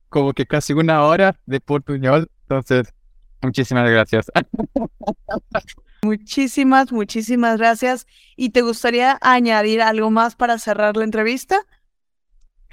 como 0.10 0.34
que 0.34 0.46
casi 0.46 0.74
una 0.74 1.04
hora 1.04 1.40
de 1.46 1.60
portuñol. 1.60 2.30
Entonces, 2.42 2.94
Muchísimas 3.42 3.90
gracias. 3.90 4.32
Muchísimas, 6.02 6.92
muchísimas 6.92 7.58
gracias. 7.58 8.08
¿Y 8.36 8.52
te 8.52 8.62
gustaría 8.62 9.18
añadir 9.22 9.82
algo 9.82 10.10
más 10.12 10.36
para 10.36 10.58
cerrar 10.58 10.96
la 10.96 11.04
entrevista? 11.04 11.60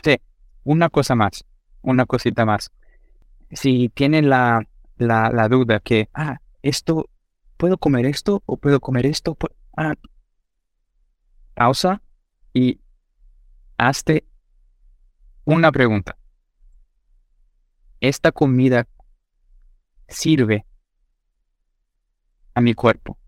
Sí, 0.03 0.17
una 0.65 0.91
cosa 0.91 1.17
más, 1.17 1.45
una 1.83 2.07
cosita 2.07 2.45
más. 2.45 2.71
Si 3.51 3.89
tienen 3.89 4.29
la, 4.29 4.65
la, 4.97 5.49
duda 5.49 5.81
que, 5.81 6.09
ah, 6.15 6.39
esto, 6.63 7.09
¿puedo 7.57 7.79
comer 7.79 8.07
esto 8.07 8.43
o 8.47 8.57
puedo 8.57 8.79
comer 8.79 9.07
esto? 9.07 9.37
Ah, 9.77 9.95
pausa 11.55 12.03
y 12.53 12.81
hazte 13.77 14.25
una 15.45 15.73
pregunta. 15.73 16.17
¿Esta 18.07 18.31
comida 18.31 18.87
sirve 20.07 20.65
a 22.55 22.61
mi 22.61 22.73
cuerpo. 22.73 23.19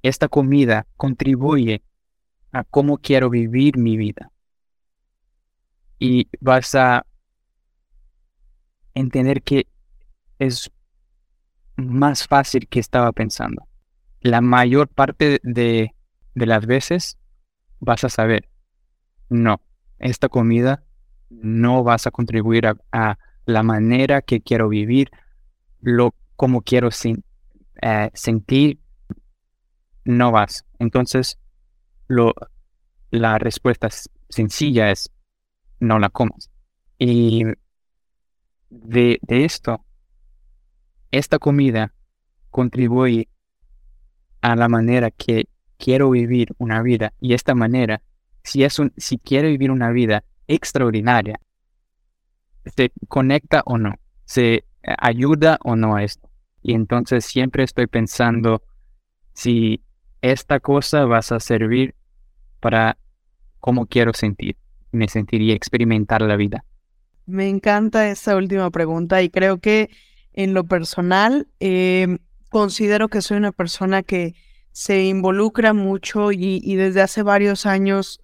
Esta 0.00 0.28
comida 0.28 0.86
contribuye 0.96 1.82
a 2.52 2.62
cómo 2.62 2.98
quiero 2.98 3.30
vivir 3.30 3.78
mi 3.78 3.96
vida. 3.96 4.30
Y 5.98 6.28
vas 6.40 6.76
a 6.76 7.04
entender 8.94 9.42
que 9.42 9.66
es 10.38 10.70
más 11.74 12.28
fácil 12.28 12.68
que 12.68 12.78
estaba 12.78 13.10
pensando. 13.10 13.66
La 14.20 14.40
mayor 14.40 14.86
parte 14.86 15.40
de, 15.42 15.96
las 16.34 16.64
veces 16.64 17.18
vas 17.80 18.04
a 18.04 18.08
saber, 18.08 18.48
no, 19.28 19.60
esta 19.98 20.28
comida 20.28 20.84
no 21.28 21.82
vas 21.82 22.06
a 22.06 22.12
contribuir 22.12 22.68
a 22.68 23.18
la 23.46 23.62
manera 23.62 24.20
que 24.20 24.42
quiero 24.42 24.68
vivir, 24.68 25.10
lo 25.80 26.14
como 26.34 26.62
quiero 26.62 26.90
eh, 27.82 28.10
sentir, 28.12 28.80
no 30.04 30.32
vas. 30.32 30.66
Entonces, 30.78 31.38
lo, 32.08 32.34
la 33.10 33.38
respuesta 33.38 33.88
sencilla 34.28 34.90
es 34.90 35.10
no 35.80 35.98
la 35.98 36.10
comas. 36.10 36.50
Y 36.98 37.44
de, 38.68 39.18
de 39.22 39.44
esto, 39.44 39.84
esta 41.10 41.38
comida 41.38 41.94
contribuye 42.50 43.28
a 44.40 44.56
la 44.56 44.68
manera 44.68 45.10
que 45.10 45.48
quiero 45.76 46.10
vivir 46.10 46.54
una 46.58 46.82
vida 46.82 47.12
y 47.20 47.34
esta 47.34 47.54
manera, 47.54 48.02
si, 48.42 48.64
es 48.64 48.78
un, 48.78 48.92
si 48.96 49.18
quiero 49.18 49.48
vivir 49.48 49.70
una 49.70 49.90
vida 49.90 50.24
extraordinaria, 50.48 51.40
se 52.74 52.92
conecta 53.08 53.62
o 53.66 53.78
no, 53.78 53.94
se 54.24 54.64
ayuda 54.98 55.58
o 55.62 55.76
no 55.76 55.96
a 55.96 56.04
esto. 56.04 56.28
Y 56.62 56.74
entonces 56.74 57.24
siempre 57.24 57.64
estoy 57.64 57.86
pensando 57.86 58.62
si 59.32 59.82
esta 60.22 60.60
cosa 60.60 61.04
vas 61.04 61.30
a 61.32 61.40
servir 61.40 61.94
para 62.60 62.98
cómo 63.60 63.86
quiero 63.86 64.12
sentir, 64.12 64.56
me 64.92 65.08
sentiría 65.08 65.54
experimentar 65.54 66.22
la 66.22 66.36
vida. 66.36 66.64
Me 67.26 67.48
encanta 67.48 68.08
esa 68.08 68.36
última 68.36 68.70
pregunta 68.70 69.22
y 69.22 69.30
creo 69.30 69.58
que 69.58 69.90
en 70.32 70.54
lo 70.54 70.64
personal 70.64 71.48
em, 71.60 72.18
considero 72.50 73.08
que 73.08 73.22
soy 73.22 73.36
una 73.36 73.52
persona 73.52 74.02
que 74.02 74.34
se 74.72 75.04
involucra 75.04 75.72
mucho 75.72 76.32
y, 76.32 76.60
y 76.62 76.76
desde 76.76 77.02
hace 77.02 77.22
varios 77.22 77.66
años, 77.66 78.20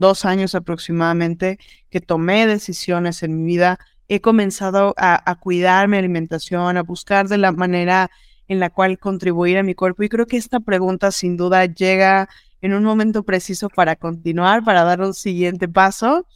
dos 0.00 0.24
años 0.24 0.56
aproximadamente, 0.56 1.60
que 1.90 2.00
tomé 2.00 2.48
decisiones 2.48 3.22
en 3.22 3.36
mi 3.36 3.44
vida 3.44 3.78
he 4.10 4.20
comenzado 4.20 4.92
a, 4.96 5.36
cuidar 5.36 5.86
mi 5.86 5.96
alimentación, 5.96 6.76
a 6.76 6.82
buscar 6.82 7.28
de 7.28 7.38
la 7.38 7.52
manera 7.52 8.10
en 8.48 8.58
la 8.58 8.68
cual 8.68 8.98
contribuir 8.98 9.56
a 9.56 9.62
mi 9.62 9.76
cuerpo. 9.76 10.02
Y 10.02 10.08
creo 10.08 10.26
que 10.26 10.36
esta 10.36 10.58
pregunta 10.58 11.12
sin 11.12 11.36
duda 11.36 11.64
llega 11.66 12.28
en 12.60 12.74
un 12.74 12.82
momento 12.82 13.22
preciso 13.22 13.68
para 13.68 13.94
continuar, 13.94 14.64
para 14.64 14.82
dar 14.82 15.00
un 15.00 15.14
siguiente 15.14 15.68
paso. 15.68 16.26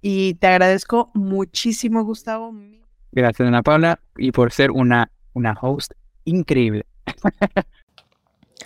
Y 0.00 0.34
te 0.34 0.46
agradezco 0.46 1.10
muchísimo, 1.14 2.04
Gustavo. 2.04 2.54
Gracias, 3.10 3.48
Ana 3.48 3.64
Paula, 3.64 3.98
y 4.16 4.30
por 4.30 4.52
ser 4.52 4.70
una, 4.70 5.10
una 5.32 5.58
host 5.60 5.94
increíble. 6.24 6.86